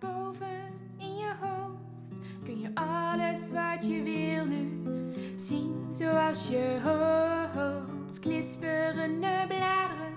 Daarboven 0.00 0.72
in 0.98 1.16
je 1.16 1.32
hoofd, 1.40 2.20
kun 2.44 2.60
je 2.60 2.70
alles 2.74 3.50
wat 3.50 3.86
je 3.86 4.02
wil 4.02 4.46
nu 4.46 4.82
zien 5.36 5.86
zoals 5.90 6.48
je 6.48 6.78
hoopt. 6.84 8.18
Knisperende 8.20 9.44
bladeren, 9.48 10.16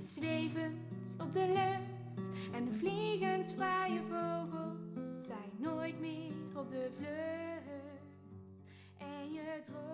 zwevend 0.00 1.16
op 1.20 1.32
de 1.32 1.46
lucht 1.46 2.28
en 2.52 2.74
vliegensvrije 2.78 4.00
vogels 4.10 5.26
zijn 5.26 5.50
nooit 5.58 6.00
meer 6.00 6.32
op 6.56 6.68
de 6.68 6.88
vlucht. 6.96 8.54
En 8.98 9.32
je 9.32 9.60
droomt. 9.62 9.90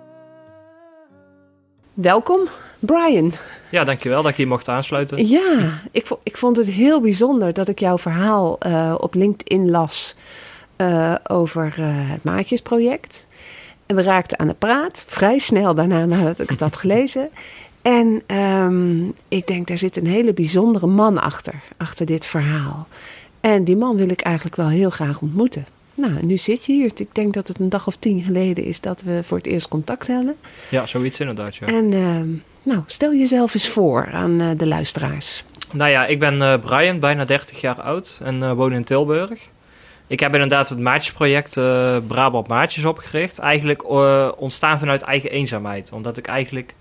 Welkom, 1.94 2.48
Brian. 2.86 3.32
Ja, 3.70 3.84
dankjewel 3.84 4.22
dat 4.22 4.30
ik 4.30 4.36
hier 4.36 4.46
mocht 4.46 4.68
aansluiten. 4.68 5.28
Ja, 5.28 5.80
ik, 5.90 6.08
ik 6.22 6.36
vond 6.36 6.56
het 6.56 6.70
heel 6.70 7.00
bijzonder 7.00 7.52
dat 7.52 7.68
ik 7.68 7.78
jouw 7.78 7.98
verhaal 7.98 8.56
eh, 8.58 8.94
op 8.98 9.14
LinkedIn 9.14 9.70
las 9.70 10.16
eh, 10.76 11.14
over 11.26 11.74
eh, 11.76 11.84
het 11.88 12.24
Maatjesproject. 12.24 13.26
En 13.86 13.96
we 13.96 14.02
raakten 14.02 14.38
aan 14.38 14.46
de 14.46 14.54
praat, 14.54 15.04
vrij 15.06 15.38
snel 15.38 15.74
daarna 15.74 16.04
nadat 16.04 16.38
ik 16.38 16.48
het 16.48 16.60
had 16.60 16.76
gelezen. 16.76 17.30
En 17.82 18.22
ehm, 18.26 19.04
ik 19.28 19.46
denk, 19.46 19.66
daar 19.66 19.78
zit 19.78 19.96
een 19.96 20.06
hele 20.06 20.32
bijzondere 20.32 20.86
man 20.86 21.18
achter, 21.18 21.54
achter 21.76 22.06
dit 22.06 22.26
verhaal. 22.26 22.86
En 23.40 23.64
die 23.64 23.76
man 23.76 23.96
wil 23.96 24.08
ik 24.08 24.20
eigenlijk 24.20 24.56
wel 24.56 24.68
heel 24.68 24.90
graag 24.90 25.20
ontmoeten. 25.20 25.66
Nou, 25.94 26.12
nu 26.22 26.36
zit 26.36 26.66
je 26.66 26.72
hier. 26.72 26.90
Ik 26.94 27.14
denk 27.14 27.34
dat 27.34 27.48
het 27.48 27.58
een 27.60 27.68
dag 27.68 27.86
of 27.86 27.96
tien 27.96 28.22
geleden 28.22 28.64
is 28.64 28.80
dat 28.80 29.02
we 29.02 29.20
voor 29.22 29.36
het 29.36 29.46
eerst 29.46 29.68
contact 29.68 30.06
hebben. 30.06 30.36
Ja, 30.70 30.86
zoiets 30.86 31.20
inderdaad, 31.20 31.56
ja. 31.56 31.66
En 31.66 31.92
ehm, 31.92 32.28
nou, 32.66 32.82
stel 32.86 33.14
jezelf 33.14 33.54
eens 33.54 33.68
voor 33.68 34.08
aan 34.12 34.40
eh, 34.40 34.50
de 34.56 34.66
luisteraars. 34.66 35.44
Nou 35.72 35.90
ja, 35.90 36.06
ik 36.06 36.18
ben 36.18 36.42
eh, 36.42 36.60
Brian, 36.60 36.98
bijna 36.98 37.24
30 37.24 37.60
jaar 37.60 37.80
oud 37.80 38.20
en 38.22 38.42
eh, 38.42 38.52
woon 38.52 38.72
in 38.72 38.84
Tilburg. 38.84 39.40
Ik 40.06 40.20
heb 40.20 40.32
inderdaad 40.32 40.68
het 40.68 40.78
Maatjesproject 40.78 41.56
eh 41.56 41.96
Brabant 42.06 42.48
Maatjes 42.48 42.84
opgericht. 42.84 43.38
Eigenlijk 43.38 43.90
ontstaan 44.40 44.78
vanuit 44.78 45.02
eigen 45.02 45.30
eenzaamheid. 45.30 45.92
Omdat 45.92 46.16
ik 46.16 46.26
eigenlijk 46.26 46.74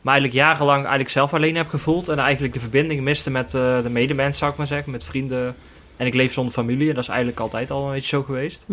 me 0.00 0.10
eigenlijk 0.10 0.40
jarenlang 0.40 0.78
eigenlijk 0.78 1.10
zelf 1.10 1.34
alleen 1.34 1.56
heb 1.56 1.68
gevoeld. 1.68 2.08
En 2.08 2.18
eigenlijk 2.18 2.54
de 2.54 2.60
verbinding 2.60 3.00
miste 3.00 3.30
met 3.30 3.50
de 3.50 3.88
medemens, 3.90 4.38
zou 4.38 4.50
ik 4.50 4.56
maar 4.56 4.66
zeggen. 4.66 4.92
Met 4.92 5.04
vrienden. 5.04 5.54
En 5.96 6.06
ik 6.06 6.14
leef 6.14 6.32
zonder 6.32 6.52
familie. 6.52 6.88
En 6.88 6.94
dat 6.94 7.02
is 7.02 7.08
eigenlijk 7.08 7.40
altijd 7.40 7.70
al 7.70 7.86
een 7.86 7.92
beetje 7.92 8.16
zo 8.16 8.22
geweest. 8.22 8.66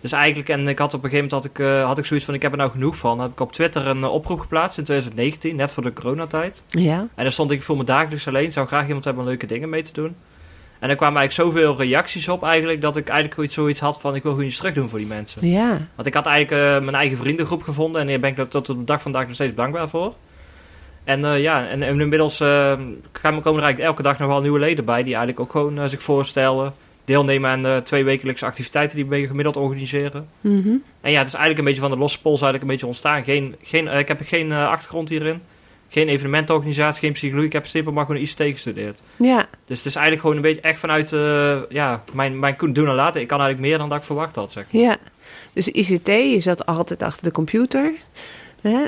Dus 0.00 0.12
eigenlijk, 0.12 0.48
en 0.48 0.68
ik 0.68 0.78
had 0.78 0.94
op 0.94 1.04
een 1.04 1.10
gegeven 1.10 1.28
moment 1.30 1.42
had 1.42 1.44
ik, 1.44 1.66
eh, 1.66 1.86
had 1.86 1.98
ik 1.98 2.04
zoiets 2.04 2.24
van, 2.26 2.34
ik 2.34 2.42
heb 2.42 2.52
er 2.52 2.58
nou 2.58 2.70
genoeg 2.70 2.96
van. 2.96 3.10
Dan 3.16 3.20
heb 3.20 3.30
ik 3.32 3.40
op 3.40 3.52
Twitter 3.52 3.86
een 3.86 4.02
eh, 4.02 4.12
oproep 4.12 4.40
geplaatst 4.40 4.78
in 4.78 4.84
2019, 4.84 5.56
net 5.56 5.72
voor 5.72 5.82
de 5.82 5.92
coronatijd. 5.92 6.64
Ja. 6.68 6.98
En 7.14 7.22
dan 7.22 7.32
stond 7.32 7.50
ik 7.50 7.62
voor 7.62 7.76
me 7.76 7.84
dagelijks 7.84 8.28
alleen, 8.28 8.52
zou 8.52 8.66
graag 8.66 8.86
iemand 8.86 9.04
hebben 9.04 9.22
om 9.22 9.28
leuke 9.28 9.46
dingen 9.46 9.68
mee 9.68 9.82
te 9.82 9.92
doen. 9.92 10.16
En 10.78 10.90
er 10.90 10.96
kwamen 10.96 11.18
eigenlijk 11.20 11.50
zoveel 11.50 11.76
reacties 11.76 12.28
op 12.28 12.42
eigenlijk, 12.44 12.80
dat 12.80 12.96
ik 12.96 13.08
eigenlijk 13.08 13.34
zoiets- 13.34 13.54
zoiets 13.54 13.80
had 13.80 14.00
van, 14.00 14.14
ik 14.14 14.22
wil 14.22 14.32
gewoon 14.32 14.46
iets 14.46 14.56
terug 14.56 14.74
doen 14.74 14.88
voor 14.88 14.98
die 14.98 15.08
mensen. 15.08 15.48
Ja. 15.48 15.78
Want 15.94 16.08
ik 16.08 16.14
had 16.14 16.26
eigenlijk 16.26 16.62
eh, 16.62 16.82
mijn 16.82 16.96
eigen 16.96 17.16
vriendengroep 17.16 17.62
gevonden 17.62 18.00
en 18.00 18.06
daar 18.06 18.20
ben 18.20 18.30
ik 18.36 18.50
tot 18.50 18.68
op 18.68 18.78
de 18.78 18.84
dag 18.84 19.02
van 19.02 19.12
vandaag 19.12 19.26
nog 19.26 19.34
steeds 19.34 19.54
dankbaar 19.54 19.88
voor. 19.88 20.14
En 21.04 21.40
ja, 21.40 21.68
en, 21.68 21.82
en 21.82 22.00
inmiddels 22.00 22.40
eh, 22.40 22.48
komen 23.12 23.42
er 23.42 23.44
eigenlijk 23.44 23.78
elke 23.78 24.02
dag 24.02 24.18
nog 24.18 24.28
wel 24.28 24.40
nieuwe 24.40 24.58
leden 24.58 24.84
bij, 24.84 25.02
die 25.02 25.14
eigenlijk 25.14 25.40
ook 25.40 25.50
gewoon 25.50 25.88
zich 25.90 26.02
voorstellen. 26.02 26.74
Deelnemen 27.04 27.50
aan 27.50 27.62
de 27.62 27.80
twee 27.84 28.04
wekelijkse 28.04 28.44
activiteiten 28.44 28.96
die 28.96 29.06
we 29.06 29.26
gemiddeld 29.26 29.56
organiseren. 29.56 30.28
Mhm. 30.40 30.68
En 31.00 31.10
ja, 31.10 31.18
het 31.18 31.26
is 31.26 31.34
eigenlijk 31.34 31.58
een 31.58 31.64
beetje 31.64 31.80
van 31.80 31.90
de 31.90 31.96
losse 31.96 32.20
pols 32.20 32.42
eigenlijk 32.42 32.62
een 32.62 32.70
beetje 32.70 32.86
ontstaan. 32.86 33.24
Geen, 33.24 33.56
geen, 33.62 33.88
eh, 33.88 33.98
ik 33.98 34.08
heb 34.08 34.20
geen 34.24 34.52
eh, 34.52 34.68
achtergrond 34.68 35.08
hierin. 35.08 35.42
Geen 35.88 36.08
evenementenorganisatie, 36.08 37.00
geen 37.00 37.12
psychologie. 37.12 37.46
Ik 37.46 37.52
heb 37.52 37.66
simpel 37.66 37.92
maar 37.92 38.06
gewoon 38.06 38.20
ICT 38.20 38.42
gestudeerd. 38.42 39.02
Ja. 39.16 39.48
Dus 39.64 39.76
het 39.78 39.86
is 39.86 39.94
eigenlijk 39.94 40.20
gewoon 40.20 40.36
een 40.36 40.42
beetje 40.42 40.60
echt 40.60 40.78
vanuit 40.78 41.12
eh, 41.12 41.58
ja, 41.68 42.02
mijn, 42.12 42.38
mijn 42.38 42.56
doen 42.58 42.88
en 42.88 42.94
laten. 42.94 43.20
Ik 43.20 43.28
kan 43.28 43.40
eigenlijk 43.40 43.68
meer 43.68 43.78
dan 43.78 43.88
dat 43.88 43.98
ik 43.98 44.04
verwacht 44.04 44.36
had, 44.36 44.52
zeg 44.52 44.66
maar. 44.70 44.82
Ja. 44.82 44.96
Dus 45.52 45.68
ICT, 45.68 46.06
je 46.06 46.40
zat 46.40 46.66
altijd 46.66 47.02
achter 47.02 47.24
de 47.24 47.32
computer. 47.32 47.92
Hè? 48.62 48.78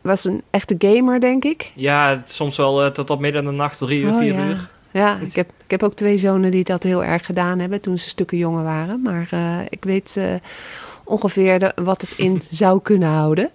Was 0.00 0.24
een 0.24 0.42
echte 0.50 0.74
gamer, 0.78 1.20
denk 1.20 1.44
ik. 1.44 1.72
Ja, 1.74 2.22
soms 2.24 2.56
wel 2.56 2.92
tot 2.92 3.10
op 3.10 3.20
midden 3.20 3.42
in 3.44 3.48
de 3.50 3.54
nacht, 3.54 3.78
drie 3.78 4.00
uur, 4.00 4.10
Oh, 4.10 4.18
vier 4.18 4.34
ja. 4.34 4.46
uur. 4.46 4.68
Ja, 4.92 5.18
ik 5.20 5.34
heb, 5.34 5.50
ik 5.64 5.70
heb 5.70 5.82
ook 5.82 5.94
twee 5.94 6.16
zonen 6.16 6.50
die 6.50 6.64
dat 6.64 6.82
heel 6.82 7.04
erg 7.04 7.26
gedaan 7.26 7.58
hebben 7.58 7.80
toen 7.80 7.98
ze 7.98 8.08
stukken 8.08 8.38
jonger 8.38 8.64
waren. 8.64 9.02
Maar 9.02 9.28
eh, 9.30 9.58
ik 9.68 9.84
weet 9.84 10.16
eh, 10.16 10.34
ongeveer 11.04 11.58
de- 11.58 11.72
wat 11.82 12.00
het 12.00 12.18
in 12.18 12.42
zou 12.50 12.80
kunnen 12.82 13.08
houden. 13.08 13.50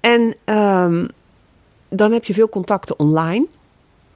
En 0.00 0.34
ehm, 0.44 1.06
dan 1.88 2.12
heb 2.12 2.24
je 2.24 2.34
veel 2.34 2.48
contacten 2.48 2.98
online. 2.98 3.46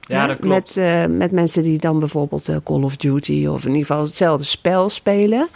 Ja, 0.01 0.21
hè, 0.21 0.27
dat 0.27 0.39
klopt. 0.39 0.75
Met, 0.75 0.77
eh, 0.77 1.05
met 1.05 1.31
mensen 1.31 1.63
die 1.63 1.77
dan 1.79 1.99
bijvoorbeeld 1.99 2.49
Call 2.63 2.83
of 2.83 2.95
Duty 2.95 3.45
of 3.49 3.61
in 3.63 3.69
ieder 3.71 3.85
geval 3.85 4.03
hetzelfde 4.03 4.45
spel 4.45 4.89
spelen. 4.89 5.47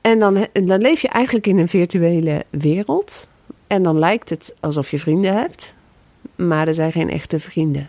En 0.00 0.18
dan, 0.18 0.46
dan 0.52 0.80
leef 0.80 1.00
je 1.00 1.08
eigenlijk 1.08 1.46
in 1.46 1.58
een 1.58 1.68
virtuele 1.68 2.44
wereld. 2.50 3.28
En 3.66 3.82
dan 3.82 3.98
lijkt 3.98 4.30
het 4.30 4.56
alsof 4.60 4.90
je 4.90 4.98
vrienden 4.98 5.34
hebt. 5.36 5.76
Maar 6.36 6.68
er 6.68 6.74
zijn 6.74 6.92
geen 6.92 7.10
echte 7.10 7.38
vrienden. 7.40 7.88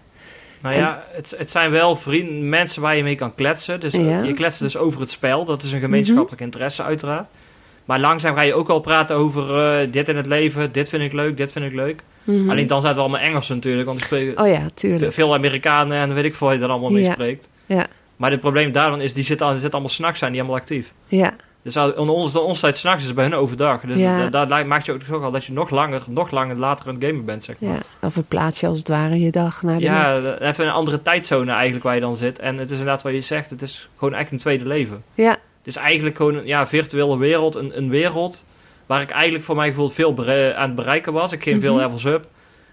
Nou 0.65 0.77
ja, 0.77 1.03
het, 1.11 1.35
het 1.37 1.49
zijn 1.49 1.71
wel 1.71 1.95
vrienden, 1.95 2.49
mensen 2.49 2.81
waar 2.81 2.95
je 2.95 3.03
mee 3.03 3.15
kan 3.15 3.35
kletsen. 3.35 3.79
Dus 3.79 3.93
eh, 3.93 4.05
Ja. 4.09 4.23
je 4.23 4.33
kletst 4.33 4.59
dus 4.59 4.77
over 4.77 4.99
het 4.99 5.09
spel. 5.11 5.45
Dat 5.45 5.63
is 5.63 5.71
een 5.71 5.79
gemeenschappelijk 5.79 6.41
interesse 6.41 6.83
uiteraard. 6.83 7.29
Maar 7.85 7.99
langzaam 7.99 8.35
ga 8.35 8.41
je 8.41 8.53
ook 8.53 8.69
al 8.69 8.79
praten 8.79 9.15
over 9.15 9.57
eh, 9.81 9.91
dit 9.91 10.09
in 10.09 10.15
het 10.15 10.25
leven. 10.25 10.71
Dit 10.71 10.89
vind 10.89 11.03
ik 11.03 11.13
leuk, 11.13 11.37
dit 11.37 11.51
vind 11.51 11.65
ik 11.65 11.73
leuk. 11.73 12.03
Mhm. 12.23 12.49
Alleen 12.49 12.67
dan 12.67 12.81
zijn 12.81 12.93
het 12.93 13.01
allemaal 13.01 13.19
Engels 13.19 13.47
natuurlijk. 13.49 13.87
Want 13.87 13.99
ik 13.99 14.05
spreek 14.05 14.39
Oh 14.39 14.47
ja, 14.47 14.61
tuurlijk. 14.73 15.13
veel 15.13 15.33
Amerikanen 15.33 15.97
en 15.97 16.13
weet 16.13 16.23
ik 16.25 16.35
veel 16.35 16.51
je 16.51 16.59
er 16.59 16.69
allemaal 16.69 16.89
mee 16.91 17.03
Ja. 17.03 17.11
spreekt. 17.11 17.49
Ja. 17.65 17.87
Maar 18.15 18.31
het 18.31 18.39
probleem 18.39 18.71
daarvan 18.71 19.01
is, 19.01 19.13
die 19.13 19.23
zitten, 19.23 19.45
al- 19.45 19.51
die 19.51 19.61
zitten 19.61 19.79
allemaal 19.79 19.95
s'nachts 19.97 20.19
zijn 20.19 20.31
die 20.31 20.41
allemaal 20.41 20.59
actief. 20.59 20.93
Ja, 21.07 21.33
Dus 21.65 21.75
in 21.75 21.97
onze, 21.97 22.39
onze 22.39 22.61
tijd 22.61 22.77
s'nachts 22.77 23.01
is 23.01 23.05
het 23.07 23.15
bij 23.15 23.25
hun 23.25 23.33
overdag. 23.33 23.81
Dus 23.81 23.99
Ja. 23.99 24.17
da- 24.17 24.29
daar 24.29 24.47
lijkt- 24.47 24.67
maakt 24.67 24.85
je 24.85 24.91
ook 24.91 25.01
toch 25.01 25.23
al 25.23 25.31
dat 25.31 25.45
je 25.45 25.53
nog 25.53 25.69
langer, 25.69 26.01
nog 26.09 26.31
langer 26.31 26.55
later 26.57 26.87
aan 26.87 26.93
het 26.95 27.03
gamen 27.03 27.25
bent, 27.25 27.43
zeg 27.43 27.55
maar. 27.59 27.71
ja. 27.73 27.79
Dan 27.99 28.11
verplaats 28.11 28.59
je 28.59 28.67
als 28.67 28.77
het 28.77 28.87
ware 28.87 29.19
je 29.19 29.31
dag 29.31 29.61
naar 29.63 29.77
de 29.79 29.83
Ja, 29.85 30.03
nacht. 30.09 30.23
de- 30.23 30.41
even 30.41 30.65
een 30.65 30.71
andere 30.71 31.01
tijdzone 31.01 31.51
eigenlijk 31.51 31.83
waar 31.83 31.95
je 31.95 32.01
dan 32.01 32.15
zit. 32.15 32.39
En 32.39 32.57
het 32.57 32.65
is 32.71 32.77
inderdaad 32.77 33.01
wat 33.01 33.13
je 33.13 33.21
zegt, 33.21 33.49
het 33.49 33.61
is 33.61 33.89
gewoon 33.97 34.13
echt 34.13 34.31
een 34.31 34.37
tweede 34.37 34.65
leven. 34.67 35.03
Ja, 35.13 35.29
Het 35.31 35.75
is 35.75 35.75
eigenlijk 35.75 36.15
gewoon 36.15 36.35
een 36.35 36.45
ja, 36.45 36.67
virtuele 36.67 37.17
wereld, 37.17 37.55
een, 37.55 37.77
een 37.77 37.89
wereld 37.89 38.45
waar 38.85 39.01
ik 39.01 39.09
eigenlijk 39.09 39.43
voor 39.43 39.55
mijn 39.55 39.69
gevoel 39.69 39.89
veel 39.89 40.25
aan 40.55 40.65
het 40.67 40.75
bereiken 40.75 41.13
was. 41.13 41.31
Ik 41.31 41.43
ging 41.43 41.61
veel 41.61 41.73
Mhm. 41.73 41.83
levels 41.83 42.05
up. 42.05 42.27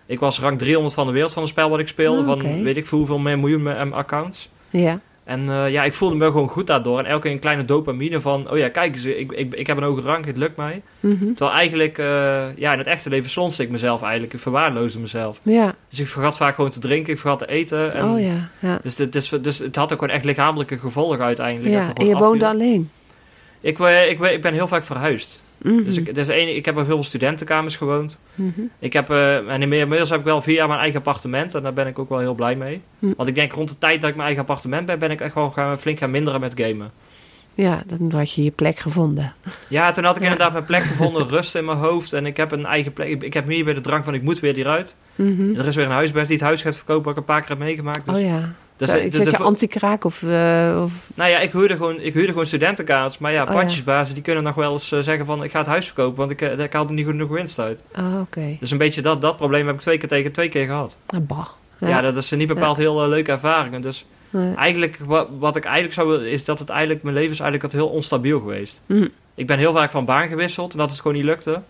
Ik 0.06 0.20
was 0.20 0.40
rank 0.40 0.58
300 0.58 0.94
van 0.94 1.06
de 1.06 1.12
wereld 1.12 1.32
van 1.32 1.42
een 1.42 1.48
spel 1.48 1.70
wat 1.70 1.78
ik 1.78 1.88
speelde, 1.88 2.20
Ah, 2.20 2.26
van 2.26 2.62
weet 2.62 2.76
ik 2.76 2.86
veel 2.86 2.98
hoeveel 2.98 3.18
meer 3.18 3.38
miljoen 3.38 3.68
eh, 3.68 3.92
accounts. 3.92 4.48
ja. 4.70 5.00
En 5.24 5.48
eh, 5.48 5.70
ja, 5.70 5.84
ik 5.84 5.92
voelde 5.92 6.16
me 6.16 6.24
gewoon 6.24 6.48
goed 6.48 6.66
daardoor. 6.66 6.98
En 6.98 7.04
elke 7.04 7.22
keer 7.22 7.30
een 7.30 7.38
kleine 7.38 7.64
dopamine 7.64 8.20
van, 8.20 8.50
oh 8.50 8.58
ja, 8.58 8.68
kijk 8.68 8.94
eens, 8.94 9.04
ik, 9.04 9.32
ik, 9.32 9.54
ik 9.54 9.66
heb 9.66 9.76
een 9.76 9.82
hoge 9.82 10.00
rank, 10.00 10.24
het 10.24 10.36
lukt 10.36 10.56
mij. 10.56 10.82
Mhm. 11.00 11.34
Terwijl 11.34 11.56
eigenlijk, 11.58 11.98
eh, 11.98 12.56
ja, 12.56 12.72
in 12.72 12.78
het 12.78 12.86
echte 12.86 13.08
leven 13.08 13.30
slonste 13.30 13.62
ik 13.62 13.70
mezelf 13.70 14.02
eigenlijk. 14.02 14.32
Ik 14.32 14.40
verwaarloosde 14.40 14.98
mezelf. 14.98 15.40
Ja, 15.42 15.74
Dus 15.88 16.00
ik 16.00 16.06
vergat 16.06 16.36
vaak 16.36 16.54
gewoon 16.54 16.70
te 16.70 16.78
drinken, 16.78 17.12
ik 17.12 17.18
vergat 17.18 17.38
te 17.38 17.46
eten. 17.46 17.94
En 17.94 18.04
oh 18.04 18.20
ja. 18.20 18.48
ja. 18.58 18.78
dus, 18.82 18.98
het, 18.98 19.12
dus, 19.12 19.28
dus 19.28 19.58
het 19.58 19.76
had 19.76 19.92
ook 19.92 19.98
gewoon 19.98 20.14
echt 20.14 20.24
lichamelijke 20.24 20.78
gevolgen 20.78 21.24
uiteindelijk. 21.24 21.74
ja. 21.74 21.92
En 21.94 22.06
je 22.06 22.16
woonde 22.16 22.46
alleen. 22.46 22.90
Ik, 23.60 23.78
eh, 23.78 24.10
ik, 24.10 24.20
ik 24.20 24.42
ben 24.42 24.54
heel 24.54 24.68
vaak 24.68 24.84
verhuisd. 24.84 25.40
Mhm. 25.62 25.84
Dus 25.84 25.96
ik, 25.96 26.08
is 26.08 26.28
één, 26.28 26.56
ik 26.56 26.64
heb 26.64 26.76
in 26.76 26.84
veel 26.84 27.02
studentenkamers 27.02 27.76
gewoond. 27.76 28.20
Mhm. 28.34 28.60
Ik 28.78 28.92
heb, 28.92 29.10
eh, 29.10 29.36
en 29.36 29.62
inmiddels 29.62 30.10
heb 30.10 30.18
ik 30.18 30.24
wel 30.24 30.40
vier 30.40 30.54
jaar 30.54 30.68
mijn 30.68 30.80
eigen 30.80 30.98
appartement. 30.98 31.54
En 31.54 31.62
daar 31.62 31.72
ben 31.72 31.86
ik 31.86 31.98
ook 31.98 32.08
wel 32.08 32.18
heel 32.18 32.34
blij 32.34 32.56
mee. 32.56 32.80
Hm. 32.98 33.12
Want 33.16 33.28
ik 33.28 33.34
denk 33.34 33.52
rond 33.52 33.68
de 33.68 33.78
tijd 33.78 34.00
dat 34.00 34.10
ik 34.10 34.16
mijn 34.16 34.26
eigen 34.26 34.46
appartement 34.46 34.86
ben, 34.86 34.98
ben 34.98 35.10
ik 35.10 35.20
echt 35.20 35.34
wel 35.34 35.50
gaan, 35.50 35.78
flink 35.78 35.98
gaan 35.98 36.10
minderen 36.10 36.40
met 36.40 36.52
gamen. 36.56 36.90
Ja, 37.54 37.82
dan 37.86 38.12
had 38.12 38.34
je 38.34 38.42
je 38.42 38.50
plek 38.50 38.78
gevonden. 38.78 39.34
Ja, 39.68 39.90
toen 39.90 40.04
had 40.04 40.16
ik 40.16 40.22
Ja. 40.22 40.28
inderdaad 40.28 40.52
mijn 40.52 40.64
plek 40.64 40.82
gevonden, 40.82 41.28
rust 41.36 41.54
in 41.54 41.64
mijn 41.64 41.78
hoofd. 41.78 42.12
En 42.12 42.26
ik 42.26 42.36
heb 42.36 42.52
een 42.52 42.66
eigen 42.66 42.92
plek. 42.92 43.22
Ik, 43.22 43.34
heb 43.34 43.46
meer 43.46 43.64
bij 43.64 43.74
de 43.74 43.80
drang 43.80 44.04
van 44.04 44.14
ik 44.14 44.22
moet 44.22 44.40
weer 44.40 44.54
hieruit. 44.54 44.96
Mhm. 45.14 45.54
Er 45.54 45.66
is 45.66 45.76
weer 45.76 45.84
een 45.84 45.90
huisbest 45.90 46.26
die 46.26 46.36
het 46.36 46.46
huis 46.46 46.62
gaat 46.62 46.76
verkopen, 46.76 47.04
wat 47.04 47.12
ik 47.12 47.18
een 47.18 47.24
paar 47.24 47.40
keer 47.40 47.48
heb 47.48 47.58
meegemaakt. 47.58 48.06
Dus, 48.06 48.16
oh 48.16 48.22
ja. 48.22 48.52
Is 48.88 49.12
dat 49.12 49.24
de- 49.24 49.30
je 49.30 49.36
anti-kraak 49.36 50.04
of... 50.04 50.22
eh, 50.22 50.80
of 50.84 50.92
nou 51.14 51.30
ja, 51.30 51.38
ik 51.38 51.52
huurde 51.52 51.76
gewoon, 51.76 52.00
ik 52.00 52.14
huurde 52.14 52.28
gewoon 52.32 52.46
studentenkamers. 52.46 53.18
Maar 53.18 53.32
ja, 53.32 53.42
Oh 53.42 53.62
ja. 53.86 54.04
die 54.04 54.22
kunnen 54.22 54.42
nog 54.42 54.54
wel 54.54 54.72
eens 54.72 54.92
eh, 54.92 54.98
zeggen 55.00 55.26
van 55.26 55.44
ik 55.44 55.50
ga 55.50 55.58
het 55.58 55.66
huis 55.66 55.86
verkopen, 55.86 56.16
want 56.16 56.30
ik, 56.30 56.40
eh, 56.40 56.58
ik 56.58 56.72
haal 56.72 56.86
er 56.86 56.92
niet 56.92 57.06
genoeg 57.06 57.28
winst 57.30 57.58
uit. 57.58 57.82
oh, 57.98 58.20
oké. 58.20 58.56
Dus 58.60 58.70
een 58.70 58.78
beetje 58.78 59.02
dat, 59.02 59.20
dat 59.20 59.36
probleem 59.36 59.66
heb 59.66 59.74
ik 59.74 59.80
twee 59.80 59.98
keer 59.98 60.08
tegen 60.08 60.32
twee 60.32 60.48
keer 60.48 60.66
gehad. 60.66 60.98
Ah, 61.06 61.20
bah. 61.26 61.46
Ja, 61.78 62.00
dat 62.00 62.16
is 62.16 62.30
niet 62.30 62.48
bepaald 62.48 62.76
heel 62.76 63.08
leuke 63.08 63.30
ervaringen. 63.30 63.80
Dus 63.80 64.06
eigenlijk, 64.56 64.98
wat, 65.04 65.28
wat 65.38 65.56
ik 65.56 65.64
eigenlijk 65.64 65.94
zou 65.94 66.08
willen, 66.08 66.30
is 66.30 66.44
dat 66.44 66.58
het 66.58 66.68
eigenlijk, 66.70 67.02
mijn 67.02 67.14
leven 67.14 67.30
is 67.32 67.40
eigenlijk 67.40 67.72
altijd 67.72 67.82
heel 67.88 67.92
onstabiel 67.98 68.40
geweest. 68.40 68.80
Mhm. 68.86 69.06
Ik 69.34 69.46
ben 69.46 69.58
heel 69.58 69.72
vaak 69.72 69.90
van 69.90 70.04
baan 70.04 70.28
gewisseld, 70.28 70.72
omdat 70.72 70.90
het 70.90 71.00
gewoon 71.00 71.16
niet 71.16 71.26
lukte. 71.26 71.62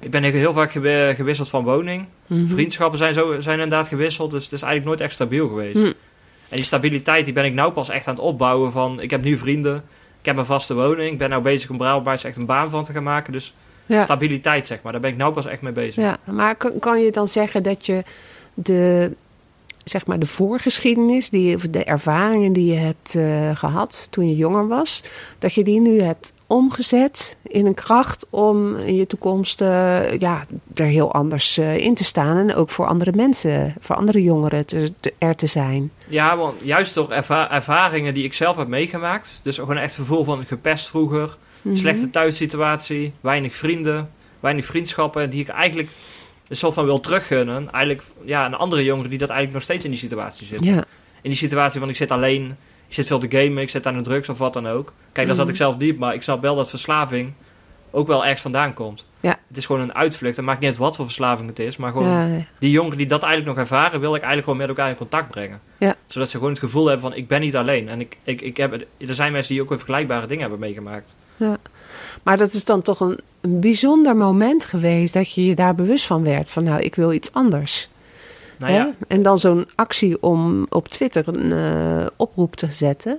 Ik 0.00 0.10
ben 0.10 0.22
heel 0.22 0.52
vaak 0.52 0.72
gewi- 0.72 1.14
gewisseld 1.14 1.48
van 1.48 1.64
woning. 1.64 2.06
Mhm. 2.26 2.48
Vriendschappen 2.48 2.98
zijn, 2.98 3.12
zo, 3.14 3.40
zijn 3.40 3.60
inderdaad 3.60 3.88
gewisseld, 3.88 4.30
dus 4.30 4.44
het 4.44 4.52
is 4.52 4.62
eigenlijk 4.62 4.90
nooit 4.90 5.00
echt 5.00 5.12
stabiel 5.12 5.48
geweest. 5.48 5.78
Mhm. 5.78 5.92
En 6.52 6.58
die 6.58 6.66
stabiliteit 6.66 7.24
die 7.24 7.34
ben 7.34 7.44
ik 7.44 7.52
nou 7.54 7.72
pas 7.72 7.88
echt 7.88 8.06
aan 8.08 8.14
het 8.14 8.22
opbouwen 8.22 8.72
van, 8.72 9.00
ik 9.00 9.10
heb 9.10 9.24
nu 9.24 9.36
vrienden, 9.36 9.76
ik 10.20 10.26
heb 10.26 10.36
een 10.36 10.44
vaste 10.44 10.74
woning, 10.74 11.12
ik 11.12 11.18
ben 11.18 11.30
nou 11.30 11.42
bezig 11.42 11.70
om 11.70 11.76
Brabantbaars 11.76 12.24
echt 12.24 12.36
een 12.36 12.46
baan 12.46 12.70
van 12.70 12.84
te 12.84 12.92
gaan 12.92 13.02
maken. 13.02 13.32
Dus 13.32 13.54
Ja. 13.86 14.02
stabiliteit 14.02 14.66
zeg 14.66 14.82
maar, 14.82 14.92
daar 14.92 15.00
ben 15.00 15.10
ik 15.10 15.16
nou 15.16 15.32
pas 15.32 15.46
echt 15.46 15.62
mee 15.62 15.72
bezig. 15.72 16.04
Ja, 16.04 16.16
maar 16.24 16.54
kan, 16.54 16.78
kan 16.78 17.00
je 17.02 17.10
dan 17.10 17.28
zeggen 17.28 17.62
dat 17.62 17.86
je 17.86 18.02
de, 18.54 19.12
zeg 19.84 20.06
maar 20.06 20.18
de 20.18 20.26
voorgeschiedenis, 20.26 21.30
die, 21.30 21.54
of 21.54 21.62
de 21.62 21.84
ervaringen 21.84 22.52
die 22.52 22.72
je 22.72 22.78
hebt 22.78 23.14
eh, 23.14 23.56
gehad 23.56 24.06
toen 24.10 24.28
je 24.28 24.36
jonger 24.36 24.68
was, 24.68 25.04
dat 25.38 25.54
je 25.54 25.64
die 25.64 25.80
nu 25.80 26.00
hebt 26.02 26.32
omgezet 26.46 27.36
in 27.42 27.66
een 27.66 27.74
kracht 27.74 28.26
om 28.30 28.76
in 28.76 28.94
je 28.94 29.06
toekomst 29.06 29.60
eh, 29.60 30.18
ja, 30.18 30.44
er 30.74 30.86
heel 30.86 31.12
anders 31.12 31.58
eh, 31.58 31.76
in 31.78 31.94
te 31.94 32.04
staan 32.04 32.36
en 32.36 32.54
ook 32.54 32.70
voor 32.70 32.86
andere 32.86 33.12
mensen, 33.14 33.74
voor 33.80 33.96
andere 33.96 34.22
jongeren 34.22 34.66
te, 34.66 34.92
te- 35.00 35.12
er 35.18 35.34
te 35.36 35.46
zijn. 35.46 35.90
Ja, 36.08 36.36
want 36.36 36.54
juist 36.62 36.94
door 36.94 37.10
erva- 37.10 37.50
ervaringen 37.50 38.14
die 38.14 38.24
ik 38.24 38.32
zelf 38.34 38.56
heb 38.56 38.68
meegemaakt, 38.68 39.40
dus 39.42 39.56
gewoon 39.56 39.76
echt 39.76 39.96
het 39.96 40.06
gevoel 40.06 40.24
van 40.24 40.44
gepest 40.44 40.88
vroeger, 40.88 41.36
Mhm. 41.62 41.76
slechte 41.76 42.10
thuissituatie, 42.10 43.12
weinig 43.20 43.56
vrienden, 43.56 44.10
weinig 44.40 44.66
vriendschappen, 44.66 45.30
die 45.30 45.40
ik 45.40 45.48
eigenlijk 45.48 45.88
een 46.52 46.58
soort 46.58 46.74
van 46.74 46.84
wil 46.84 47.00
teruggunnen. 47.00 47.70
Eigenlijk 47.72 48.04
ja, 48.24 48.46
een 48.46 48.54
andere 48.54 48.84
jongeren 48.84 49.10
die 49.10 49.18
dat 49.18 49.28
eigenlijk 49.28 49.58
nog 49.58 49.68
steeds 49.68 49.84
in 49.84 49.90
die 49.90 50.00
situatie 50.00 50.46
zitten. 50.46 50.74
Ja, 50.74 50.84
In 51.22 51.30
die 51.30 51.38
situatie 51.38 51.80
van 51.80 51.88
ik 51.88 51.96
zit 51.96 52.10
alleen, 52.10 52.56
ik 52.88 52.94
zit 52.94 53.06
veel 53.06 53.18
te 53.18 53.26
gamen, 53.30 53.62
ik 53.62 53.68
zit 53.70 53.86
aan 53.86 53.94
de 53.96 54.00
drugs 54.02 54.28
of 54.28 54.38
wat 54.38 54.52
dan 54.52 54.68
ook. 54.68 54.92
Kijk, 55.12 55.26
daar 55.26 55.36
zat 55.36 55.44
Mhm. 55.44 55.54
ik 55.54 55.60
zelf 55.60 55.76
diep, 55.76 55.98
maar 55.98 56.14
ik 56.14 56.22
snap 56.22 56.42
wel 56.42 56.54
dat 56.56 56.70
verslaving 56.70 57.32
ook 57.90 58.06
wel 58.06 58.22
ergens 58.22 58.40
vandaan 58.42 58.72
komt. 58.74 59.06
Ja. 59.20 59.38
Het 59.48 59.56
is 59.56 59.66
gewoon 59.66 59.80
een 59.80 59.94
uitvlucht. 59.94 60.36
Het 60.36 60.44
maakt 60.44 60.60
niet 60.60 60.68
uit 60.68 60.78
wat 60.78 60.96
voor 60.96 61.04
verslaving 61.04 61.48
het 61.48 61.58
is, 61.58 61.76
maar 61.76 61.92
gewoon 61.92 62.08
ja, 62.08 62.44
die 62.58 62.70
jongeren 62.70 62.98
die 62.98 63.06
dat 63.06 63.22
eigenlijk 63.22 63.56
nog 63.56 63.64
ervaren, 63.64 64.00
wil 64.00 64.14
ik 64.14 64.22
eigenlijk 64.22 64.42
gewoon 64.44 64.58
met 64.58 64.68
elkaar 64.68 64.88
in 64.88 64.96
contact 64.96 65.30
brengen. 65.30 65.60
Ja. 65.78 65.94
Zodat 66.06 66.28
ze 66.30 66.36
gewoon 66.36 66.50
het 66.52 66.60
gevoel 66.60 66.84
hebben 66.86 67.02
van 67.10 67.14
ik 67.18 67.28
ben 67.28 67.40
niet 67.40 67.56
alleen. 67.56 67.88
En 67.88 68.00
ik, 68.00 68.16
ik, 68.24 68.40
ik 68.40 68.56
heb, 68.56 68.72
er 68.98 69.14
zijn 69.14 69.32
mensen 69.32 69.52
die 69.52 69.62
ook 69.62 69.68
weer 69.68 69.78
vergelijkbare 69.78 70.26
dingen 70.26 70.40
hebben 70.42 70.58
meegemaakt. 70.60 71.16
Maar 72.22 72.36
dat 72.36 72.52
is 72.52 72.64
dan 72.64 72.82
toch 72.82 73.00
een, 73.00 73.18
een 73.40 73.60
bijzonder 73.60 74.16
moment 74.16 74.64
geweest 74.64 75.14
dat 75.14 75.32
je 75.32 75.46
je 75.46 75.54
daar 75.54 75.74
bewust 75.74 76.04
van 76.06 76.24
werd. 76.24 76.50
Van 76.50 76.64
nou, 76.64 76.80
ik 76.80 76.94
wil 76.94 77.12
iets 77.12 77.32
anders. 77.32 77.88
Nou 78.58 78.72
ja, 78.72 78.90
En 79.08 79.22
dan 79.22 79.38
zo'n 79.38 79.68
actie 79.74 80.22
om 80.22 80.66
op 80.68 80.88
Twitter 80.88 81.28
een 81.28 81.52
eh, 81.52 82.06
oproep 82.16 82.56
te 82.56 82.66
zetten. 82.68 83.18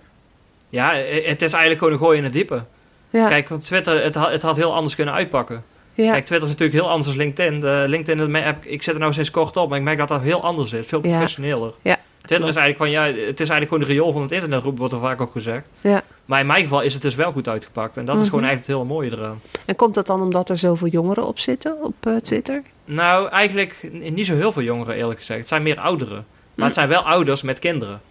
ja, 0.70 0.94
eh, 1.00 1.28
het 1.28 1.42
is 1.42 1.52
eigenlijk 1.52 1.78
gewoon 1.78 1.94
een 1.94 2.00
gooi 2.00 2.18
in 2.18 2.24
het 2.24 2.34
diepe. 2.34 2.64
Ja, 3.10 3.28
Kijk, 3.28 3.50
want 3.50 3.66
Twitter, 3.66 4.04
het, 4.04 4.16
had- 4.16 4.32
het 4.32 4.42
had 4.42 4.56
heel 4.56 4.74
anders 4.74 4.96
kunnen 4.96 5.14
uitpakken. 5.14 5.64
ja, 5.94 6.12
Kijk, 6.12 6.26
Twitter 6.26 6.48
is 6.50 6.54
natuurlijk 6.54 6.80
heel 6.82 6.90
anders 6.90 7.08
dan 7.08 7.18
LinkedIn. 7.18 7.60
De 7.60 7.84
LinkedIn, 7.88 8.46
ik 8.62 8.82
zit 8.84 8.94
er 8.94 9.00
nou 9.00 9.14
sinds 9.14 9.32
kort 9.32 9.58
op, 9.58 9.70
maar 9.70 9.78
ik 9.78 9.84
merk 9.84 9.98
dat 9.98 10.08
dat 10.08 10.22
heel 10.22 10.42
anders 10.44 10.74
is. 10.74 10.88
Veel 10.88 11.00
professioneler. 11.00 11.74
Ja, 11.82 11.98
Twitter 12.25 12.48
is 12.50 12.56
eigenlijk 12.56 12.78
van, 12.78 12.90
ja, 12.90 13.04
het 13.06 13.40
is 13.40 13.50
eigenlijk 13.50 13.68
gewoon 13.68 13.80
de 13.80 13.86
riool 13.94 14.12
van 14.12 14.22
het 14.22 14.31
internet, 14.31 14.64
wordt 14.78 14.94
er 14.94 15.00
vaak 15.00 15.22
ook 15.22 15.31
gezegd. 15.31 15.72
ja. 15.81 16.02
Maar 16.25 16.40
in 16.40 16.46
mijn 16.46 16.64
geval 16.64 16.81
is 16.81 16.94
het 16.94 17.02
dus 17.02 17.16
wel 17.16 17.31
goed 17.31 17.48
uitgepakt. 17.50 17.98
En 17.98 18.06
dat 18.06 18.16
is 18.16 18.22
Mhm. 18.22 18.30
gewoon 18.30 18.46
eigenlijk 18.46 18.68
het 18.68 18.78
hele 18.78 18.94
mooie 18.96 19.12
eraan. 19.12 19.42
En 19.66 19.75
komt 19.75 19.94
dat 19.96 20.08
dan 20.08 20.22
omdat 20.22 20.50
er 20.50 20.58
zoveel 20.58 20.88
jongeren 20.88 21.25
op 21.28 21.40
zitten 21.40 21.75
op 21.84 21.94
eh, 22.00 22.16
Twitter? 22.16 22.62
Nou, 22.86 23.30
eigenlijk 23.30 23.90
niet 23.92 24.25
zo 24.25 24.36
heel 24.36 24.52
veel 24.52 24.62
jongeren 24.62 24.96
eerlijk 24.96 25.20
gezegd. 25.20 25.40
Het 25.40 25.48
zijn 25.48 25.64
meer 25.64 25.80
ouderen. 25.80 26.25
Maar 26.56 26.66
het 26.66 26.74
zijn 26.75 26.88
wel 26.90 27.02
ouders 27.02 27.42
met 27.42 27.60
kinderen. 27.60 28.02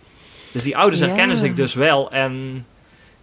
Dus 0.53 0.63
die 0.63 0.77
ouders 0.77 1.01
Ja. 1.01 1.07
herkennen 1.07 1.37
zich 1.37 1.55
dus 1.55 1.75
wel. 1.75 2.11
En 2.11 2.67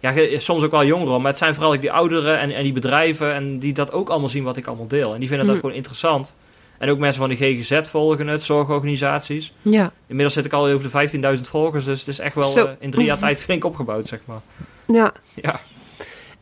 ja, 0.00 0.38
soms 0.38 0.62
ook 0.62 0.70
wel 0.70 0.84
jongeren. 0.84 1.20
Maar 1.20 1.30
het 1.30 1.38
zijn 1.38 1.54
vooral 1.54 1.80
die 1.80 1.92
ouderen 1.92 2.38
en, 2.38 2.50
en 2.50 2.62
die 2.62 2.72
bedrijven. 2.72 3.34
En 3.34 3.58
die 3.58 3.72
dat 3.72 3.92
ook 3.92 4.08
allemaal 4.08 4.28
zien 4.28 4.44
wat 4.44 4.56
ik 4.56 4.66
allemaal 4.66 4.86
deel. 4.88 5.12
En 5.14 5.18
die 5.20 5.28
vinden 5.28 5.46
dat 5.46 5.54
Hm. 5.56 5.60
gewoon 5.60 5.76
interessant. 5.76 6.36
En 6.80 6.90
ook 6.90 6.98
mensen 6.98 7.20
van 7.20 7.30
de 7.30 7.36
GGZ 7.36 7.80
volgen 7.88 8.26
het, 8.26 8.42
zorgorganisaties. 8.42 9.52
Ja, 9.62 9.92
Inmiddels 10.06 10.34
zit 10.34 10.44
ik 10.44 10.52
al 10.52 10.66
over 10.68 10.90
de 10.90 11.36
15.000 11.36 11.40
volgers. 11.40 11.84
Dus 11.84 11.98
het 11.98 12.08
is 12.08 12.18
echt 12.18 12.34
wel 12.34 12.56
eh, 12.56 12.72
in 12.78 12.90
drie 12.90 13.04
jaar 13.04 13.18
tijd 13.18 13.42
flink 13.42 13.64
opgebouwd, 13.64 14.06
zeg 14.06 14.20
maar. 14.24 14.40
ja. 14.86 15.12
Ja. 15.34 15.60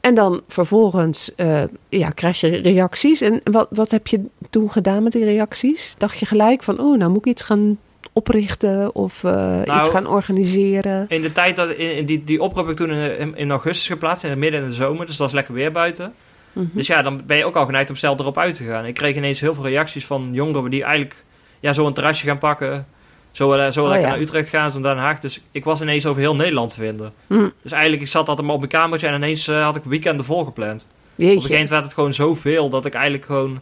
En 0.00 0.14
dan 0.14 0.42
vervolgens 0.48 1.34
eh, 1.34 1.62
ja, 1.88 2.10
krijg 2.10 2.40
je 2.40 2.48
reacties. 2.48 3.20
En 3.20 3.40
wat, 3.44 3.68
wat 3.70 3.90
heb 3.90 4.06
je 4.06 4.24
toen 4.50 4.70
gedaan 4.70 5.02
met 5.02 5.12
die 5.12 5.24
reacties? 5.24 5.94
Dacht 5.98 6.18
je 6.18 6.26
gelijk 6.26 6.62
van, 6.62 6.80
oh, 6.80 6.98
nou 6.98 7.10
moet 7.10 7.26
ik 7.26 7.32
iets 7.32 7.42
gaan 7.42 7.78
oprichten 8.12 8.94
of 8.94 9.24
eh, 9.24 9.32
Nou, 9.32 9.80
iets 9.80 9.88
gaan 9.88 10.06
organiseren? 10.06 11.04
In 11.08 11.20
de 11.20 11.32
tijd 11.32 11.56
dat 11.56 11.70
in, 11.70 11.96
in 11.96 12.06
die, 12.06 12.24
die 12.24 12.40
oproep 12.40 12.66
heb 12.66 12.70
ik 12.70 12.76
toen 12.76 12.90
in, 12.90 13.36
in 13.36 13.50
augustus 13.50 13.86
geplaatst, 13.86 14.24
in 14.24 14.30
het 14.30 14.38
midden 14.38 14.62
in 14.62 14.68
de 14.68 14.74
zomer. 14.74 15.06
Dus 15.06 15.16
dat 15.16 15.26
was 15.26 15.32
lekker 15.32 15.54
weer 15.54 15.72
buiten. 15.72 16.14
Mhm. 16.52 16.66
Dus 16.72 16.86
ja, 16.86 17.02
dan 17.02 17.20
ben 17.26 17.36
je 17.36 17.44
ook 17.44 17.56
al 17.56 17.66
geneigd 17.66 17.90
om 17.90 17.96
zelf 17.96 18.18
erop 18.18 18.38
uit 18.38 18.54
te 18.54 18.64
gaan. 18.64 18.84
Ik 18.84 18.94
kreeg 18.94 19.16
ineens 19.16 19.40
heel 19.40 19.54
veel 19.54 19.66
reacties 19.68 20.06
van 20.06 20.28
jongeren 20.32 20.70
die 20.70 20.82
eigenlijk 20.82 21.24
ja, 21.60 21.72
zo 21.72 21.86
een 21.86 21.92
terrasje 21.92 22.26
gaan 22.26 22.38
pakken. 22.38 22.86
Zo, 23.30 23.52
eh, 23.52 23.70
zo 23.70 23.82
Oh, 23.82 23.88
lekker 23.88 24.06
ja. 24.06 24.12
naar 24.12 24.22
Utrecht 24.22 24.48
gaan, 24.48 24.72
zo 24.72 24.78
naar 24.78 24.94
Den 24.94 25.02
Haag. 25.04 25.18
Dus 25.20 25.40
ik 25.50 25.64
was 25.64 25.80
ineens 25.82 26.06
over 26.06 26.20
heel 26.20 26.34
Nederland 26.34 26.70
te 26.70 26.80
vinden. 26.80 27.12
Hm, 27.26 27.48
Dus 27.62 27.72
eigenlijk, 27.72 28.02
ik 28.02 28.08
zat 28.08 28.28
altijd 28.28 28.46
maar 28.46 28.54
op 28.54 28.60
mijn 28.60 28.72
kamertje 28.72 29.06
en 29.08 29.14
ineens 29.14 29.48
eh, 29.48 29.62
had 29.62 29.76
ik 29.76 29.82
weekenden 29.84 30.24
volgepland. 30.24 30.86
Op 30.90 31.18
een 31.18 31.26
gegeven 31.26 31.50
moment 31.50 31.68
werd 31.68 31.84
het 31.84 31.94
gewoon 31.94 32.14
zoveel 32.14 32.68
dat 32.68 32.84
ik 32.84 32.94
eigenlijk 32.94 33.24
gewoon 33.24 33.60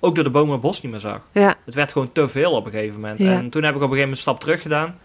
ook 0.00 0.14
door 0.14 0.24
de 0.24 0.30
bomen 0.30 0.52
het 0.52 0.60
bos 0.60 0.82
niet 0.82 0.90
meer 0.92 1.00
zag. 1.00 1.20
Ja, 1.32 1.54
Het 1.64 1.74
werd 1.74 1.92
gewoon 1.92 2.12
te 2.12 2.28
veel 2.28 2.52
op 2.52 2.64
een 2.66 2.72
gegeven 2.72 3.00
moment. 3.00 3.20
Ja. 3.20 3.32
En 3.32 3.50
toen 3.50 3.62
heb 3.62 3.74
ik 3.74 3.82
op 3.82 3.90
een 3.90 3.96
gegeven 3.96 3.98
moment 3.98 4.10
een 4.10 4.16
stap 4.16 4.40
terug 4.40 4.62
gedaan. 4.62 4.98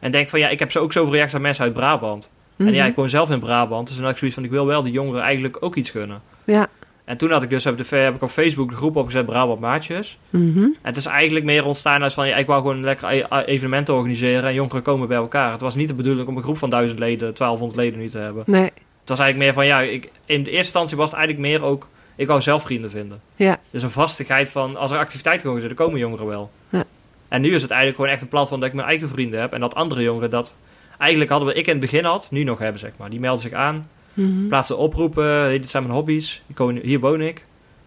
En 0.00 0.10
denk 0.10 0.28
van 0.28 0.38
ja, 0.38 0.48
ik 0.48 0.58
heb 0.58 0.70
zo 0.70 0.78
ook 0.80 0.92
zoveel 0.92 1.12
reacties 1.12 1.34
aan 1.34 1.40
mensen 1.42 1.64
uit 1.64 1.72
Brabant. 1.72 2.30
En 2.56 2.72
ja, 2.72 2.80
Mhm. 2.80 2.90
ik 2.90 2.96
woon 2.96 3.08
zelf 3.08 3.30
in 3.30 3.40
Brabant. 3.40 3.86
Dus 3.86 3.94
toen 3.96 4.04
had 4.04 4.12
ik 4.12 4.18
zoiets 4.18 4.36
van, 4.36 4.46
ik 4.46 4.50
wil 4.52 4.66
wel 4.66 4.82
die 4.82 4.92
jongeren 4.92 5.22
eigenlijk 5.22 5.56
ook 5.60 5.74
iets 5.76 5.90
gunnen. 5.90 6.22
Ja. 6.44 6.66
En 7.04 7.16
toen 7.16 7.30
had 7.30 7.42
ik 7.42 7.50
dus 7.50 7.66
op, 7.66 7.78
de, 7.78 7.96
heb 7.96 8.14
ik 8.14 8.22
op 8.22 8.30
Facebook 8.30 8.68
de 8.70 8.76
groep 8.76 8.96
opgezet 8.96 9.26
Brabant 9.26 9.60
Maatjes. 9.60 10.18
Mhm. 10.30 10.58
En 10.62 10.76
het 10.82 10.96
is 10.96 11.06
eigenlijk 11.06 11.44
meer 11.44 11.64
ontstaan 11.64 12.02
als 12.02 12.14
van, 12.14 12.28
ja, 12.28 12.36
ik 12.36 12.46
wou 12.46 12.60
gewoon 12.60 12.84
lekker 12.84 13.08
e- 13.12 13.24
e- 13.30 13.44
evenementen 13.44 13.94
organiseren 13.94 14.44
en 14.44 14.54
jongeren 14.54 14.82
komen 14.82 15.08
bij 15.08 15.16
elkaar. 15.16 15.52
Het 15.52 15.60
was 15.60 15.74
niet 15.74 15.88
de 15.88 15.94
bedoeling 15.94 16.28
om 16.28 16.36
een 16.36 16.42
groep 16.42 16.58
van 16.58 16.70
duizend 16.70 16.98
leden, 16.98 17.34
1200 17.34 17.80
leden 17.80 17.98
nu 17.98 18.08
te 18.08 18.18
hebben. 18.18 18.42
Nee, 18.46 18.62
Het 19.00 19.08
was 19.08 19.18
eigenlijk 19.18 19.38
meer 19.38 19.52
van, 19.54 19.66
ja, 19.66 19.80
ik, 19.80 20.04
in 20.04 20.42
de 20.42 20.50
eerste 20.50 20.56
instantie 20.56 20.96
was 20.96 21.10
het 21.10 21.18
eigenlijk 21.18 21.48
meer 21.48 21.62
ook, 21.62 21.88
ik 22.16 22.26
wou 22.26 22.40
zelf 22.40 22.62
vrienden 22.62 22.90
vinden. 22.90 23.20
ja. 23.36 23.58
Dus 23.70 23.82
een 23.82 23.90
vastigheid 23.90 24.50
van, 24.50 24.76
als 24.76 24.90
er 24.90 24.98
activiteiten 24.98 25.46
komen 25.46 25.60
zitten, 25.60 25.78
komen 25.78 25.98
jongeren 25.98 26.26
wel. 26.26 26.50
Ja. 26.68 26.84
En 27.28 27.40
nu 27.40 27.54
is 27.54 27.62
het 27.62 27.70
eigenlijk 27.70 28.00
gewoon 28.00 28.14
echt 28.14 28.22
een 28.22 28.28
platform 28.28 28.60
dat 28.60 28.68
ik 28.68 28.74
mijn 28.74 28.88
eigen 28.88 29.08
vrienden 29.08 29.40
heb. 29.40 29.52
En 29.52 29.60
dat 29.60 29.74
andere 29.74 30.02
jongeren 30.02 30.30
dat 30.30 30.54
eigenlijk 30.98 31.30
hadden 31.30 31.48
we, 31.48 31.54
ik 31.54 31.66
in 31.66 31.72
het 31.72 31.80
begin 31.80 32.04
had, 32.04 32.28
nu 32.30 32.44
nog 32.44 32.58
hebben, 32.58 32.80
zeg 32.80 32.90
maar. 32.96 33.10
Die 33.10 33.20
melden 33.20 33.42
zich 33.42 33.52
aan, 33.52 33.88
Mhm. 34.22 34.46
plaatsen 34.48 34.78
oproepen, 34.78 35.48
dit 35.50 35.68
zijn 35.68 35.82
mijn 35.82 35.94
hobby's, 35.94 36.42
hier, 36.82 37.00
woon 37.00 37.20
ik. 37.20 37.44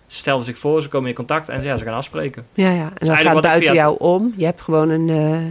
Ze 0.07 0.17
stelden 0.19 0.45
zich 0.45 0.57
voor, 0.57 0.81
ze 0.81 0.87
komen 0.89 1.09
in 1.09 1.15
contact 1.15 1.49
en 1.49 1.63
ja, 1.63 1.77
ze 1.77 1.83
gaan 1.83 1.93
afspreken. 1.93 2.45
Ja, 2.53 2.69
ja. 2.69 2.71
En 2.83 3.07
dan 3.07 3.15
eigenlijk 3.15 3.33
gaat 3.33 3.41
buiten 3.41 3.63
via- 3.73 3.81
jou 3.81 3.95
om. 3.99 4.33
Je 4.37 4.45
hebt 4.45 4.61
gewoon 4.61 4.89
een, 4.89 5.09
eh, 5.09 5.45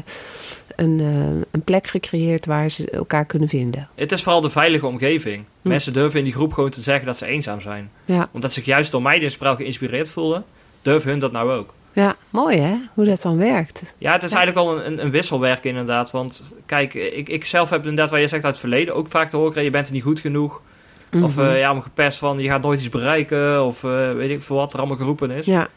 een, 0.77 1.01
eh, 1.01 1.47
een 1.51 1.63
plek 1.65 1.87
gecreëerd 1.87 2.47
waar 2.47 2.69
ze 2.71 2.91
elkaar 2.91 3.25
kunnen 3.25 3.49
vinden. 3.49 3.89
Het 3.95 4.13
is 4.13 4.23
vooral 4.23 4.41
de 4.41 4.51
veilige 4.51 4.87
omgeving. 4.87 5.45
Hm. 5.63 5.69
Mensen 5.69 5.93
durven 5.93 6.19
in 6.19 6.25
die 6.25 6.33
groep 6.35 6.53
gewoon 6.53 6.71
te 6.71 6.81
zeggen 6.81 7.07
dat 7.07 7.17
ze 7.17 7.27
eenzaam 7.27 7.61
zijn. 7.61 7.91
Ja, 8.05 8.29
Omdat 8.33 8.51
ze 8.53 8.57
zich 8.59 8.67
juist 8.69 8.91
door 8.91 9.03
mij 9.03 9.19
dit 9.19 9.33
spel 9.33 9.57
geïnspireerd 9.57 10.09
voelen, 10.11 10.45
durven 10.83 11.11
hun 11.11 11.19
dat 11.19 11.33
nou 11.33 11.51
ook. 11.53 11.75
ja. 11.93 12.17
mooi 12.31 12.59
hè, 12.59 12.75
hoe 12.95 13.05
dat 13.05 13.23
dan 13.23 13.37
werkt. 13.39 13.95
Ja, 13.99 14.13
het 14.13 14.23
is 14.23 14.31
Ja. 14.31 14.37
eigenlijk 14.37 14.67
wel 14.67 14.85
een, 14.87 15.05
een, 15.05 15.11
wisselwerk 15.11 15.65
inderdaad. 15.65 16.11
Want 16.11 16.55
kijk, 16.67 16.95
ik, 16.95 17.29
ik 17.29 17.45
zelf 17.45 17.71
heb 17.71 17.81
inderdaad, 17.81 18.11
wat 18.11 18.21
je 18.21 18.29
zegt 18.29 18.45
uit 18.45 18.53
het 18.53 18.61
verleden, 18.61 18.95
ook 18.95 19.09
vaak 19.09 19.29
te 19.31 19.37
horen, 19.37 19.65
je 19.65 19.71
bent 19.71 19.87
er 19.87 19.93
niet 19.93 20.03
goed 20.03 20.21
genoeg. 20.21 20.61
Of 21.23 21.39
eh, 21.39 21.59
ja, 21.59 21.73
om 21.73 21.83
gepest 21.83 22.19
van, 22.19 22.39
je 22.39 22.49
gaat 22.49 22.63
nooit 22.63 22.79
iets 22.81 22.89
bereiken. 22.89 23.65
Of 23.65 23.85
eh, 23.85 24.13
weet 24.13 24.31
ik 24.31 24.43
veel 24.43 24.57
wat 24.57 24.73
er 24.73 24.79
allemaal 24.79 24.97
geroepen 24.97 25.31
is. 25.31 25.47
ja. 25.47 25.69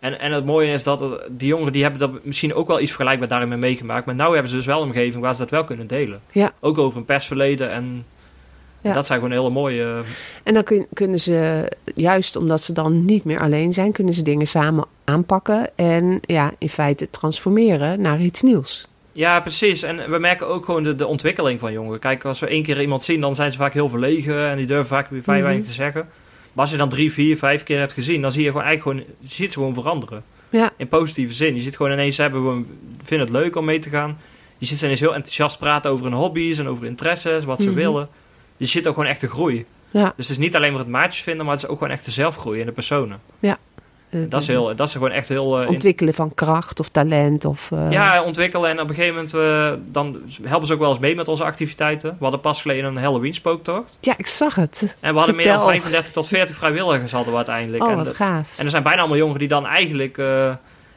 En, 0.00 0.20
en 0.20 0.32
het 0.32 0.44
mooie 0.44 0.72
is 0.72 0.82
dat 0.82 1.00
er- 1.00 1.26
die 1.30 1.48
jongeren 1.48 1.72
die 1.72 1.82
hebben 1.82 2.00
dat 2.00 2.24
misschien 2.24 2.54
ook 2.54 2.66
wel 2.68 2.80
iets 2.80 2.90
vergelijkbaar 2.90 3.28
daarin 3.28 3.48
mee 3.48 3.58
meegemaakt. 3.58 4.06
Maar 4.06 4.14
nu 4.14 4.22
hebben 4.22 4.48
ze 4.48 4.56
dus 4.56 4.66
wel 4.66 4.80
een 4.80 4.86
omgeving 4.86 5.22
waar 5.22 5.32
ze 5.34 5.38
dat 5.40 5.50
wel 5.50 5.64
kunnen 5.64 5.86
delen. 5.86 6.20
Ja. 6.32 6.52
Ook 6.60 6.78
over 6.78 6.98
een 6.98 7.04
persverleden. 7.04 7.70
En 7.70 8.04
Ja. 8.80 8.92
Dat 8.92 9.06
zijn 9.06 9.20
gewoon 9.20 9.36
hele 9.36 9.50
mooie... 9.50 10.02
En 10.42 10.54
dan 10.54 10.62
kun- 10.64 10.86
kunnen 10.92 11.20
ze, 11.20 11.68
juist 11.94 12.36
omdat 12.36 12.60
ze 12.60 12.72
dan 12.72 13.04
niet 13.04 13.24
meer 13.24 13.40
alleen 13.40 13.72
zijn, 13.72 13.92
kunnen 13.92 14.14
ze 14.14 14.22
dingen 14.22 14.46
samen 14.46 14.84
aanpakken 15.04 15.70
en 15.76 16.18
ja, 16.20 16.52
in 16.58 16.68
feite 16.68 17.10
transformeren 17.10 18.00
naar 18.00 18.20
iets 18.20 18.42
nieuws. 18.42 18.88
Ja, 19.18 19.40
precies. 19.40 19.82
En 19.82 20.10
we 20.10 20.18
merken 20.18 20.46
ook 20.48 20.64
gewoon 20.64 20.82
de, 20.82 20.94
de 20.94 21.06
ontwikkeling 21.06 21.60
van 21.60 21.72
jongeren. 21.72 21.98
Kijk, 22.00 22.24
als 22.24 22.40
we 22.40 22.46
één 22.46 22.62
keer 22.62 22.80
iemand 22.80 23.02
zien, 23.02 23.20
dan 23.20 23.34
zijn 23.34 23.50
ze 23.50 23.56
vaak 23.58 23.72
heel 23.72 23.88
verlegen 23.88 24.48
en 24.48 24.56
die 24.56 24.66
durven 24.66 24.86
vaak 24.86 25.10
weer 25.10 25.22
vrij 25.22 25.36
Mhm. 25.36 25.44
weinig 25.44 25.66
te 25.66 25.72
zeggen. 25.72 26.00
Maar 26.52 26.64
als 26.64 26.70
je 26.70 26.76
dan 26.76 26.88
drie, 26.88 27.12
vier, 27.12 27.36
vijf 27.38 27.62
keer 27.62 27.78
hebt 27.78 27.92
gezien, 27.92 28.22
dan 28.22 28.32
zie 28.32 28.42
je 28.42 28.48
gewoon 28.50 28.62
eigenlijk 28.66 28.98
gewoon, 28.98 29.14
je 29.20 29.34
ziet 29.34 29.52
ze 29.52 29.58
gewoon 29.58 29.74
veranderen. 29.74 30.24
Ja. 30.50 30.70
In 30.76 30.88
positieve 30.88 31.32
zin. 31.34 31.54
Je 31.54 31.60
ziet 31.60 31.76
gewoon 31.76 31.92
ineens, 31.92 32.14
ze 32.16 32.22
hebben 32.22 32.40
gewoon, 32.40 32.66
vinden 33.02 33.26
het 33.26 33.36
leuk 33.36 33.56
om 33.56 33.64
mee 33.64 33.78
te 33.78 33.88
gaan. 33.88 34.18
Je 34.58 34.66
ziet 34.66 34.78
ze 34.78 34.84
ineens 34.84 35.00
heel 35.00 35.14
enthousiast 35.14 35.58
praten 35.58 35.90
over 35.90 36.04
hun 36.04 36.14
hobby's 36.14 36.58
en 36.58 36.68
over 36.68 36.86
interesses, 36.86 37.44
wat 37.44 37.60
ze 37.60 37.66
Mhm. 37.66 37.74
willen. 37.76 38.08
Je 38.56 38.66
ziet 38.66 38.86
ook 38.86 38.94
gewoon 38.94 39.08
echt 39.10 39.20
de 39.20 39.28
groei. 39.28 39.64
Ja. 39.90 40.12
Dus 40.16 40.28
het 40.28 40.38
is 40.38 40.44
niet 40.44 40.56
alleen 40.56 40.70
maar 40.70 40.80
het 40.80 40.88
maatjes 40.90 41.22
vinden, 41.22 41.44
maar 41.46 41.54
het 41.54 41.64
is 41.64 41.70
ook 41.70 41.78
gewoon 41.78 41.92
echt 41.92 42.04
de 42.04 42.10
zelfgroei 42.10 42.60
in 42.60 42.66
de 42.66 42.72
personen. 42.72 43.20
Het 43.40 43.58
Dat 44.10 44.40
is, 44.42 44.46
heel, 44.46 44.76
dat 44.76 44.86
is 44.86 44.92
gewoon 44.92 45.10
echt 45.10 45.28
heel... 45.28 45.60
eh, 45.60 45.68
ontwikkelen 45.68 46.14
van 46.14 46.34
kracht 46.34 46.80
of 46.80 46.88
talent 46.88 47.44
of 47.44 47.70
eh, 47.72 47.90
ja, 47.90 48.22
ontwikkelen. 48.22 48.70
En 48.70 48.80
op 48.80 48.88
een 48.88 48.94
gegeven 48.94 49.14
moment 49.14 49.34
eh, 49.34 49.72
dan 49.92 50.16
helpen 50.42 50.66
ze 50.66 50.72
ook 50.72 50.78
wel 50.78 50.88
eens 50.88 50.98
mee 50.98 51.14
met 51.14 51.28
onze 51.28 51.44
activiteiten. 51.44 52.10
We 52.10 52.16
hadden 52.22 52.40
pas 52.40 52.62
geleden 52.62 52.84
een 52.84 53.02
Halloween 53.02 53.34
spooktocht. 53.34 53.98
ja, 54.00 54.14
ik 54.16 54.26
zag 54.26 54.54
het. 54.54 54.96
En 55.00 55.12
we 55.12 55.18
hadden 55.18 55.36
meer 55.36 55.44
dan 55.44 55.54
Vertel. 55.54 55.70
35 55.70 56.12
tot 56.12 56.28
40 56.28 56.56
vrijwilligers 56.56 57.12
hadden 57.12 57.30
we 57.30 57.36
uiteindelijk. 57.36 57.84
Oh, 57.84 57.90
en, 57.90 57.96
wat 57.96 58.14
gaaf. 58.14 58.58
en 58.58 58.64
er 58.64 58.70
zijn 58.70 58.82
bijna 58.82 58.98
allemaal 58.98 59.18
jongeren 59.18 59.40
die 59.40 59.48
dan 59.48 59.66
eigenlijk... 59.66 60.18
eh, 60.18 60.52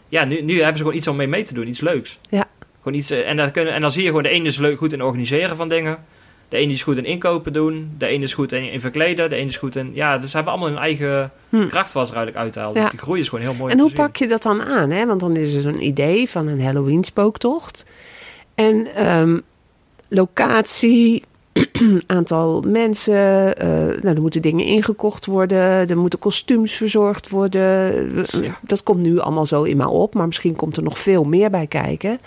ja, 0.08 0.26
nu, 0.26 0.42
nu 0.42 0.56
hebben 0.58 0.78
ze 0.78 0.84
gewoon 0.84 0.98
iets 0.98 1.08
om 1.08 1.16
mee 1.16 1.28
mee 1.28 1.44
te 1.44 1.54
doen. 1.54 1.68
Iets 1.68 1.82
leuks. 1.82 2.20
Ja. 2.30 2.46
Gewoon 2.84 2.98
iets, 2.98 3.10
eh, 3.10 3.30
en, 3.30 3.38
dan 3.38 3.52
kunnen, 3.52 3.74
en 3.74 3.82
dan 3.82 3.92
zie 3.92 4.02
je 4.02 4.08
gewoon 4.08 4.24
de 4.24 4.30
ene 4.30 4.48
is 4.48 4.58
leuk, 4.58 4.78
goed 4.78 4.94
in 4.94 5.04
organiseren 5.04 5.56
van 5.56 5.70
dingen. 5.70 5.98
De 6.52 6.58
ene 6.58 6.74
is 6.74 6.84
goed 6.84 6.98
in 6.98 7.06
inkopen 7.06 7.54
doen. 7.54 7.92
De 7.98 8.06
ene 8.06 8.24
is 8.24 8.34
goed 8.34 8.52
in, 8.52 8.72
in 8.72 8.80
verkleden. 8.80 9.30
De 9.30 9.36
ene 9.36 9.50
is 9.50 9.58
goed 9.58 9.76
in... 9.76 9.92
Ja, 9.94 10.18
dus 10.18 10.30
ze 10.30 10.36
hebben 10.36 10.54
allemaal 10.54 10.72
hun 10.72 10.82
eigen 10.82 11.32
Hm. 11.50 11.68
kracht 11.68 11.92
was 11.92 12.10
er 12.10 12.16
eigenlijk 12.16 12.46
uit 12.46 12.54
te 12.54 12.60
halen. 12.60 12.76
Ja. 12.76 12.82
Dus 12.82 12.92
die 12.92 13.00
groei 13.00 13.20
is 13.20 13.30
gewoon 13.30 13.44
heel 13.44 13.54
mooi 13.54 13.72
En 13.72 13.80
hoe 13.80 13.88
zien. 13.88 13.98
pak 13.98 14.16
je 14.16 14.28
dat 14.28 14.44
dan 14.44 14.62
aan? 14.62 14.90
Hè? 14.90 15.06
Want 15.06 15.20
dan 15.20 15.36
is 15.36 15.54
er 15.54 15.62
zo'n 15.62 15.86
idee 15.86 16.30
van 16.30 16.48
een 16.48 16.62
Halloween 16.62 17.04
spooktocht. 17.04 17.86
En 18.56 18.96
ehm, 18.96 19.40
locatie, 20.08 21.24
aantal 22.08 22.62
mensen, 22.68 23.58
eh, 23.58 23.68
nou, 24.02 24.16
er 24.16 24.22
moeten 24.22 24.42
dingen 24.42 24.66
ingekocht 24.66 25.26
worden, 25.26 25.90
er 25.90 25.98
moeten 25.98 26.20
kostuums 26.20 26.74
verzorgd 26.74 27.30
worden. 27.30 27.72
Ja. 28.42 28.60
Dat 28.62 28.84
komt 28.84 29.02
nu 29.02 29.20
allemaal 29.20 29.46
zo 29.46 29.64
in 29.64 29.78
maar 29.78 29.88
op, 29.88 30.14
maar 30.14 30.28
misschien 30.28 30.56
komt 30.56 30.78
er 30.78 30.84
nog 30.84 31.00
veel 31.00 31.24
meer 31.24 31.50
bij 31.50 31.68
kijken. 31.68 32.20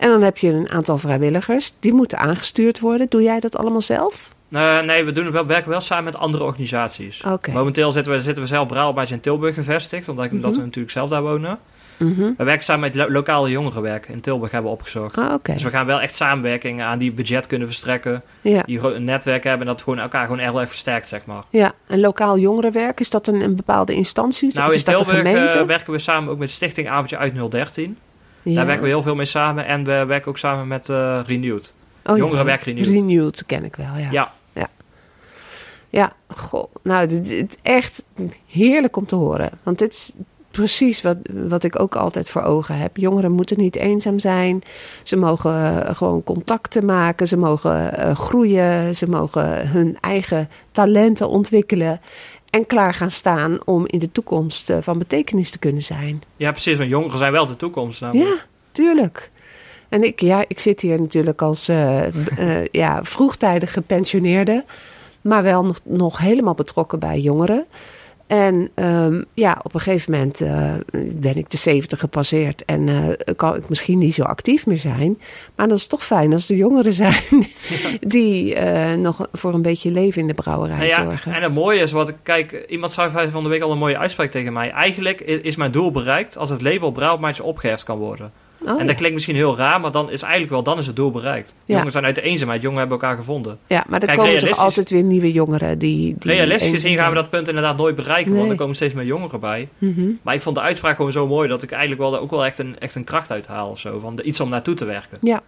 En 0.00 0.08
dan 0.08 0.22
heb 0.22 0.38
je 0.38 0.48
een 0.50 0.70
aantal 0.70 0.98
vrijwilligers, 0.98 1.72
die 1.80 1.92
moeten 1.92 2.18
aangestuurd 2.18 2.80
worden. 2.80 3.06
Doe 3.08 3.22
jij 3.22 3.40
dat 3.40 3.56
allemaal 3.56 3.80
zelf? 3.80 4.28
Eh, 4.50 4.80
nee, 4.80 5.04
we 5.04 5.12
doen 5.12 5.24
het 5.24 5.32
wel, 5.32 5.46
werken 5.46 5.70
wel 5.70 5.80
samen 5.80 6.04
met 6.04 6.16
andere 6.16 6.44
organisaties. 6.44 7.22
Oké. 7.24 7.50
Momenteel 7.52 7.92
zitten 7.92 8.12
we, 8.12 8.20
zitten 8.20 8.42
we 8.42 8.48
zelf 8.48 8.66
Brabant 8.66 9.10
in 9.10 9.20
Tilburg 9.20 9.54
gevestigd, 9.54 10.08
omdat, 10.08 10.30
omdat 10.30 10.56
we 10.56 10.62
natuurlijk 10.62 10.90
zelf 10.92 11.10
daar 11.10 11.22
wonen. 11.22 11.58
Mhm. 11.96 12.30
We 12.36 12.44
werken 12.44 12.64
samen 12.64 12.80
met 12.80 12.94
lo- 12.94 13.10
lokale 13.10 13.50
jongerenwerk 13.50 14.08
in 14.08 14.20
Tilburg 14.20 14.50
hebben 14.50 14.70
we 14.70 14.76
opgezocht. 14.76 15.18
Ah. 15.18 15.34
Dus 15.42 15.62
we 15.62 15.70
gaan 15.70 15.86
wel 15.86 16.00
echt 16.00 16.14
samenwerking 16.14 16.82
aan 16.82 16.98
die 16.98 17.12
budget 17.12 17.46
kunnen 17.46 17.66
verstrekken, 17.66 18.22
Ja. 18.40 18.62
die 18.62 18.80
een 18.80 19.04
netwerk 19.04 19.44
hebben 19.44 19.66
en 19.66 19.72
dat 19.72 19.82
gewoon 19.82 19.98
elkaar 19.98 20.26
gewoon 20.26 20.40
erg 20.56 20.68
versterkt, 20.68 21.08
zeg 21.08 21.24
maar. 21.24 21.42
ja, 21.50 21.72
en 21.86 22.00
lokaal 22.00 22.38
jongerenwerk, 22.38 23.00
is 23.00 23.10
dat 23.10 23.26
een, 23.28 23.40
een 23.40 23.56
bepaalde 23.56 23.94
instantie? 23.94 24.50
Nou, 24.54 24.68
in 24.68 24.74
is 24.74 24.84
dat 24.84 24.98
de 24.98 25.04
Tilburg 25.04 25.54
eh, 25.54 25.62
werken 25.62 25.92
we 25.92 25.98
samen 25.98 26.32
ook 26.32 26.38
met 26.38 26.50
Stichting 26.50 26.88
Avondje 26.88 27.16
uit 27.16 27.50
013. 27.50 27.96
Ja. 28.42 28.54
Daar 28.54 28.66
werken 28.66 28.82
we 28.84 28.88
heel 28.88 29.02
veel 29.02 29.14
mee 29.14 29.26
samen 29.26 29.66
en 29.66 29.84
we 29.84 30.04
werken 30.04 30.28
ook 30.28 30.38
samen 30.38 30.68
met 30.68 30.88
eh, 30.88 31.20
Renewed. 31.26 31.72
Oh, 32.04 32.16
ja. 32.16 32.22
Jongerenwerk 32.22 32.62
Renewed. 32.62 32.88
Renewed 32.92 33.46
ken 33.46 33.64
ik 33.64 33.76
wel, 33.76 33.96
ja. 33.96 34.08
Ja. 34.10 34.30
Ja, 35.92 36.12
goh. 36.28 36.64
Nou, 36.82 37.06
dit, 37.06 37.28
dit- 37.28 37.58
echt 37.62 38.04
heerlijk 38.46 38.96
om 38.96 39.06
te 39.06 39.14
horen. 39.14 39.50
Want 39.62 39.78
dit 39.78 39.92
is 39.92 40.12
precies 40.50 41.02
wat, 41.02 41.16
wat 41.32 41.64
ik 41.64 41.80
ook 41.80 41.94
altijd 41.96 42.28
voor 42.30 42.42
ogen 42.42 42.74
heb. 42.76 42.96
Jongeren 42.96 43.32
moeten 43.32 43.58
niet 43.58 43.76
eenzaam 43.76 44.18
zijn. 44.18 44.62
Ze 45.02 45.16
mogen 45.16 45.84
eh, 45.86 45.94
gewoon 45.94 46.24
contacten 46.24 46.84
maken. 46.84 47.28
Ze 47.28 47.36
mogen 47.36 47.96
eh, 47.98 48.14
groeien. 48.16 48.96
Ze 48.96 49.08
mogen 49.08 49.68
hun 49.68 49.98
eigen 50.00 50.48
talenten 50.72 51.28
ontwikkelen. 51.28 52.00
En 52.50 52.66
klaar 52.66 52.94
gaan 52.94 53.10
staan 53.10 53.58
om 53.64 53.86
in 53.86 53.98
de 53.98 54.12
toekomst 54.12 54.70
eh, 54.70 54.76
van 54.80 54.98
betekenis 54.98 55.50
te 55.50 55.58
kunnen 55.58 55.82
zijn. 55.82 56.22
ja, 56.36 56.50
precies, 56.50 56.76
want 56.76 56.90
jongeren 56.90 57.18
zijn 57.18 57.32
wel 57.32 57.46
de 57.46 57.56
toekomst. 57.56 58.00
namelijk. 58.00 58.28
Ja, 58.28 58.44
tuurlijk. 58.72 59.30
En 59.88 60.02
ik, 60.02 60.20
ja, 60.20 60.44
ik 60.48 60.60
zit 60.60 60.80
hier 60.80 61.00
natuurlijk 61.00 61.42
als 61.42 61.68
eh, 61.68 62.06
eh, 62.60 62.66
ja, 62.70 63.04
vroegtijdig 63.04 63.72
gepensioneerde, 63.72 64.64
maar 65.20 65.42
wel 65.42 65.64
nog, 65.64 65.80
nog 65.84 66.18
helemaal 66.18 66.54
betrokken 66.54 66.98
bij 66.98 67.18
jongeren. 67.18 67.66
En 68.30 68.70
ehm, 68.74 69.22
ja, 69.34 69.60
op 69.62 69.74
een 69.74 69.80
gegeven 69.80 70.12
moment 70.12 70.40
eh, 70.40 70.74
ben 71.12 71.36
ik 71.36 71.50
de 71.50 71.56
70 71.56 71.98
gepasseerd 71.98 72.64
en 72.64 72.88
eh, 72.88 73.34
kan 73.36 73.56
ik 73.56 73.68
misschien 73.68 73.98
niet 73.98 74.14
zo 74.14 74.22
actief 74.22 74.66
meer 74.66 74.78
zijn. 74.78 75.18
Maar 75.54 75.68
dat 75.68 75.78
is 75.78 75.86
toch 75.86 76.04
fijn 76.04 76.32
als 76.32 76.50
er 76.50 76.56
jongeren 76.56 76.92
zijn 76.92 77.22
die 78.00 78.54
eh, 78.54 78.96
nog 78.96 79.28
voor 79.32 79.54
een 79.54 79.62
beetje 79.62 79.90
leven 79.90 80.20
in 80.20 80.26
de 80.26 80.34
brouwerij 80.34 80.76
Nou 80.76 80.88
ja, 80.88 81.04
zorgen. 81.04 81.32
en 81.32 81.42
het 81.42 81.54
mooie 81.54 81.80
is, 81.80 81.92
wat 81.92 82.08
ik 82.08 82.16
kijk, 82.22 82.64
iemand 82.68 82.92
zei 82.92 83.30
van 83.30 83.42
de 83.42 83.48
week 83.48 83.62
al 83.62 83.72
een 83.72 83.78
mooie 83.78 83.98
uitspraak 83.98 84.30
tegen 84.30 84.52
mij. 84.52 84.70
Eigenlijk 84.70 85.20
is 85.20 85.56
mijn 85.56 85.72
doel 85.72 85.90
bereikt 85.90 86.36
als 86.36 86.50
het 86.50 86.62
label 86.62 86.92
Brabantmaatje 86.92 87.42
opgeheft 87.42 87.84
kan 87.84 87.98
worden. 87.98 88.32
Oh, 88.64 88.80
en 88.80 88.86
dat 88.86 88.94
klinkt 88.96 89.14
misschien 89.14 89.34
heel 89.34 89.56
raar, 89.56 89.80
maar 89.80 89.90
dan 89.92 90.10
is 90.10 90.22
eigenlijk 90.22 90.52
wel 90.52 90.62
dan 90.62 90.78
is 90.78 90.86
het 90.86 90.96
doel 90.96 91.10
bereikt. 91.10 91.56
Jongeren 91.64 91.90
zijn 91.92 92.04
uit 92.04 92.14
de 92.14 92.20
eenzaamheid, 92.22 92.62
jongeren 92.62 92.88
hebben 92.88 93.00
elkaar 93.00 93.16
gevonden. 93.18 93.58
ja, 93.66 93.84
maar 93.88 94.00
er 94.00 94.06
Kijk, 94.06 94.18
komen 94.18 94.38
toch 94.38 94.58
altijd 94.58 94.90
weer 94.90 95.02
nieuwe 95.02 95.32
jongeren 95.32 95.78
die. 95.78 96.14
die 96.18 96.32
Realistisch 96.32 96.70
gezien 96.70 96.96
gaan 96.98 97.08
we 97.08 97.14
dat 97.14 97.30
punt 97.30 97.48
inderdaad 97.48 97.76
nooit 97.76 97.96
bereiken, 97.96 98.34
want 98.36 98.50
er 98.50 98.56
komen 98.56 98.74
steeds 98.74 98.94
meer 98.94 99.04
jongeren 99.04 99.40
bij. 99.40 99.68
Mhm. 99.78 100.10
Maar 100.22 100.34
ik 100.34 100.42
vond 100.42 100.56
de 100.56 100.62
uitspraak 100.62 100.96
gewoon 100.96 101.12
zo 101.12 101.26
mooi 101.26 101.48
dat 101.48 101.62
ik 101.62 101.70
eigenlijk 101.70 102.00
wel 102.00 102.18
ook 102.20 102.30
wel 102.30 102.44
echt 102.44 102.58
een, 102.58 102.78
echt 102.78 102.94
een 102.94 103.04
kracht 103.04 103.30
uithaal 103.30 103.70
of 103.70 103.78
zo. 103.78 103.98
Van 103.98 104.16
de, 104.16 104.22
iets 104.22 104.40
om 104.40 104.48
naartoe 104.48 104.74
te 104.74 104.84
werken. 104.84 105.18
Ja. 105.20 105.42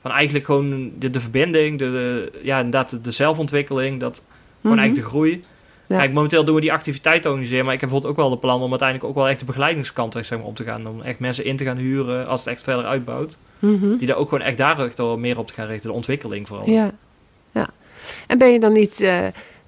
Van 0.00 0.10
eigenlijk 0.10 0.44
gewoon 0.44 0.90
de, 0.98 1.10
de 1.10 1.20
verbinding, 1.20 1.78
de, 1.78 1.84
de- 1.90 2.32
ja, 2.42 2.56
inderdaad 2.56 2.90
de, 2.90 3.00
de 3.00 3.10
zelfontwikkeling, 3.10 4.00
dat, 4.00 4.14
gewoon 4.60 4.76
Mhm. 4.76 4.78
eigenlijk 4.78 4.94
de 5.08 5.14
groei. 5.16 5.44
Ja. 5.88 5.96
Kijk, 5.96 6.12
momenteel 6.12 6.44
doen 6.44 6.54
we 6.54 6.60
die 6.60 6.72
activiteiten 6.72 7.30
organiseren, 7.30 7.64
maar 7.64 7.74
ik 7.74 7.80
heb 7.80 7.90
bijvoorbeeld 7.90 8.18
ook 8.18 8.28
wel 8.28 8.34
de 8.36 8.46
plan 8.46 8.62
om 8.62 8.70
uiteindelijk 8.70 9.08
ook 9.08 9.14
wel 9.14 9.28
echt 9.28 9.38
de 9.38 9.44
begeleidingskant 9.44 10.12
zeg 10.12 10.30
maar, 10.30 10.46
om 10.46 10.54
te 10.54 10.64
gaan. 10.64 10.86
Om 10.86 11.02
echt 11.02 11.18
mensen 11.18 11.44
in 11.44 11.56
te 11.56 11.64
gaan 11.64 11.76
huren 11.76 12.26
als 12.26 12.40
het 12.40 12.48
echt 12.48 12.62
verder 12.62 12.84
uitbouwt. 12.84 13.38
Mhm. 13.58 13.96
Die 13.96 14.06
daar 14.06 14.16
ook 14.16 14.28
gewoon 14.28 14.44
echt 14.44 14.56
daar 14.56 14.84
echt 14.84 15.16
meer 15.16 15.38
op 15.38 15.46
te 15.46 15.54
gaan 15.54 15.66
richten. 15.66 15.90
De 15.90 15.96
ontwikkeling 15.96 16.48
vooral. 16.48 16.70
Ja, 16.70 16.92
ja. 17.52 17.68
En 18.26 18.38
ben 18.38 18.52
je 18.52 18.60
dan 18.60 18.72
niet 18.72 19.00
eh, 19.00 19.26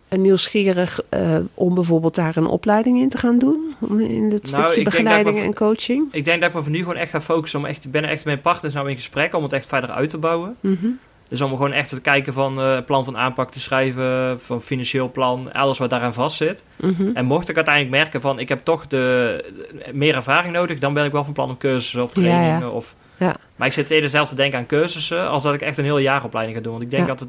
nieuwsgierig 0.08 1.00
eh, 1.08 1.38
om 1.54 1.74
bijvoorbeeld 1.74 2.14
daar 2.14 2.36
een 2.36 2.46
opleiding 2.46 3.00
in 3.00 3.08
te 3.08 3.18
gaan 3.18 3.38
doen? 3.38 3.74
In 3.98 4.30
het 4.32 4.50
Nou, 4.50 4.64
stukje 4.64 4.82
begeleiding 4.82 5.38
en 5.38 5.54
coaching? 5.54 6.08
Ik 6.12 6.24
denk 6.24 6.40
dat 6.40 6.48
ik 6.50 6.56
me 6.56 6.62
voor 6.62 6.72
nu 6.72 6.78
gewoon 6.78 6.96
echt 6.96 7.10
ga 7.10 7.20
focussen 7.20 7.58
om 7.58 7.64
echt, 7.64 7.84
ik 7.84 7.90
ben 7.90 8.04
echt 8.04 8.14
met 8.14 8.24
mijn 8.24 8.40
partners 8.40 8.74
nou 8.74 8.88
in 8.88 8.96
gesprek 8.96 9.34
om 9.34 9.42
het 9.42 9.52
echt 9.52 9.66
verder 9.66 9.90
uit 9.90 10.10
te 10.10 10.18
bouwen. 10.18 10.56
Mhm. 10.60 10.86
Dus 11.30 11.40
om 11.40 11.50
gewoon 11.50 11.72
echt 11.72 11.88
te 11.88 12.00
kijken 12.00 12.32
van 12.32 12.60
eh 12.60 12.78
plan 12.86 13.04
van 13.04 13.16
aanpak 13.16 13.50
te 13.50 13.60
schrijven, 13.60 14.40
van 14.40 14.62
financieel 14.62 15.10
plan, 15.10 15.52
alles 15.52 15.78
wat 15.78 15.90
daaraan 15.90 16.14
vast 16.14 16.36
zit. 16.36 16.64
Mhm. 16.76 17.10
En 17.14 17.24
mocht 17.24 17.48
ik 17.48 17.56
uiteindelijk 17.56 17.94
merken 17.96 18.20
van 18.20 18.38
ik 18.38 18.48
heb 18.48 18.60
toch 18.64 18.86
de, 18.86 19.44
de- 19.54 19.92
meer 19.92 20.14
ervaring 20.14 20.52
nodig, 20.54 20.78
dan 20.78 20.94
ben 20.94 21.04
ik 21.04 21.12
wel 21.12 21.24
van 21.24 21.32
plan 21.32 21.48
om 21.48 21.56
cursussen 21.56 22.02
of 22.02 22.16
Ja, 22.16 22.22
ja. 22.22 22.28
trainingen. 22.30 22.72
Of, 22.72 22.94
Ja. 23.16 23.36
Maar 23.56 23.66
ik 23.66 23.72
zit 23.72 23.90
eerder 23.90 24.10
zelf 24.10 24.28
te 24.28 24.34
denken 24.34 24.58
aan 24.58 24.66
cursussen 24.66 25.28
als 25.28 25.42
dat 25.42 25.54
ik 25.54 25.60
echt 25.60 25.78
een 25.78 25.84
hele 25.84 26.00
jaaropleiding 26.02 26.56
ga 26.56 26.62
doen. 26.62 26.72
Want 26.72 26.84
ik 26.84 26.90
denk 26.90 27.06
dat 27.06 27.20
het, 27.20 27.28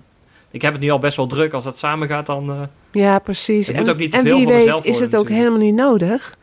ik 0.51 0.61
heb 0.61 0.73
het 0.73 0.81
nu 0.81 0.89
al 0.89 0.99
best 0.99 1.17
wel 1.17 1.27
druk. 1.27 1.53
Als 1.53 1.63
dat 1.63 1.77
samen 1.77 2.07
gaat, 2.07 2.25
dan 2.25 2.49
eh, 2.49 2.61
Ja, 2.91 3.19
precies. 3.19 3.67
Het 3.67 3.75
en 3.75 3.81
moet 3.81 3.91
ook 3.91 3.97
niet 3.97 4.11
te 4.11 4.21
veel 4.21 4.37
weet 4.37 4.47
mezelf 4.47 4.77
is 4.83 4.83
worden 4.83 4.91
het 4.91 5.03
ook 5.03 5.11
natuurlijk. 5.11 5.29
helemaal 5.37 5.59
niet 5.59 5.75
nodig. 5.75 6.35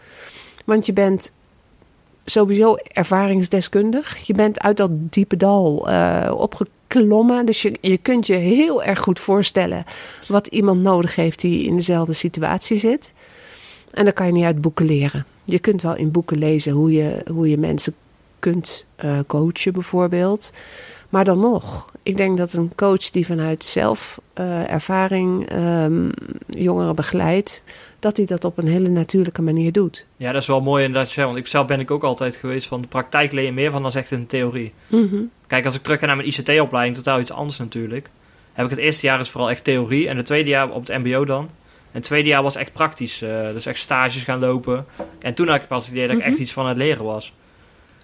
Want 0.65 0.87
je 0.87 0.93
bent 0.93 1.33
sowieso 2.25 2.77
ervaringsdeskundig. 2.93 4.17
Je 4.27 4.35
bent 4.35 4.61
uit 4.61 4.77
dat 4.77 4.91
diepe 4.93 5.37
dal 5.37 5.89
eh, 5.89 6.31
Dus 7.45 7.63
je, 7.63 7.77
je 7.81 7.99
kunt 7.99 8.27
je 8.27 8.35
heel 8.35 8.83
erg 8.83 8.99
goed 8.99 9.21
voorstellen 9.21 9.85
wat 10.29 10.47
iemand 10.47 10.83
nodig 10.83 11.15
heeft 11.15 11.41
die 11.41 11.65
in 11.65 11.77
dezelfde 11.77 12.13
situatie 12.13 12.77
zit. 12.77 13.13
En 13.91 14.05
dat 14.05 14.15
kan 14.15 14.27
je 14.27 14.33
niet 14.33 14.45
uit 14.45 14.61
boeken 14.61 14.87
leren. 14.87 15.27
Je 15.45 15.59
kunt 15.59 15.83
wel 15.83 15.97
in 15.97 16.11
boeken 16.11 16.39
lezen 16.39 16.73
hoe 16.73 16.93
je, 16.93 17.25
hoe 17.31 17.49
je 17.49 17.59
mensen 17.59 17.95
kunt 18.39 18.87
eh, 18.97 19.19
coachen 19.27 19.73
bijvoorbeeld. 19.73 20.53
Maar 21.09 21.25
dan 21.25 21.39
nog, 21.39 21.93
ik 22.03 22.17
denk 22.17 22.37
dat 22.37 22.53
een 22.53 22.73
coach 22.75 23.11
die 23.11 23.27
vanuit 23.27 23.65
zelf 23.65 24.21
eh, 24.33 24.71
ervaring 24.73 25.49
ehm, 25.49 26.09
jongeren 26.47 26.95
begeleidt, 26.95 27.63
dat 27.99 28.17
hij 28.17 28.27
dat 28.27 28.45
op 28.45 28.59
een 28.59 28.67
hele 28.69 28.89
natuurlijke 28.89 29.43
manier 29.43 29.73
doet. 29.73 30.07
ja, 30.17 30.33
dat 30.33 30.43
is 30.43 30.49
wel 30.49 30.61
mooi 30.61 30.85
inderdaad. 30.85 31.15
Want 31.15 31.37
ik 31.39 31.47
zelf 31.47 31.67
ben 31.67 31.81
ik 31.81 31.91
ook 31.91 32.03
altijd 32.05 32.37
geweest 32.37 32.67
van 32.67 32.81
de 32.81 32.89
praktijk 32.89 33.33
leer 33.33 33.45
je 33.45 33.53
meer 33.53 33.71
van 33.71 33.83
dan 33.83 33.93
echt 33.93 34.11
in 34.11 34.21
de 34.21 34.27
theorie. 34.27 34.73
Mhm. 34.87 35.17
Kijk, 35.47 35.65
als 35.65 35.75
ik 35.75 35.83
terug 35.83 36.01
ga 36.01 36.07
naar 36.07 36.17
mijn 36.17 36.29
ICT-opleiding, 36.29 36.97
totaal 36.97 37.21
iets 37.21 37.33
anders 37.33 37.59
natuurlijk. 37.59 38.11
Heb 38.53 38.65
ik 38.65 38.71
het 38.71 38.81
eerste 38.81 39.07
jaar 39.07 39.21
is 39.21 39.31
vooral 39.31 39.51
echt 39.51 39.65
theorie. 39.65 40.09
En 40.09 40.17
het 40.17 40.27
tweede 40.27 40.49
jaar 40.51 40.71
op 40.71 40.87
het 40.87 40.99
mbo 41.05 41.25
dan. 41.25 41.45
En 41.45 41.95
het 41.95 42.03
tweede 42.03 42.29
jaar 42.29 42.43
was 42.43 42.57
echt 42.57 42.73
praktisch. 42.73 43.23
eh, 43.23 43.53
dus 43.53 43.67
echt 43.67 43.79
stages 43.79 44.25
gaan 44.25 44.39
lopen. 44.39 44.87
En 45.21 45.35
toen 45.35 45.49
had 45.49 45.63
ik 45.63 45.69
pas 45.69 45.85
het 45.87 45.95
idee 45.95 46.07
dat 46.07 46.17
ik 46.17 46.23
Mhm. 46.23 46.31
echt 46.31 46.39
iets 46.41 46.53
van 46.53 46.67
het 46.67 46.77
leren 46.77 47.05
was. 47.05 47.33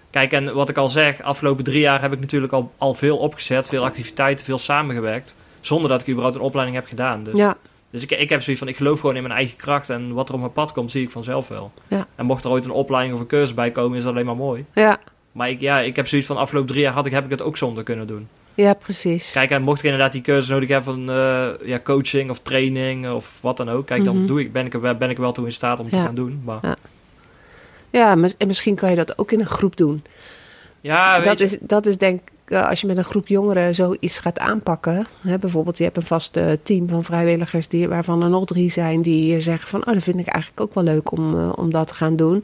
Kijk, 0.09 0.31
en 0.31 0.53
wat 0.53 0.69
ik 0.69 0.77
al 0.77 0.87
zeg, 0.89 1.21
afgelopen 1.21 1.63
drie 1.63 1.79
jaar 1.79 2.01
heb 2.01 2.13
ik 2.13 2.19
natuurlijk 2.19 2.53
al, 2.53 2.71
al 2.77 2.93
veel 2.93 3.17
opgezet. 3.17 3.67
Veel 3.69 3.83
activiteiten, 3.83 4.45
veel 4.45 4.57
samengewerkt. 4.57 5.35
Zonder 5.59 5.89
dat 5.89 6.01
ik 6.01 6.07
überhaupt 6.09 6.35
een 6.35 6.41
opleiding 6.41 6.77
heb 6.77 6.87
gedaan. 6.87 7.23
Dus, 7.23 7.35
Ja, 7.37 7.57
dus 7.95 8.03
ik, 8.03 8.11
ik 8.19 8.29
heb 8.29 8.41
zoiets 8.41 8.61
van, 8.61 8.71
ik 8.71 8.77
geloof 8.77 8.99
gewoon 8.99 9.15
in 9.15 9.23
mijn 9.23 9.33
eigen 9.35 9.57
kracht. 9.57 9.89
En 9.89 10.13
wat 10.13 10.27
er 10.27 10.33
op 10.33 10.39
mijn 10.39 10.51
pad 10.53 10.71
komt, 10.71 10.91
zie 10.91 11.03
ik 11.03 11.11
vanzelf 11.11 11.47
wel. 11.47 11.71
Ja. 11.87 12.07
En 12.15 12.25
mocht 12.25 12.43
er 12.43 12.49
ooit 12.49 12.65
een 12.65 12.71
opleiding 12.71 13.15
of 13.15 13.21
een 13.21 13.27
cursus 13.27 13.53
bij 13.53 13.71
komen, 13.71 13.97
is 13.97 14.03
dat 14.03 14.11
alleen 14.13 14.25
maar 14.25 14.35
mooi. 14.35 14.65
ja, 14.73 14.97
Maar 15.31 15.49
ik, 15.49 15.59
ja, 15.61 15.79
ik 15.79 15.95
heb 15.95 16.07
zoiets 16.07 16.27
van, 16.27 16.37
afgelopen 16.37 16.69
drie 16.69 16.81
jaar 16.81 16.93
had 16.93 17.05
ik, 17.05 17.11
heb 17.11 17.23
ik 17.25 17.29
het 17.31 17.41
ook 17.41 17.57
zonder 17.57 17.83
kunnen 17.83 18.07
doen. 18.07 18.27
ja, 18.53 18.73
precies. 18.73 19.31
Kijk, 19.31 19.49
en 19.51 19.61
mocht 19.61 19.77
ik 19.77 19.83
inderdaad 19.83 20.11
die 20.11 20.21
cursus 20.21 20.47
nodig 20.49 20.69
hebben 20.69 20.93
van 20.93 21.09
eh, 21.09 21.67
ja, 21.67 21.79
coaching 21.83 22.29
of 22.29 22.39
training 22.39 23.09
of 23.11 23.41
wat 23.41 23.57
dan 23.57 23.69
ook. 23.69 23.85
Kijk, 23.85 24.03
dan 24.05 24.17
Mhm. 24.17 24.25
doe 24.27 24.39
ik, 24.39 24.51
ben, 24.51 24.65
ik 24.65 24.73
er, 24.73 24.81
wel- 24.81 24.95
ben 24.95 25.09
ik 25.09 25.15
er 25.15 25.21
wel 25.21 25.31
toe 25.31 25.45
in 25.45 25.51
staat 25.51 25.79
om 25.79 25.89
te 25.89 25.95
gaan 25.95 26.15
doen. 26.15 26.41
Maar 26.45 26.59
Ja. 26.61 26.75
Ja, 27.89 28.11
en 28.37 28.47
misschien 28.47 28.75
kan 28.75 28.89
je 28.89 28.95
dat 28.95 29.17
ook 29.17 29.31
in 29.31 29.39
een 29.39 29.45
groep 29.45 29.77
doen. 29.77 30.03
ja, 30.81 31.15
weet 31.15 31.25
dat, 31.25 31.39
is, 31.39 31.57
dat 31.59 31.85
is 31.85 31.97
denk 31.97 32.21
ik, 32.21 32.31
als 32.49 32.81
je 32.81 32.87
met 32.87 32.97
een 32.97 33.03
groep 33.03 33.27
jongeren 33.27 33.75
zoiets 33.75 34.19
gaat 34.19 34.39
aanpakken. 34.39 35.05
Hè, 35.21 35.39
bijvoorbeeld, 35.39 35.77
je 35.77 35.83
hebt 35.83 35.97
een 35.97 36.05
vast 36.05 36.37
eh, 36.37 36.51
team 36.63 36.89
van 36.89 37.03
vrijwilligers 37.03 37.67
die, 37.67 37.87
waarvan 37.87 38.23
er 38.23 38.29
nog 38.29 38.45
drie 38.45 38.69
zijn 38.71 39.01
die 39.01 39.39
zeggen 39.39 39.67
van, 39.69 39.87
oh, 39.87 39.93
dat 39.93 40.03
vind 40.03 40.19
ik 40.19 40.27
eigenlijk 40.27 40.61
ook 40.61 40.73
wel 40.73 40.83
leuk 40.83 41.11
om, 41.11 41.35
eh, 41.39 41.51
om 41.55 41.71
dat 41.71 41.87
te 41.87 41.95
gaan 41.95 42.15
doen. 42.15 42.43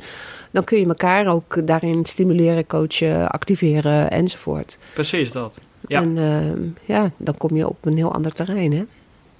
Dan 0.51 0.63
kun 0.63 0.79
je 0.79 0.86
elkaar 0.88 1.27
ook 1.27 1.67
daarin 1.67 2.05
stimuleren, 2.05 2.67
coachen, 2.67 3.29
activeren 3.29 4.12
enzovoort. 4.12 4.77
precies 4.93 5.31
dat. 5.31 5.60
Ja. 5.88 6.01
En 6.01 6.77
ja, 6.86 7.12
dan 7.17 7.38
kom 7.38 7.55
je 7.55 7.67
op 7.67 7.86
een 7.86 7.98
heel 7.98 8.13
ander 8.13 8.31
terrein, 8.34 8.72
hè. 8.74 8.84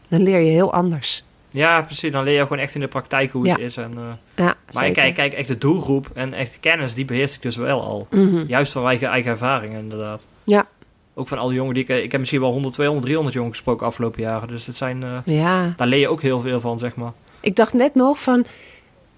Dan 0.08 0.22
leer 0.22 0.40
je 0.40 0.52
heel 0.52 0.74
anders. 0.74 1.24
Ja, 1.50 1.82
precies. 1.82 2.12
Dan 2.12 2.24
leer 2.24 2.34
je 2.36 2.42
gewoon 2.42 2.58
echt 2.60 2.76
in 2.76 2.82
de 2.82 2.88
praktijk 2.88 3.32
hoe 3.32 3.48
het 3.50 3.58
Ja. 3.60 3.66
is. 3.66 3.78
En, 3.78 3.92
eh, 3.96 4.46
Ja, 4.46 4.56
maar 4.72 4.92
kijk, 4.92 5.16
kijk, 5.16 5.34
echt 5.34 5.48
de 5.48 5.58
doelgroep 5.58 6.10
en 6.14 6.34
echt 6.34 6.54
de 6.54 6.60
kennis, 6.60 6.94
die 6.94 7.06
beheers 7.06 7.36
ik 7.36 7.42
dus 7.42 7.56
wel 7.56 7.82
al. 7.82 8.08
Mhm. 8.10 8.44
Juist 8.48 8.72
van 8.72 8.86
eigen, 8.86 9.08
eigen 9.08 9.32
ervaring 9.32 9.74
inderdaad. 9.74 10.28
Ja. 10.52 10.68
Ook 11.14 11.28
van 11.28 11.38
alle 11.38 11.54
jongen 11.54 11.74
die 11.74 11.84
ik... 11.84 11.90
Ik 11.90 12.12
heb 12.12 12.20
misschien 12.20 12.42
wel 12.42 12.52
100, 12.52 12.74
200, 12.74 13.06
300 13.06 13.36
jongen 13.38 13.52
gesproken 13.52 13.86
afgelopen 13.86 14.22
jaren. 14.22 14.48
Dus 14.48 14.66
het 14.66 14.76
zijn, 14.76 15.04
eh, 15.04 15.18
Ja, 15.26 15.74
daar 15.78 15.88
leer 15.88 16.00
je 16.00 16.10
ook 16.10 16.22
heel 16.22 16.40
veel 16.40 16.60
van, 16.60 16.80
zeg 16.80 16.96
maar. 16.96 17.12
ik 17.40 17.56
dacht 17.56 17.74
net 17.74 17.96
nog 17.96 18.22
van... 18.22 18.46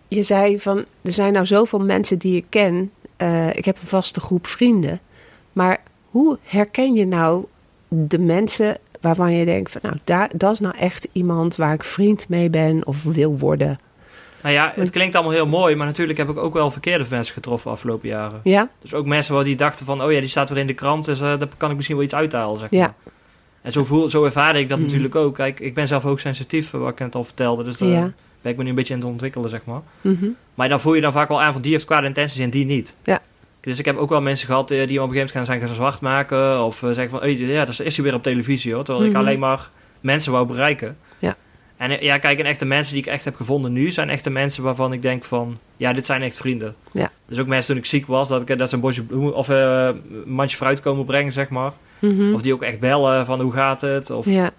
Je 0.07 0.21
zei 0.21 0.59
van, 0.59 0.85
er 1.01 1.11
zijn 1.11 1.33
nou 1.33 1.45
zoveel 1.45 1.79
mensen 1.79 2.17
die 2.17 2.35
ik 2.35 2.45
ken. 2.49 2.91
Eh, 3.17 3.55
ik 3.55 3.65
heb 3.65 3.81
een 3.81 3.87
vaste 3.87 4.19
groep 4.19 4.47
vrienden. 4.47 4.99
Maar 5.53 5.81
hoe 6.09 6.37
herken 6.43 6.95
je 6.95 7.05
nou 7.05 7.45
de 7.87 8.19
mensen 8.19 8.77
waarvan 9.01 9.33
je 9.33 9.45
denkt 9.45 9.71
van... 9.71 9.81
Nou, 9.83 9.97
daar, 10.03 10.29
dat 10.35 10.51
is 10.51 10.59
nou 10.59 10.77
echt 10.77 11.07
iemand 11.11 11.55
waar 11.55 11.73
ik 11.73 11.83
vriend 11.83 12.29
mee 12.29 12.49
ben 12.49 12.87
of 12.87 13.03
wil 13.03 13.37
worden. 13.37 13.79
Nou 14.43 14.55
ja, 14.55 14.73
het 14.75 14.89
klinkt 14.89 15.15
allemaal 15.15 15.33
heel 15.33 15.47
mooi, 15.47 15.75
maar 15.75 15.85
natuurlijk 15.85 16.17
heb 16.17 16.29
ik 16.29 16.37
ook 16.37 16.53
wel 16.53 16.71
verkeerde 16.71 17.05
mensen 17.09 17.33
getroffen 17.33 17.71
afgelopen 17.71 18.09
jaren. 18.09 18.39
Ja? 18.43 18.69
Dus 18.81 18.93
ook 18.93 19.05
mensen 19.05 19.33
waar 19.35 19.43
die 19.43 19.55
dachten 19.55 19.85
van, 19.85 20.03
oh 20.03 20.11
ja, 20.11 20.19
die 20.19 20.29
staat 20.29 20.49
weer 20.49 20.57
in 20.57 20.67
de 20.67 20.73
krant, 20.73 21.05
dus 21.05 21.21
eh, 21.21 21.37
daar 21.39 21.47
kan 21.57 21.69
ik 21.69 21.75
misschien 21.75 21.95
wel 21.97 22.05
iets 22.05 22.15
uithalen, 22.15 22.59
zeg 22.59 22.71
maar. 22.71 22.79
Ja. 22.79 22.93
En 23.61 23.71
zo, 23.71 23.83
voel, 23.83 24.09
zo 24.09 24.25
ervaarde 24.25 24.59
ik 24.59 24.69
dat 24.69 24.77
Mhm. 24.77 24.87
natuurlijk 24.87 25.15
ook. 25.15 25.35
Kijk, 25.35 25.59
ik 25.59 25.73
ben 25.73 25.87
zelf 25.87 26.05
ook 26.05 26.19
sensitief, 26.19 26.71
wat 26.71 26.89
ik 26.89 26.99
net 26.99 27.15
al 27.15 27.23
vertelde, 27.23 27.63
dus 27.63 27.77
daar 27.77 27.89
Ja. 27.89 28.11
ben 28.41 28.51
ik 28.51 28.57
me 28.57 28.63
nu 28.63 28.69
een 28.69 28.75
beetje 28.75 28.93
in 28.93 28.99
het 28.99 29.09
ontwikkelen, 29.09 29.49
zeg 29.49 29.61
maar. 29.65 29.81
Mhm. 30.01 30.25
Maar 30.55 30.69
dan 30.69 30.79
voel 30.79 30.93
je 30.93 31.01
dan 31.01 31.11
vaak 31.11 31.27
wel 31.27 31.41
aan 31.41 31.53
van 31.53 31.61
die 31.61 31.71
heeft 31.71 31.85
kwade 31.85 32.07
intenties 32.07 32.39
en 32.39 32.49
die 32.49 32.65
niet. 32.65 32.95
Ja. 33.03 33.21
Dus 33.61 33.79
ik 33.79 33.85
heb 33.85 33.97
ook 33.97 34.09
wel 34.09 34.21
mensen 34.21 34.47
gehad 34.47 34.71
eh, 34.71 34.87
die 34.87 35.01
op 35.01 35.07
een 35.09 35.13
gegeven 35.13 35.13
moment 35.15 35.31
gaan 35.31 35.45
zijn 35.45 35.59
gaan 35.59 35.75
zwart 35.75 36.01
maken. 36.01 36.63
Of 36.63 36.83
eh, 36.83 36.89
zeggen 36.89 37.09
van, 37.09 37.19
hey, 37.19 37.37
ja, 37.37 37.65
dat 37.65 37.79
is 37.79 37.95
hij 37.95 38.05
weer 38.05 38.13
op 38.13 38.23
televisie 38.23 38.73
hoor. 38.73 38.83
Terwijl 38.83 39.05
Mhm. 39.07 39.15
ik 39.17 39.21
alleen 39.23 39.39
maar 39.39 39.69
mensen 39.99 40.31
wou 40.31 40.45
bereiken. 40.47 40.97
En 41.83 41.99
eh, 41.99 42.01
ja, 42.01 42.17
kijk, 42.17 42.39
en 42.39 42.45
echte 42.45 42.65
mensen 42.65 42.93
die 42.93 43.03
ik 43.03 43.09
echt 43.09 43.25
heb 43.25 43.35
gevonden 43.35 43.73
nu... 43.73 43.91
zijn 43.91 44.09
echte 44.09 44.29
mensen 44.29 44.63
waarvan 44.63 44.93
ik 44.93 45.01
denk 45.01 45.23
van... 45.23 45.57
Ja, 45.77 45.93
dit 45.93 46.05
zijn 46.05 46.21
echt 46.21 46.37
vrienden. 46.37 46.75
Ja. 46.91 47.11
Dus 47.25 47.39
ook 47.39 47.47
mensen 47.47 47.67
toen 47.67 47.83
ik 47.83 47.89
ziek 47.89 48.07
was... 48.07 48.27
dat, 48.27 48.49
ik, 48.49 48.57
dat 48.57 48.69
ze 48.69 48.75
een 48.75 48.81
bosje 48.81 49.03
bloemen 49.03 49.35
of 49.35 49.49
eh, 49.49 49.85
een 49.85 50.23
mandje 50.25 50.57
fruit 50.57 50.79
komen 50.79 51.05
brengen, 51.05 51.31
zeg 51.31 51.49
maar. 51.49 51.71
Mhm. 51.99 52.33
Of 52.33 52.41
die 52.41 52.53
ook 52.53 52.61
echt 52.61 52.79
bellen 52.79 53.25
van 53.25 53.41
hoe 53.41 53.51
gaat 53.51 53.81
het. 53.81 54.09
Of, 54.09 54.25
Ja. 54.25 54.49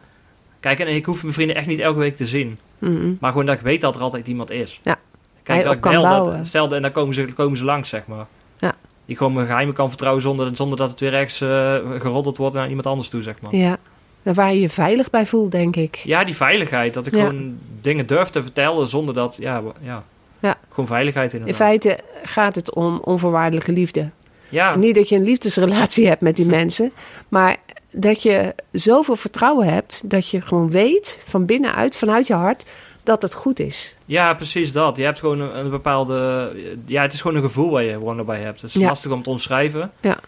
Kijk, 0.60 0.80
en 0.80 0.88
ik 0.88 1.04
hoef 1.04 1.22
mijn 1.22 1.34
vrienden 1.34 1.56
echt 1.56 1.66
niet 1.66 1.78
elke 1.78 1.98
week 1.98 2.16
te 2.16 2.26
zien. 2.26 2.58
Mhm. 2.78 3.12
Maar 3.20 3.30
gewoon 3.30 3.46
dat 3.46 3.54
ik 3.54 3.60
weet 3.60 3.80
dat 3.80 3.96
er 3.96 4.02
altijd 4.02 4.28
iemand 4.28 4.50
is. 4.50 4.80
Ja. 4.82 4.98
Kijk, 5.42 5.58
Hij 5.58 5.62
dat 5.62 5.72
ik 5.72 5.80
bel, 5.80 6.02
dat, 6.02 6.46
stel, 6.46 6.74
en 6.74 6.82
dan 6.82 6.90
komen 6.90 7.14
ze, 7.14 7.24
komen 7.24 7.58
ze 7.58 7.64
langs, 7.64 7.88
zeg 7.88 8.06
maar. 8.06 8.26
Ja. 8.58 8.74
Die 9.06 9.16
gewoon 9.16 9.32
mijn 9.32 9.46
geheimen 9.46 9.74
kan 9.74 9.88
vertrouwen 9.88 10.22
zonder, 10.22 10.56
zonder 10.56 10.78
dat 10.78 10.90
het 10.90 11.00
weer 11.00 11.14
ergens 11.14 11.40
eh, 11.40 12.00
geroddeld 12.00 12.36
wordt 12.36 12.54
naar 12.54 12.68
iemand 12.68 12.86
anders 12.86 13.08
toe, 13.08 13.22
zeg 13.22 13.40
maar. 13.40 13.54
Ja. 13.54 13.78
Waar 14.24 14.52
je 14.54 14.60
je 14.60 14.68
veilig 14.68 15.10
bij 15.10 15.26
voelt, 15.26 15.50
denk 15.50 15.76
ik. 15.76 15.96
Ja, 15.96 16.24
die 16.24 16.36
veiligheid. 16.36 16.94
Dat 16.94 17.06
ik 17.06 17.14
Ja. 17.14 17.18
gewoon 17.26 17.58
dingen 17.80 18.06
durf 18.06 18.28
te 18.30 18.42
vertellen 18.42 18.88
zonder 18.88 19.14
dat... 19.14 19.36
Ja, 19.40 19.62
ja. 19.80 20.04
Ja. 20.38 20.56
Gewoon 20.68 20.86
veiligheid 20.86 21.32
In 21.32 21.38
inderdaad. 21.38 21.66
feite 21.66 21.98
gaat 22.22 22.54
het 22.54 22.74
om 22.74 22.98
onvoorwaardelijke 23.04 23.72
liefde. 23.72 24.10
Ja, 24.48 24.76
Niet 24.76 24.94
dat 24.94 25.08
je 25.08 25.16
een 25.16 25.24
liefdesrelatie 25.24 26.06
hebt 26.10 26.20
met 26.20 26.36
die 26.36 26.46
mensen, 26.60 26.92
maar 27.28 27.56
dat 27.92 28.22
je 28.22 28.54
zoveel 28.72 29.16
vertrouwen 29.16 29.66
hebt 29.72 30.10
dat 30.10 30.28
je 30.28 30.40
gewoon 30.40 30.70
weet 30.70 31.24
van 31.28 31.46
binnenuit, 31.46 31.96
vanuit 31.96 32.26
je 32.26 32.34
hart, 32.34 32.64
dat 33.02 33.22
het 33.22 33.34
goed 33.34 33.58
is. 33.60 33.96
ja, 34.04 34.34
precies 34.34 34.72
dat. 34.72 34.96
Je 34.96 35.02
hebt 35.04 35.18
gewoon 35.20 35.40
een, 35.40 35.58
een 35.58 35.70
bepaalde... 35.70 36.50
Ja, 36.86 37.02
het 37.02 37.12
is 37.12 37.20
gewoon 37.20 37.36
een 37.36 37.42
gevoel 37.42 37.70
waar 37.70 37.82
je 37.82 37.92
gewoon 37.92 38.18
erbij 38.18 38.40
hebt. 38.40 38.60
Het 38.60 38.74
is 38.74 38.80
Ja. 38.80 38.88
lastig 38.88 39.10
om 39.10 39.22
te 39.22 39.30
omschrijven. 39.30 39.90
Ja. 40.00 40.18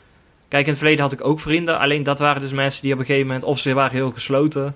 Kijk, 0.48 0.62
in 0.64 0.68
het 0.68 0.78
verleden 0.78 1.02
had 1.02 1.12
ik 1.12 1.24
ook 1.26 1.40
vrienden. 1.40 1.78
Alleen 1.78 2.02
dat 2.02 2.18
waren 2.18 2.40
dus 2.40 2.52
mensen 2.52 2.82
die 2.82 2.92
op 2.92 2.98
een 2.98 3.04
gegeven 3.04 3.26
moment... 3.26 3.44
Of 3.44 3.58
ze 3.58 3.74
waren 3.74 3.92
heel 3.96 4.10
gesloten... 4.10 4.74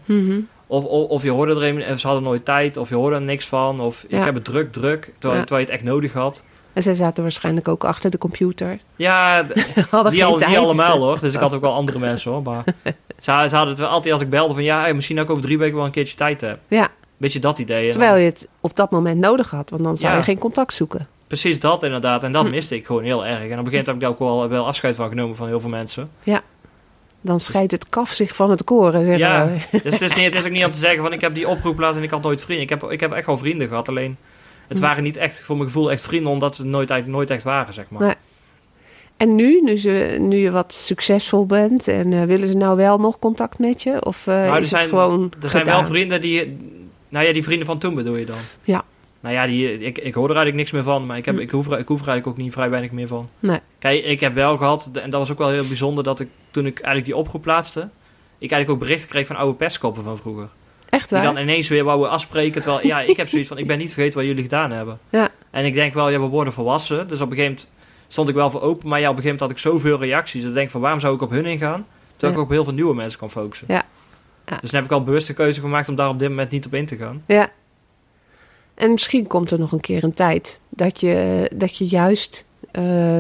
Of, 0.66 0.85
of, 0.85 1.09
of 1.09 1.22
je 1.22 1.30
hoorde 1.30 1.54
er 1.54 1.62
een, 1.62 1.83
en 1.83 1.98
ze 1.98 2.06
hadden 2.06 2.24
nooit 2.24 2.44
tijd, 2.44 2.76
of 2.76 2.88
je 2.88 2.94
hoorde 2.94 3.16
er 3.16 3.22
niks 3.22 3.46
van, 3.46 3.80
of 3.80 4.04
Ja. 4.09 4.18
ik 4.18 4.24
heb 4.24 4.35
het 4.35 4.44
druk, 4.44 4.72
druk, 4.72 5.12
terwijl, 5.18 5.44
je 5.48 5.54
het 5.54 5.70
echt 5.70 5.83
nodig 5.83 6.12
had. 6.12 6.44
En 6.72 6.83
zij 6.83 6.94
zaten 6.94 7.22
waarschijnlijk 7.22 7.68
ook 7.68 7.85
achter 7.85 8.11
de 8.11 8.18
computer. 8.18 8.78
Ja, 8.96 9.42
d- 9.44 9.52
Hadden 9.90 10.12
niet, 10.12 10.20
geen 10.20 10.30
al, 10.30 10.37
niet 10.37 10.44
tijd. 10.46 10.56
allemaal 10.56 10.98
hoor, 10.98 11.20
dus 11.20 11.35
ik 11.35 11.40
had 11.40 11.54
ook 11.54 11.61
wel 11.61 11.72
andere 11.74 11.98
mensen 12.09 12.30
hoor. 12.30 12.42
Maar 12.42 12.64
ze, 12.85 12.92
ze 13.18 13.30
hadden 13.30 13.68
het 13.68 13.78
wel 13.78 13.88
altijd 13.88 14.12
als 14.12 14.22
ik 14.22 14.30
belde 14.30 14.54
van 14.54 14.62
ja, 14.62 14.92
misschien 14.94 15.18
ik 15.18 15.30
over 15.30 15.42
drie 15.42 15.59
weken 15.59 15.76
wel 15.76 15.85
een 15.85 15.90
keertje 15.90 16.16
tijd 16.16 16.40
heb. 16.40 16.59
Ja, 16.68 16.88
Beetje 17.16 17.38
dat 17.40 17.59
idee. 17.59 17.90
Terwijl 17.90 18.16
je 18.16 18.24
het 18.24 18.48
op 18.61 18.76
dat 18.76 18.90
moment 18.90 19.18
nodig 19.20 19.50
had, 19.50 19.70
want 19.70 19.83
dan 19.85 19.96
zou 19.96 20.12
Ja. 20.12 20.18
je 20.18 20.24
geen 20.24 20.38
contact 20.38 20.74
zoeken. 20.74 21.09
Precies 21.30 21.60
dat 21.60 21.82
inderdaad, 21.82 22.24
en 22.24 22.32
dat 22.32 22.44
Hm. 22.44 22.50
miste 22.50 22.74
ik 22.74 22.86
gewoon 22.86 23.02
heel 23.02 23.26
erg. 23.26 23.38
En 23.38 23.42
op 23.42 23.42
een 23.42 23.48
gegeven 23.50 23.70
moment 23.70 23.86
heb 23.86 23.94
ik 23.94 24.00
daar 24.00 24.10
ook 24.10 24.18
wel, 24.18 24.48
wel 24.48 24.66
afscheid 24.66 24.96
van 24.96 25.08
genomen 25.08 25.36
van 25.36 25.46
heel 25.46 25.60
veel 25.60 25.70
mensen. 25.70 26.10
Dan 27.20 27.40
scheidt 27.40 27.72
het 27.72 27.88
kaf 27.88 28.12
zich 28.12 28.36
van 28.36 28.50
het 28.50 28.64
koren. 28.64 29.00
Zeggen 29.04 29.18
Ja. 29.18 29.44
Dus 29.82 29.92
het 29.92 30.00
is, 30.00 30.14
niet, 30.14 30.24
het 30.24 30.34
is 30.34 30.44
ook 30.44 30.50
niet 30.50 30.64
om 30.64 30.70
te 30.70 30.76
zeggen 30.76 31.02
van 31.02 31.12
ik 31.12 31.20
heb 31.20 31.34
die 31.34 31.48
oproep 31.48 31.78
laten 31.78 31.96
en 31.96 32.02
ik 32.02 32.10
had 32.10 32.22
nooit 32.22 32.40
vrienden. 32.40 32.64
Ik 32.64 32.70
heb, 32.70 32.90
ik 32.90 33.00
heb 33.00 33.12
echt 33.12 33.26
wel 33.26 33.38
vrienden 33.38 33.68
gehad, 33.68 33.88
alleen 33.88 34.16
het 34.68 34.78
Hm. 34.78 34.84
waren 34.84 35.02
niet 35.02 35.16
echt 35.16 35.42
voor 35.42 35.56
mijn 35.56 35.68
gevoel 35.68 35.90
echt 35.90 36.02
vrienden, 36.02 36.32
omdat 36.32 36.54
ze 36.54 36.64
nooit, 36.64 36.90
eigenlijk 36.90 37.18
nooit 37.20 37.30
echt 37.30 37.42
waren, 37.44 37.74
zeg 37.74 37.84
maar. 37.90 38.02
Nee. 38.02 38.14
En 39.16 39.34
nu, 39.34 39.60
nu, 39.62 39.76
ze, 39.76 40.16
nu 40.20 40.36
je 40.36 40.50
wat 40.50 40.72
succesvol 40.72 41.46
bent, 41.46 41.88
en 41.88 42.12
eh, 42.12 42.22
willen 42.22 42.48
ze 42.48 42.56
nou 42.56 42.76
wel 42.76 42.98
nog 42.98 43.18
contact 43.18 43.58
met 43.58 43.82
je? 43.82 44.04
Of 44.04 44.26
eh, 44.26 44.34
Nou, 44.34 44.58
is 44.58 44.68
zijn- 44.68 44.80
het 44.80 44.90
gewoon 44.90 45.32
Er 45.42 45.48
zijn 45.48 45.64
wel 45.64 45.84
vrienden 45.84 46.20
die... 46.20 46.56
Nou 47.08 47.26
ja, 47.26 47.32
die 47.32 47.42
vrienden 47.44 47.66
van 47.66 47.78
toen 47.78 47.94
bedoel 47.94 48.16
je 48.16 48.26
dan? 48.26 48.36
Ja. 48.62 48.82
Nou 49.20 49.35
ja, 49.35 49.46
die, 49.46 49.78
ik, 49.78 49.98
ik 49.98 50.14
hoor 50.14 50.28
er 50.30 50.37
eigenlijk 50.37 50.56
niks 50.56 50.70
meer 50.70 50.83
van. 50.83 51.06
Maar 51.06 51.16
ik, 51.16 51.24
heb, 51.24 51.35
Hm. 51.35 51.40
ik, 51.40 51.50
hoef, 51.50 51.66
er- 51.70 51.78
ik 51.78 51.88
hoef 51.88 52.00
er 52.00 52.09
eigenlijk 52.09 52.26
ook 52.38 52.44
niet 52.44 52.52
vrij 52.52 52.70
weinig 52.70 52.90
meer 52.90 53.06
van. 53.06 53.28
Nee. 53.38 53.59
Kijk, 53.78 54.04
ik 54.04 54.20
heb 54.20 54.35
wel 54.35 54.56
gehad... 54.56 54.90
En 54.94 55.11
dat 55.11 55.20
was 55.20 55.30
ook 55.33 55.38
wel 55.38 55.50
heel 55.50 55.66
bijzonder 55.66 56.04
dat 56.04 56.20
ik... 56.20 56.28
Toen 56.50 56.66
ik 56.66 56.74
eigenlijk 56.74 57.04
die 57.06 57.16
oproep 57.16 57.42
plaatste... 57.42 57.80
Ik 58.38 58.50
eigenlijk 58.50 58.70
ook 58.70 58.87
berichten 58.87 59.09
kreeg 59.09 59.26
van 59.26 59.37
oude 59.37 59.54
pestkoppen 59.56 60.02
van 60.02 60.16
vroeger. 60.16 60.48
Echt 60.88 61.09
Die 61.09 61.18
waar? 61.18 61.35
dan 61.35 61.42
ineens 61.42 61.68
weer 61.68 61.85
wouden 61.85 62.11
afspreken. 62.11 62.62
Terwijl, 62.62 62.87
ja, 62.87 63.00
ik 63.00 63.16
heb 63.16 63.28
zoiets 63.28 63.48
van... 63.48 63.59
Ik 63.59 63.66
ben 63.66 63.78
niet 63.78 63.92
vergeten 63.92 64.18
wat 64.18 64.26
jullie 64.26 64.42
gedaan 64.42 64.70
hebben. 64.70 64.98
Ja. 65.11 65.28
En 65.50 65.64
ik 65.64 65.74
denk 65.74 65.94
wel, 65.94 66.09
ja, 66.11 66.20
we 66.20 66.26
worden 66.26 66.52
volwassen. 66.52 67.09
Dus 67.09 67.20
op 67.20 67.30
een 67.30 67.37
gegeven 67.37 67.52
moment 67.54 67.70
stond 68.09 68.28
ik 68.28 68.35
wel 68.35 68.50
voor 68.50 68.61
open. 68.62 68.88
Maar 68.88 69.00
ja, 69.00 69.11
op 69.11 69.16
een 69.16 69.22
gegeven 69.22 69.38
moment 69.46 69.64
had 69.64 69.72
ik 69.72 69.72
zoveel 69.72 69.98
reacties. 69.98 70.40
Dat 70.40 70.50
ik 70.50 70.56
denk 70.56 70.70
van, 70.70 70.80
waarom 70.80 71.00
zou 71.00 71.14
ik 71.14 71.22
op 71.22 71.30
hun 71.30 71.46
ingaan? 71.46 71.87
Terwijl 72.16 72.33
Ja. 72.33 72.38
ik 72.38 72.44
op 72.48 72.50
heel 72.54 72.64
veel 72.64 72.72
nieuwe 72.74 72.94
mensen 72.94 73.18
kan 73.18 73.30
focussen. 73.30 73.66
Ja. 73.70 73.85
Ja. 74.46 74.59
Dus 74.61 74.70
dan 74.70 74.80
heb 74.80 74.90
ik 74.90 74.96
al 74.96 75.04
bewust 75.04 75.26
de 75.26 75.33
keuze 75.35 75.61
gemaakt 75.61 75.88
om 75.88 75.94
daar 75.94 76.09
op 76.09 76.18
dit 76.18 76.28
moment 76.28 76.50
niet 76.50 76.66
op 76.66 76.74
in 76.74 76.87
te 76.87 76.96
gaan. 76.96 77.22
Ja. 77.26 77.50
En 78.80 78.90
misschien 78.90 79.26
komt 79.26 79.50
er 79.50 79.58
nog 79.58 79.72
een 79.72 79.80
keer 79.80 80.04
een 80.04 80.14
tijd 80.14 80.60
dat 80.68 81.00
je, 81.00 81.50
dat 81.54 81.76
je 81.76 81.86
juist 81.86 82.46
eh, 82.70 83.18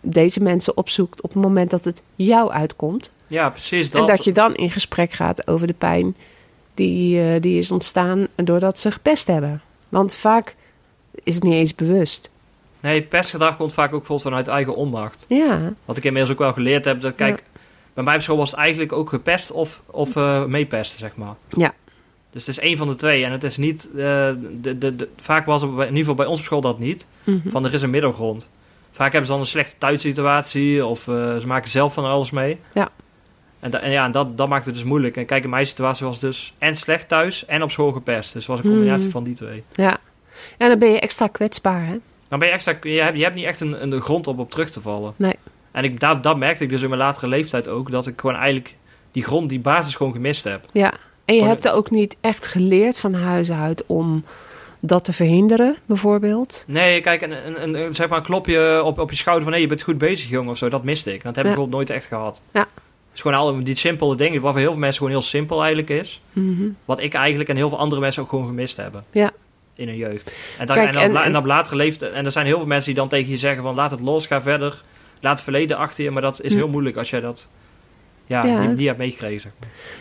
deze 0.00 0.42
mensen 0.42 0.76
opzoekt 0.76 1.22
op 1.22 1.32
het 1.32 1.42
moment 1.42 1.70
dat 1.70 1.84
het 1.84 2.02
jou 2.14 2.50
uitkomt. 2.50 3.12
Ja, 3.26 3.50
precies 3.50 3.90
dat. 3.90 4.00
En 4.00 4.16
dat 4.16 4.24
je 4.24 4.32
dan 4.32 4.54
in 4.54 4.70
gesprek 4.70 5.12
gaat 5.12 5.46
over 5.46 5.66
de 5.66 5.72
pijn 5.72 6.16
die, 6.74 7.22
eh, 7.22 7.40
die 7.40 7.58
is 7.58 7.70
ontstaan 7.70 8.26
doordat 8.36 8.78
ze 8.78 8.90
gepest 8.90 9.26
hebben. 9.26 9.62
Want 9.88 10.14
vaak 10.14 10.56
is 11.22 11.34
het 11.34 11.44
niet 11.44 11.54
eens 11.54 11.74
bewust. 11.74 12.32
Nee, 12.80 13.02
pestgedrag 13.02 13.56
komt 13.56 13.72
vaak 13.72 13.92
ook 13.92 14.06
voort 14.06 14.22
vanuit 14.22 14.48
eigen 14.48 14.76
onmacht. 14.76 15.24
Ja, 15.28 15.72
Wat 15.84 15.96
ik 15.96 16.04
inmiddels 16.04 16.32
ook 16.32 16.38
wel 16.38 16.52
geleerd 16.52 16.84
heb. 16.84 17.00
Dat, 17.00 17.14
kijk, 17.14 17.42
bij 17.94 18.04
mij 18.04 18.14
op 18.14 18.22
school 18.22 18.36
was 18.36 18.50
het 18.50 18.60
eigenlijk 18.60 18.92
ook 18.92 19.08
gepest 19.08 19.50
of, 19.50 19.82
of 19.86 20.14
meepesten, 20.46 20.98
zeg 20.98 21.16
maar. 21.16 21.34
Ja. 21.48 21.74
Dus 22.32 22.46
het 22.46 22.56
is 22.56 22.62
één 22.62 22.76
van 22.76 22.88
de 22.88 22.94
twee. 22.94 23.24
En 23.24 23.32
het 23.32 23.44
is 23.44 23.56
niet... 23.56 23.88
eh, 23.90 23.96
de, 24.60 24.78
de, 24.78 24.96
de, 24.96 25.08
vaak 25.16 25.46
was 25.46 25.62
het 25.62 25.70
bij- 25.74 25.80
in 25.86 25.88
ieder 25.96 25.98
geval 26.00 26.14
bij 26.14 26.26
ons 26.26 26.38
op 26.38 26.44
school 26.44 26.60
dat 26.60 26.78
niet. 26.78 27.06
Mhm. 27.24 27.50
Van 27.50 27.64
er 27.64 27.72
is 27.74 27.82
een 27.82 27.90
middelgrond. 27.90 28.48
Vaak 28.90 29.08
hebben 29.12 29.26
ze 29.26 29.32
dan 29.32 29.40
een 29.40 29.46
slechte 29.48 29.74
thuissituatie. 29.78 30.86
Of 30.86 31.08
eh, 31.08 31.36
ze 31.36 31.46
maken 31.46 31.70
zelf 31.70 31.94
van 31.94 32.04
alles 32.04 32.30
mee. 32.30 32.58
Ja. 32.74 32.88
En, 33.60 33.70
da- 33.70 33.78
en 33.80 33.90
ja, 33.90 34.04
en 34.04 34.10
dat, 34.12 34.36
dat 34.36 34.48
maakt 34.48 34.64
het 34.66 34.74
dus 34.74 34.84
moeilijk. 34.84 35.16
En 35.16 35.26
kijk, 35.26 35.44
in 35.44 35.50
mijn 35.50 35.66
situatie 35.66 36.06
was 36.06 36.14
het 36.14 36.24
dus 36.24 36.54
en 36.58 36.74
slecht 36.76 37.08
thuis 37.08 37.46
en 37.46 37.62
op 37.62 37.70
school 37.70 37.92
gepest. 37.92 38.32
Dus 38.32 38.46
het 38.46 38.56
was 38.56 38.58
een 38.64 38.70
combinatie 38.70 39.02
Mhm. 39.04 39.12
van 39.12 39.24
die 39.24 39.34
twee. 39.34 39.62
ja. 39.74 39.98
En 40.58 40.68
dan 40.68 40.78
ben 40.78 40.90
je 40.92 41.00
extra 41.00 41.26
kwetsbaar, 41.26 41.86
hè? 41.86 41.96
Dan 42.28 42.38
ben 42.38 42.48
je 42.48 42.54
extra... 42.54 42.76
Je 42.82 43.00
hebt, 43.00 43.16
je 43.16 43.22
hebt 43.22 43.34
niet 43.34 43.44
echt 43.44 43.60
een, 43.60 43.82
een 43.92 44.00
grond 44.00 44.26
op 44.26 44.38
op 44.38 44.50
terug 44.50 44.70
te 44.70 44.80
vallen. 44.80 45.12
Nee. 45.16 45.34
En 45.70 45.84
ik, 45.84 46.00
dat, 46.00 46.22
dat 46.22 46.36
merkte 46.36 46.64
ik 46.64 46.70
dus 46.70 46.82
in 46.82 46.88
mijn 46.88 47.00
latere 47.00 47.26
leeftijd 47.26 47.68
ook. 47.68 47.90
Dat 47.90 48.06
ik 48.06 48.20
gewoon 48.20 48.36
eigenlijk 48.36 48.74
die 49.12 49.22
grond, 49.24 49.48
die 49.48 49.60
basis 49.60 49.94
gewoon 49.94 50.12
gemist 50.12 50.44
heb. 50.44 50.66
Ja. 50.72 50.92
En 51.30 51.36
je 51.36 51.44
hebt 51.44 51.64
er 51.64 51.72
ook 51.72 51.90
niet 51.90 52.16
echt 52.20 52.46
geleerd 52.46 52.98
van 52.98 53.14
huis 53.14 53.50
uit 53.50 53.84
om 53.86 54.24
dat 54.80 55.04
te 55.04 55.12
verhinderen, 55.12 55.76
bijvoorbeeld. 55.86 56.64
Nee, 56.66 57.00
kijk, 57.00 57.22
een, 57.22 57.74
een, 57.74 57.94
zeg 57.94 58.08
maar 58.08 58.18
een 58.18 58.24
klopje 58.24 58.82
op, 58.84 58.98
op 58.98 59.10
je 59.10 59.16
schouder 59.16 59.44
van... 59.44 59.52
hé, 59.52 59.58
je 59.58 59.66
bent 59.66 59.82
goed 59.82 59.98
bezig, 59.98 60.28
jongen, 60.30 60.50
of 60.50 60.56
zo. 60.58 60.68
Dat 60.68 60.84
miste 60.84 61.12
ik. 61.14 61.22
Dat 61.22 61.36
heb 61.36 61.44
ik 61.44 61.50
bijvoorbeeld 61.50 61.76
nooit 61.76 61.90
echt 61.90 62.06
gehad. 62.06 62.42
Ja. 62.52 62.60
Het 62.60 62.68
is 63.14 63.20
gewoon 63.20 63.36
al 63.36 63.64
die 63.64 63.76
simpele 63.76 64.14
dingen... 64.16 64.40
wat 64.40 64.50
voor 64.52 64.60
heel 64.60 64.70
veel 64.70 64.80
mensen 64.80 64.98
gewoon 64.98 65.12
heel 65.12 65.22
simpel 65.28 65.58
eigenlijk 65.58 65.90
is. 65.90 66.22
Mhm. 66.32 66.68
Wat 66.84 67.00
ik 67.00 67.14
eigenlijk 67.14 67.48
en 67.50 67.56
heel 67.56 67.68
veel 67.68 67.78
andere 67.78 68.00
mensen 68.00 68.22
ook 68.22 68.28
gewoon 68.28 68.46
gemist 68.46 68.76
hebben. 68.76 69.04
Ja. 69.10 69.30
In 69.74 69.88
hun 69.88 69.96
jeugd. 69.96 70.34
En, 70.58 70.66
dan, 70.66 70.76
Kijk, 70.76 70.88
en, 70.88 70.94
dan, 70.94 71.02
en- 71.02 71.12
la- 71.12 71.22
en 71.24 71.30
en- 71.32 71.36
op 71.36 71.44
latere 71.44 71.76
leeftijd... 71.76 72.12
En 72.12 72.24
er 72.24 72.30
zijn 72.32 72.46
heel 72.46 72.58
veel 72.58 72.66
mensen 72.66 72.86
die 72.92 73.00
dan 73.00 73.08
tegen 73.08 73.30
je 73.30 73.36
zeggen 73.36 73.62
van... 73.62 73.74
laat 73.74 73.90
het 73.90 74.00
los, 74.00 74.26
ga 74.26 74.42
verder. 74.42 74.82
Laat 75.20 75.32
het 75.34 75.42
verleden 75.42 75.76
achter 75.76 76.04
je. 76.04 76.10
Maar 76.10 76.22
dat 76.22 76.42
is 76.42 76.50
Hm. 76.50 76.56
heel 76.56 76.68
moeilijk 76.68 76.96
als 76.96 77.10
jij 77.10 77.20
dat... 77.20 77.48
Ja, 78.30 78.44
Ja. 78.44 78.66
Niet, 78.66 78.76
niet 78.76 78.86
hebt 78.86 78.98
meegekregen. 78.98 79.52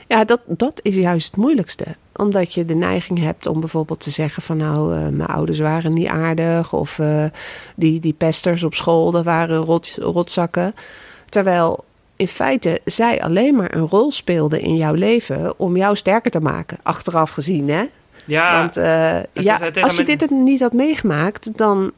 Ja, 0.07 0.23
dat, 0.23 0.39
dat 0.45 0.79
is 0.83 0.95
juist 0.95 1.27
het 1.27 1.35
moeilijkste. 1.35 1.85
Omdat 2.15 2.53
je 2.53 2.65
de 2.65 2.75
neiging 2.75 3.19
hebt 3.19 3.45
om 3.47 3.59
bijvoorbeeld 3.59 3.99
te 3.99 4.09
zeggen 4.09 4.43
van 4.43 4.57
nou, 4.57 4.95
eh, 4.95 5.07
mijn 5.07 5.29
ouders 5.29 5.59
waren 5.59 5.93
niet 5.93 6.07
aardig. 6.07 6.73
Of 6.73 6.99
eh, 6.99 7.25
die, 7.75 7.99
die 7.99 8.13
pesters 8.13 8.63
op 8.63 8.73
school, 8.73 9.11
dat 9.11 9.23
waren 9.23 9.57
rot, 9.57 9.97
rotzakken. 10.01 10.75
Terwijl 11.29 11.83
in 12.15 12.27
feite 12.27 12.81
zij 12.85 13.21
alleen 13.21 13.55
maar 13.55 13.75
een 13.75 13.87
rol 13.87 14.11
speelden 14.11 14.61
in 14.61 14.75
jouw 14.75 14.93
leven 14.93 15.59
om 15.59 15.77
jou 15.77 15.95
sterker 15.95 16.31
te 16.31 16.39
maken. 16.39 16.77
Achteraf 16.83 17.31
gezien, 17.31 17.69
hè? 17.69 17.85
Ja, 18.25 18.59
Want 18.59 18.77
eh, 18.77 19.43
ja, 19.43 19.59
als 19.81 19.97
je 19.97 20.03
dit 20.03 20.29
niet 20.29 20.59
had 20.59 20.73
meegemaakt, 20.73 21.57
dan 21.57 21.91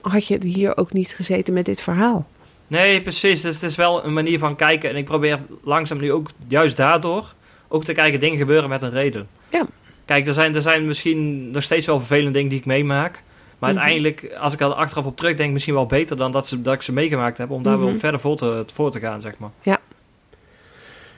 had 0.00 0.26
je 0.26 0.38
hier 0.46 0.76
ook 0.76 0.92
niet 0.92 1.14
gezeten 1.14 1.54
met 1.54 1.64
dit 1.64 1.80
verhaal. 1.80 2.26
Nee, 2.74 3.02
precies. 3.02 3.40
Dus 3.40 3.54
het 3.60 3.70
is 3.70 3.76
wel 3.76 4.04
een 4.04 4.12
manier 4.12 4.38
van 4.38 4.56
kijken. 4.56 4.90
En 4.90 4.96
ik 4.96 5.04
probeer 5.04 5.40
langzaam 5.62 5.98
nu 5.98 6.12
ook 6.12 6.28
juist 6.48 6.76
daardoor 6.76 7.34
ook 7.68 7.84
te 7.84 7.92
kijken, 7.92 8.20
dingen 8.20 8.38
gebeuren 8.38 8.68
met 8.68 8.82
een 8.82 8.90
reden. 8.90 9.28
Ja. 9.50 9.66
Kijk, 10.04 10.26
er 10.26 10.32
zijn, 10.34 10.54
er 10.54 10.62
zijn 10.62 10.84
misschien 10.84 11.50
nog 11.50 11.62
steeds 11.62 11.86
wel 11.86 11.98
vervelende 11.98 12.30
dingen 12.32 12.48
die 12.48 12.58
ik 12.58 12.64
meemaak. 12.64 13.22
Maar 13.58 13.70
Mhm. 13.70 13.78
uiteindelijk, 13.80 14.34
als 14.40 14.52
ik 14.52 14.60
er 14.60 14.72
achteraf 14.74 15.06
op 15.06 15.16
terugdenk, 15.16 15.52
misschien 15.52 15.74
wel 15.74 15.86
beter 15.86 16.16
dan 16.16 16.32
dat, 16.32 16.46
ze, 16.46 16.62
dat 16.62 16.74
ik 16.74 16.82
ze 16.82 16.92
meegemaakt 16.92 17.38
heb. 17.38 17.50
Om 17.50 17.62
daar 17.62 17.76
Mhm. 17.78 17.84
wel 17.86 17.96
verder 17.96 18.20
voor 18.20 18.36
te, 18.36 18.64
voor 18.72 18.90
te 18.90 19.00
gaan, 19.00 19.20
zeg 19.20 19.32
maar. 19.38 19.50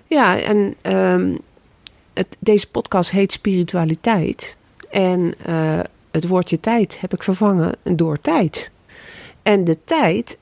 Ja, 0.06 0.38
en 0.40 0.74
ehm, 0.82 1.34
het, 2.14 2.36
deze 2.38 2.68
podcast 2.70 3.10
heet 3.10 3.32
Spiritualiteit. 3.32 4.58
En 4.90 5.34
eh, 5.44 5.80
het 6.10 6.26
woordje 6.28 6.60
tijd 6.60 7.00
heb 7.00 7.12
ik 7.12 7.22
vervangen 7.22 7.74
door 7.82 8.20
tijd. 8.20 8.72
En 9.42 9.64
de 9.64 9.78
tijd 9.84 10.38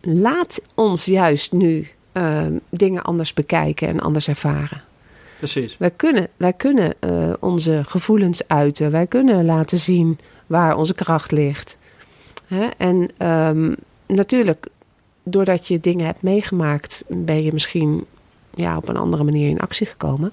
laat 0.00 0.62
ons 0.74 1.04
juist 1.04 1.52
nu 1.52 1.88
ehm, 2.12 2.52
dingen 2.70 3.02
anders 3.02 3.34
bekijken 3.34 3.88
en 3.88 4.00
anders 4.00 4.28
ervaren. 4.28 4.82
Precies. 5.38 5.76
Wij 5.76 5.90
kunnen, 5.90 6.28
wij 6.36 6.52
kunnen 6.52 6.94
eh, 7.00 7.32
onze 7.40 7.82
gevoelens 7.86 8.48
uiten. 8.48 8.90
Wij 8.90 9.06
kunnen 9.06 9.44
laten 9.44 9.78
zien 9.78 10.18
waar 10.46 10.76
onze 10.76 10.94
kracht 10.94 11.32
ligt. 11.32 11.78
Hè? 12.46 12.66
En 12.76 13.10
ehm, 13.16 13.74
natuurlijk, 14.06 14.66
doordat 15.22 15.66
je 15.66 15.80
dingen 15.80 16.06
hebt 16.06 16.22
meegemaakt, 16.22 17.04
ben 17.08 17.42
je 17.42 17.52
misschien 17.52 18.04
ja, 18.54 18.76
op 18.76 18.88
een 18.88 18.96
andere 18.96 19.24
manier 19.24 19.48
in 19.48 19.60
actie 19.60 19.86
gekomen. 19.86 20.32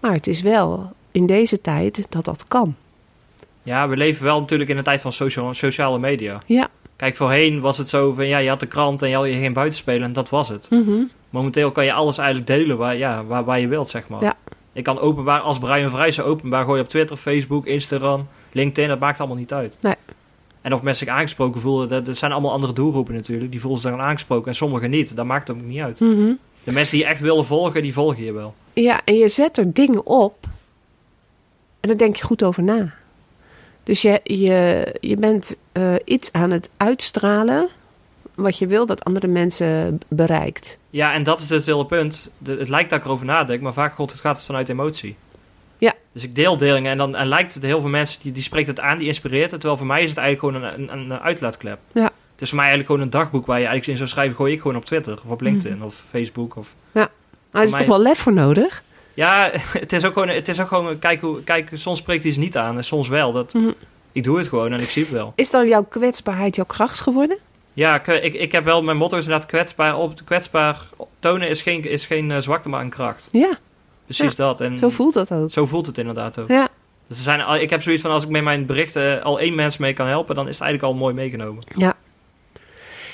Maar 0.00 0.12
het 0.12 0.26
is 0.26 0.40
wel 0.40 0.92
in 1.12 1.26
deze 1.26 1.60
tijd 1.60 2.06
dat 2.08 2.24
dat 2.24 2.48
kan. 2.48 2.74
Ja, 3.62 3.88
we 3.88 3.96
leven 3.96 4.24
wel 4.24 4.40
natuurlijk 4.40 4.70
in 4.70 4.76
een 4.76 4.84
tijd 4.84 5.00
van 5.00 5.12
social, 5.12 5.54
sociale 5.54 5.98
media. 5.98 6.40
Ja. 6.46 6.68
Kijk, 6.98 7.16
voorheen 7.16 7.60
was 7.60 7.78
het 7.78 7.88
zo 7.88 8.12
van, 8.12 8.26
ja, 8.26 8.38
je 8.38 8.48
had 8.48 8.60
de 8.60 8.66
krant 8.66 9.02
en 9.02 9.08
je 9.08 9.14
had 9.14 9.26
je 9.26 9.32
geen 9.32 9.52
buitenspelen 9.52 10.02
en 10.02 10.12
dat 10.12 10.28
was 10.28 10.48
het. 10.48 10.66
Mhm. 10.70 11.02
Momenteel 11.30 11.72
kan 11.72 11.84
je 11.84 11.92
alles 11.92 12.18
eigenlijk 12.18 12.48
delen 12.48 12.76
waar, 12.78 12.96
ja, 12.96 13.24
waar, 13.24 13.44
waar 13.44 13.60
je 13.60 13.68
wilt, 13.68 13.88
zeg 13.88 14.08
maar. 14.08 14.22
Ja. 14.22 14.34
Ik 14.72 14.84
kan 14.84 14.98
openbaar, 14.98 15.40
als 15.40 15.58
Brian 15.58 15.90
Vrij 15.90 16.10
zou 16.10 16.28
openbaar 16.28 16.64
gooien 16.64 16.82
op 16.82 16.88
Twitter, 16.88 17.16
Facebook, 17.16 17.66
Instagram, 17.66 18.28
LinkedIn, 18.52 18.88
dat 18.88 18.98
maakt 18.98 19.18
allemaal 19.18 19.36
niet 19.36 19.52
uit. 19.52 19.76
Nee. 19.80 19.94
En 20.60 20.72
of 20.72 20.82
mensen 20.82 21.06
zich 21.06 21.14
aangesproken 21.14 21.60
voelen, 21.60 21.88
dat, 21.88 22.06
dat 22.06 22.16
zijn 22.16 22.32
allemaal 22.32 22.52
andere 22.52 22.72
doelgroepen 22.72 23.14
natuurlijk. 23.14 23.50
Die 23.50 23.60
voelen 23.60 23.80
zich 23.80 23.90
dan 23.90 24.00
aangesproken 24.00 24.48
en 24.48 24.54
sommigen 24.54 24.90
niet. 24.90 25.16
Dat 25.16 25.26
maakt 25.26 25.50
ook 25.50 25.62
niet 25.62 25.80
uit. 25.80 26.00
Mhm. 26.00 26.32
De 26.64 26.72
mensen 26.72 26.96
die 26.96 27.04
je 27.04 27.10
echt 27.10 27.20
willen 27.20 27.44
volgen, 27.44 27.82
die 27.82 27.92
volgen 27.92 28.24
je 28.24 28.32
wel. 28.32 28.54
Ja, 28.72 29.00
en 29.04 29.14
je 29.14 29.28
zet 29.28 29.58
er 29.58 29.72
dingen 29.72 30.06
op 30.06 30.46
en 31.80 31.88
daar 31.88 31.96
denk 31.96 32.16
je 32.16 32.24
goed 32.24 32.42
over 32.42 32.62
na. 32.62 32.94
Dus 33.88 34.02
je, 34.02 34.20
je, 34.24 34.86
je 35.00 35.16
bent 35.16 35.56
eh, 35.72 35.94
iets 36.04 36.32
aan 36.32 36.50
het 36.50 36.70
uitstralen 36.76 37.68
wat 38.34 38.58
je 38.58 38.66
wil 38.66 38.86
dat 38.86 39.04
andere 39.04 39.26
mensen 39.26 40.00
bereikt. 40.08 40.78
Ja, 40.90 41.12
en 41.12 41.22
dat 41.22 41.40
is 41.40 41.46
dus 41.46 41.56
het 41.56 41.66
hele 41.66 41.86
punt. 41.86 42.30
De- 42.38 42.56
het 42.58 42.68
lijkt 42.68 42.90
dat 42.90 42.98
ik 42.98 43.04
erover 43.04 43.26
nadenk, 43.26 43.60
maar 43.60 43.72
vaak 43.72 43.94
gaat 43.94 44.10
het, 44.10 44.20
gaat 44.20 44.36
het 44.36 44.46
vanuit 44.46 44.68
emotie. 44.68 45.16
Ja. 45.78 45.92
Dus 46.12 46.22
ik 46.22 46.34
deel 46.34 46.56
delingen 46.56 46.90
en 46.92 46.98
dan 46.98 47.16
en 47.16 47.26
lijkt 47.26 47.54
het 47.54 47.62
heel 47.62 47.80
veel 47.80 47.90
mensen, 47.90 48.20
die, 48.22 48.32
die 48.32 48.42
spreekt 48.42 48.68
het 48.68 48.80
aan, 48.80 48.98
die 48.98 49.06
inspireert 49.06 49.50
het. 49.50 49.60
Terwijl 49.60 49.78
voor 49.78 49.86
mij 49.88 50.02
is 50.02 50.08
het 50.10 50.18
eigenlijk 50.18 50.54
gewoon 50.56 50.72
een, 50.72 50.92
een, 50.92 51.10
een 51.10 51.18
uitlaatklep. 51.20 51.78
Ja. 51.92 52.02
Het 52.32 52.42
is 52.42 52.48
voor 52.48 52.58
mij 52.58 52.68
eigenlijk 52.68 52.86
gewoon 52.86 53.00
een 53.02 53.20
dagboek 53.22 53.46
waar 53.46 53.58
je 53.60 53.66
eigenlijk 53.66 53.90
in 53.92 53.96
zou 53.96 54.08
schrijven, 54.08 54.36
gooi 54.36 54.52
ik 54.52 54.60
gewoon 54.60 54.76
op 54.76 54.84
Twitter 54.84 55.12
of 55.24 55.30
op 55.30 55.40
LinkedIn 55.40 55.76
Mhm. 55.76 55.84
of 55.86 56.04
Facebook. 56.08 56.56
Of... 56.56 56.74
Maar 56.92 57.10
er 57.50 57.62
is 57.62 57.70
mij- 57.70 57.78
toch 57.80 57.88
wel 57.88 58.00
lef 58.02 58.18
voor 58.18 58.32
nodig? 58.32 58.82
Ja, 59.18 59.50
het 59.80 59.92
is 59.92 60.04
ook 60.04 60.12
gewoon, 60.12 60.28
het 60.28 60.48
is 60.48 60.60
ook 60.60 60.68
gewoon 60.68 60.98
kijk, 60.98 61.20
hoe, 61.20 61.42
kijk, 61.42 61.70
soms 61.72 61.98
spreekt 61.98 62.22
hij 62.22 62.32
ze 62.32 62.38
niet 62.38 62.56
aan 62.56 62.76
en 62.76 62.84
soms 62.84 63.08
wel. 63.08 63.32
Dat, 63.32 63.54
Mhm. 63.54 63.70
Ik 64.12 64.24
doe 64.24 64.38
het 64.38 64.48
gewoon 64.48 64.72
en 64.72 64.80
ik 64.80 64.90
zie 64.90 65.02
het 65.02 65.12
wel. 65.12 65.32
Is 65.36 65.50
dan 65.50 65.68
jouw 65.68 65.84
kwetsbaarheid 65.84 66.56
jouw 66.56 66.64
kracht 66.64 67.00
geworden? 67.00 67.38
Ja, 67.72 67.94
ik, 68.04 68.06
ik, 68.24 68.34
ik 68.34 68.52
heb 68.52 68.64
wel, 68.64 68.82
mijn 68.82 68.96
motto 68.96 69.16
is 69.16 69.24
inderdaad 69.24 69.48
kwetsbaar, 69.48 69.96
op, 69.98 70.14
kwetsbaar 70.24 70.78
tonen 71.18 71.48
is 71.48 71.62
geen, 71.62 71.84
is 71.84 72.06
geen 72.06 72.30
eh, 72.30 72.38
zwakte, 72.38 72.68
maar 72.68 72.80
een 72.80 72.88
kracht. 72.88 73.28
Ja, 73.32 73.58
Precies 74.04 74.36
dat. 74.36 74.60
En 74.60 74.78
zo 74.78 74.88
voelt 74.88 75.14
dat 75.14 75.32
ook. 75.32 75.50
zo 75.50 75.66
voelt 75.66 75.86
het 75.86 75.98
inderdaad 75.98 76.38
ook. 76.38 76.48
Ja, 76.48 76.68
Dus 77.06 77.16
er 77.16 77.22
zijn, 77.22 77.40
al- 77.40 77.56
ik 77.56 77.70
heb 77.70 77.82
zoiets 77.82 78.02
van, 78.02 78.10
als 78.10 78.22
ik 78.22 78.28
met 78.28 78.42
mijn 78.42 78.66
berichten 78.66 79.22
al 79.22 79.40
één 79.40 79.54
mens 79.54 79.76
mee 79.76 79.92
kan 79.92 80.06
helpen, 80.06 80.34
dan 80.34 80.48
is 80.48 80.58
het 80.58 80.62
eigenlijk 80.62 80.92
al 80.92 80.98
mooi 81.00 81.14
meegenomen. 81.14 81.62
ja. 81.74 81.94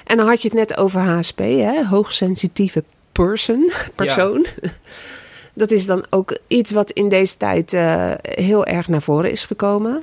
En 0.04 0.16
dan 0.16 0.26
had 0.28 0.42
je 0.42 0.48
het 0.48 0.56
net 0.56 0.76
over 0.76 1.00
HSP, 1.00 1.38
hè? 1.38 1.84
hoogsensitieve 1.84 2.84
person, 3.12 3.70
persoon. 3.94 4.46
Dat 5.54 5.70
is 5.70 5.86
dan 5.86 6.04
ook 6.10 6.38
iets 6.46 6.70
wat 6.72 6.90
in 6.90 7.08
deze 7.08 7.36
tijd 7.36 7.72
eh, 7.72 8.12
heel 8.22 8.66
erg 8.66 8.88
naar 8.88 9.02
voren 9.02 9.30
is 9.30 9.44
gekomen. 9.44 10.02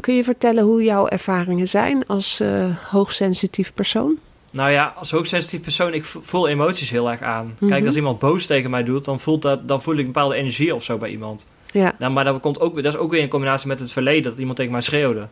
Kun 0.00 0.14
je 0.14 0.24
vertellen 0.24 0.64
hoe 0.64 0.82
jouw 0.82 1.06
ervaringen 1.06 1.68
zijn 1.68 2.06
als 2.06 2.40
eh, 2.40 2.76
hoogsensitief 2.90 3.74
persoon? 3.74 4.14
Nou 4.52 4.70
ja, 4.70 4.94
als 4.96 5.10
hoogsensitief 5.10 5.60
persoon, 5.60 5.94
ik 5.94 6.04
vo- 6.04 6.20
voel 6.22 6.48
emoties 6.48 6.90
heel 6.90 7.10
erg 7.10 7.22
aan. 7.22 7.54
Mhm. 7.58 7.70
Kijk, 7.70 7.86
als 7.86 7.96
iemand 7.96 8.18
boos 8.18 8.46
tegen 8.46 8.70
mij 8.70 8.84
doet, 8.84 9.04
dan, 9.04 9.20
voelt 9.20 9.42
dat, 9.42 9.68
dan 9.68 9.82
voel 9.82 9.94
ik 9.94 10.00
een 10.00 10.06
bepaalde 10.12 10.34
energie 10.34 10.74
of 10.74 10.84
zo 10.84 10.98
bij 10.98 11.10
iemand. 11.10 11.48
Ja, 11.72 11.94
Nou, 11.98 12.12
maar 12.12 12.24
dat, 12.24 12.40
komt 12.40 12.60
ook, 12.60 12.82
dat 12.82 12.94
is 12.94 12.98
ook 13.00 13.10
weer 13.10 13.20
in 13.20 13.28
combinatie 13.28 13.68
met 13.68 13.78
het 13.78 13.90
verleden, 13.90 14.22
dat 14.30 14.38
iemand 14.38 14.56
tegen 14.56 14.72
mij 14.72 14.80
schreeuwde. 14.80 15.26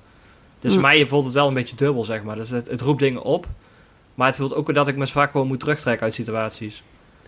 Dus 0.61 0.75
Mm. 0.75 0.81
mij 0.81 1.07
voelt 1.07 1.25
het 1.25 1.35
wel 1.35 1.49
een 1.49 1.55
beetje 1.55 1.77
dubbel, 1.77 2.05
zeg 2.05 2.23
maar. 2.23 2.37
Dus 2.37 2.51
het, 2.51 2.67
het 2.69 2.81
roept 2.81 3.01
dingen 3.01 3.23
op, 3.23 3.47
maar 4.15 4.27
het 4.27 4.37
voelt 4.37 4.55
ook 4.55 4.67
weer 4.67 4.75
dat 4.75 4.89
ik 4.89 4.97
me 4.97 5.07
vaak 5.07 5.31
gewoon 5.31 5.47
moet 5.47 5.61
terugtrekken 5.61 6.05
uit 6.05 6.15
situaties. 6.15 6.83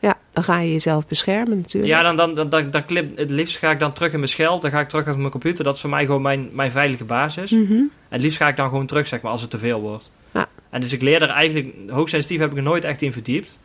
Ja, 0.05 0.14
dan 0.33 0.45
ga 0.45 0.59
je 0.59 0.73
jezelf 0.73 1.07
beschermen 1.07 1.57
natuurlijk. 1.57 1.93
Ja, 1.93 2.03
dan, 2.03 2.17
dan, 2.17 2.35
dan, 2.35 2.49
dan, 2.49 2.71
dan 2.71 2.85
klip, 2.85 3.17
het 3.17 3.31
liefst 3.31 3.57
ga 3.57 3.71
ik 3.71 3.79
dan 3.79 3.93
terug 3.93 4.12
in 4.12 4.19
mijn 4.19 4.31
schelp, 4.31 4.62
dan 4.62 4.71
ga 4.71 4.81
ik 4.81 4.88
terug 4.88 5.07
uit 5.07 5.17
mijn 5.17 5.31
computer. 5.31 5.64
Dat 5.64 5.75
is 5.75 5.81
voor 5.81 5.90
mij 5.90 6.05
gewoon 6.05 6.23
mijn, 6.23 6.49
mijn 6.53 6.71
veilige 6.71 7.05
basis. 7.05 7.51
Mhm. 7.51 7.73
En 7.73 7.90
het 8.09 8.21
liefst 8.21 8.38
ga 8.38 8.49
ik 8.49 8.57
dan 8.57 8.69
gewoon 8.69 8.87
terug, 8.87 9.07
zeg 9.07 9.21
maar, 9.21 9.31
als 9.33 9.40
het 9.40 9.51
te 9.51 9.59
veel 9.59 9.81
wordt. 9.81 10.12
Ja. 10.31 10.47
En 10.71 10.81
dus 10.81 10.93
ik 10.93 11.03
leer 11.03 11.23
er 11.23 11.29
eigenlijk, 11.29 11.75
hoogsensitief 11.88 12.38
heb 12.40 12.51
ik 12.51 12.57
er 12.57 12.62
nooit 12.62 12.85
echt 12.85 13.03
in 13.03 13.12
verdiept. 13.12 13.59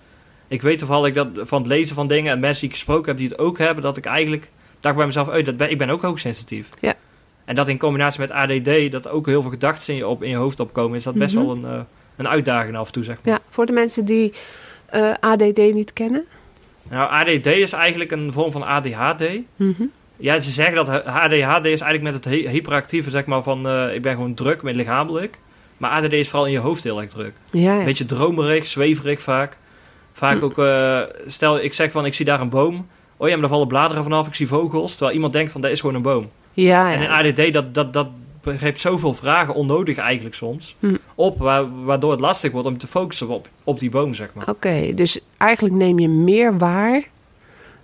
Ik 0.48 0.62
weet 0.62 0.78
toevallig 0.80 1.14
dat 1.14 1.28
van 1.36 1.60
het 1.60 1.68
lezen 1.68 1.96
van 1.96 2.08
dingen 2.08 2.32
en 2.34 2.40
mensen 2.40 2.62
die 2.62 2.70
ik 2.70 2.76
gesproken 2.76 3.08
heb 3.08 3.18
die 3.18 3.28
het 3.28 3.40
ook 3.40 3.58
hebben, 3.58 3.84
dat 3.84 3.98
ik 3.98 4.06
eigenlijk 4.06 4.50
dacht 4.80 4.96
bij 4.96 5.06
mezelf, 5.06 5.28
oh, 5.28 5.44
dat 5.46 5.58
ben, 5.58 5.72
ik 5.72 5.78
ben 5.78 5.90
ook 5.90 6.02
hoogsensitief. 6.02 6.70
Ja. 6.82 6.94
En 7.46 7.56
dat 7.56 7.68
in 7.68 7.78
combinatie 7.78 8.20
met 8.20 8.32
ADD, 8.32 8.92
dat 8.92 9.10
ook 9.10 9.26
heel 9.26 9.42
veel 9.42 9.52
gedachten 9.52 9.94
in 9.94 10.00
je, 10.00 10.08
op, 10.08 10.24
in 10.24 10.30
je 10.30 10.36
hoofd 10.36 10.60
opkomen, 10.60 10.98
is 10.98 11.04
dat 11.04 11.14
best 11.14 11.36
Mhm. 11.36 11.46
wel 11.46 11.56
een, 11.56 11.66
eh, 11.66 11.80
een 12.16 12.28
uitdaging 12.28 12.78
af 12.78 12.88
en 12.88 12.94
toe, 12.94 13.04
zeg 13.04 13.18
maar. 13.24 13.34
Ja, 13.34 13.40
voor 13.50 13.66
de 13.66 13.72
mensen 13.72 14.06
die 14.06 14.34
eh, 14.92 15.14
ADD 15.20 15.58
niet 15.74 15.94
kennen. 15.94 16.24
Nou, 16.90 17.10
ADD 17.12 17.46
is 17.46 17.72
eigenlijk 17.74 18.12
een 18.12 18.32
vorm 18.32 18.52
van 18.52 18.64
ADHD. 18.66 19.24
Mhm. 19.56 19.84
Ja, 20.18 20.40
ze 20.40 20.52
zeggen 20.52 20.76
dat 20.76 20.90
ADHD 21.06 21.66
is 21.66 21.82
eigenlijk 21.82 22.02
met 22.02 22.14
het 22.14 22.26
hy- 22.26 22.48
hyperactieve, 22.48 23.10
zeg 23.10 23.26
maar, 23.26 23.44
van 23.44 23.68
eh, 23.68 23.94
ik 23.96 24.02
ben 24.02 24.14
gewoon 24.14 24.34
druk 24.34 24.62
met 24.62 24.76
lichamelijk. 24.76 25.38
Maar 25.78 25.92
ADD 25.92 26.14
is 26.14 26.30
vooral 26.30 26.46
in 26.48 26.52
je 26.54 26.60
hoofd 26.60 26.84
heel 26.84 27.02
erg 27.02 27.10
druk. 27.10 27.34
Ja, 27.52 27.60
ja. 27.74 27.80
Een 27.80 27.86
beetje 27.86 28.06
dromerig, 28.06 28.68
zweverig 28.68 29.22
vaak. 29.22 29.58
Vaak 30.14 30.38
Hm. 30.38 30.44
ook, 30.44 30.58
eh, 30.58 31.02
stel 31.28 31.60
ik 31.60 31.74
zeg 31.74 31.92
van 31.92 32.06
ik 32.06 32.14
zie 32.14 32.26
daar 32.26 32.42
een 32.42 32.50
boom. 32.50 32.88
Oh 33.18 33.28
ja, 33.28 33.34
maar 33.34 33.40
daar 33.42 33.50
vallen 33.50 33.68
bladeren 33.68 34.04
vanaf, 34.04 34.28
ik 34.28 34.36
zie 34.36 34.48
vogels. 34.48 34.92
Terwijl 34.92 35.14
iemand 35.16 35.34
denkt 35.34 35.52
van 35.52 35.62
dat 35.62 35.72
is 35.72 35.80
gewoon 35.80 35.96
een 35.96 36.02
boom. 36.02 36.30
ja, 36.54 36.92
En 36.94 37.02
in. 37.02 37.10
ADD, 37.10 37.54
dat, 37.54 37.74
dat, 37.74 37.94
dat 37.94 38.08
begrijpt 38.44 38.80
zoveel 38.80 39.14
vragen, 39.14 39.54
onnodig 39.54 39.98
eigenlijk 39.98 40.36
soms, 40.36 40.76
Hm. 40.80 40.96
Op. 41.20 41.38
Wa- 41.38 41.70
waardoor 41.84 42.12
het 42.12 42.20
lastig 42.20 42.52
wordt 42.52 42.68
om 42.68 42.78
te 42.78 42.88
focussen 42.88 43.28
op, 43.28 43.48
op 43.64 43.80
die 43.80 43.90
boom, 43.90 44.14
zeg 44.14 44.30
maar. 44.34 44.50
Oké, 44.50 44.94
dus 44.96 45.20
eigenlijk 45.38 45.76
neem 45.76 46.00
je 46.00 46.08
meer 46.10 46.58
waar 46.58 47.04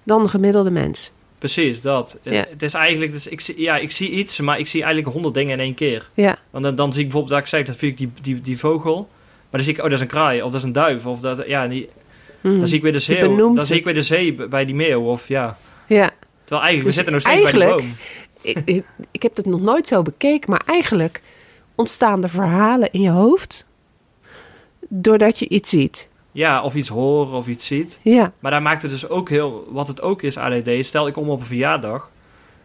dan 0.03 0.23
de 0.23 0.29
gemiddelde 0.29 0.71
mens. 0.71 1.11
Precies, 1.39 1.81
dat. 1.81 2.17
Eh, 2.23 2.33
Ja. 2.33 2.45
Het 2.49 2.61
is 2.61 2.73
eigenlijk, 2.73 3.11
dus 3.11 3.27
ik, 3.27 3.41
zie- 3.41 3.61
ja, 3.61 3.77
ik 3.77 3.91
zie 3.91 4.09
iets, 4.09 4.39
maar 4.39 4.59
ik 4.59 4.67
zie 4.67 4.83
eigenlijk 4.83 5.13
honderd 5.13 5.33
dingen 5.33 5.51
in 5.53 5.59
één 5.59 5.73
keer. 5.73 6.09
Ja, 6.13 6.37
Want 6.49 6.63
dan, 6.63 6.75
dan 6.75 6.91
zie 6.93 7.01
ik 7.01 7.07
bijvoorbeeld, 7.09 7.33
dat 7.33 7.43
ik 7.43 7.47
zeg, 7.57 7.65
dat 7.65 7.75
vind 7.75 7.91
ik 7.91 7.97
die, 7.97 8.11
die, 8.33 8.41
die 8.41 8.59
vogel. 8.59 8.95
Maar 9.49 9.49
dan 9.51 9.63
zie 9.63 9.73
ik, 9.73 9.77
oh, 9.77 9.83
dat 9.83 9.93
is 9.93 10.01
een 10.01 10.07
kraai, 10.07 10.41
of 10.41 10.51
dat 10.51 10.61
is 10.61 10.67
een 10.67 10.71
duif, 10.73 11.05
of 11.05 11.19
dat, 11.19 11.43
ja, 11.47 11.67
die, 11.67 11.89
Hmm. 12.41 12.57
Dan 12.57 12.67
zie 12.67 12.77
ik 12.77 12.83
weer 12.83 12.91
de 12.91 12.99
zee, 12.99 13.35
dan 13.35 13.65
zie 13.65 13.75
ik 13.77 13.85
weer 13.85 13.93
de 13.93 14.01
zee 14.01 14.33
bij 14.33 14.65
die 14.65 14.75
meeuw. 14.75 15.01
Of 15.01 15.27
ja. 15.27 15.57
Ja, 15.87 16.11
Terwijl 16.43 16.61
eigenlijk, 16.67 16.83
Dus 16.83 16.83
we 16.83 16.91
zitten 16.91 17.13
nog 17.13 17.21
steeds 17.21 17.41
bij 17.41 17.51
die 17.51 17.75
boom. 17.75 17.95
ik, 18.75 18.83
ik 19.11 19.21
heb 19.23 19.35
het 19.35 19.45
nog 19.45 19.61
nooit 19.61 19.87
zo 19.87 20.01
bekeken, 20.01 20.49
maar 20.49 20.61
eigenlijk 20.65 21.21
ontstaan 21.75 22.23
er 22.23 22.29
verhalen 22.29 22.91
in 22.91 23.01
je 23.01 23.09
hoofd 23.09 23.65
doordat 24.89 25.39
je 25.39 25.47
iets 25.49 25.69
ziet. 25.69 26.09
Ja, 26.31 26.61
of 26.63 26.75
iets 26.75 26.87
horen 26.89 27.33
of 27.37 27.47
iets 27.47 27.65
ziet. 27.65 27.99
Ja, 28.03 28.31
Maar 28.39 28.51
daar 28.51 28.61
maakt 28.61 28.81
het 28.81 28.91
dus 28.91 29.09
ook 29.09 29.29
heel... 29.29 29.67
Wat 29.69 29.87
het 29.87 30.01
ook 30.01 30.21
is, 30.21 30.37
ADD. 30.37 30.69
Stel, 30.79 31.07
ik 31.07 31.13
kom 31.13 31.29
op 31.29 31.39
een 31.39 31.45
verjaardag. 31.45 32.09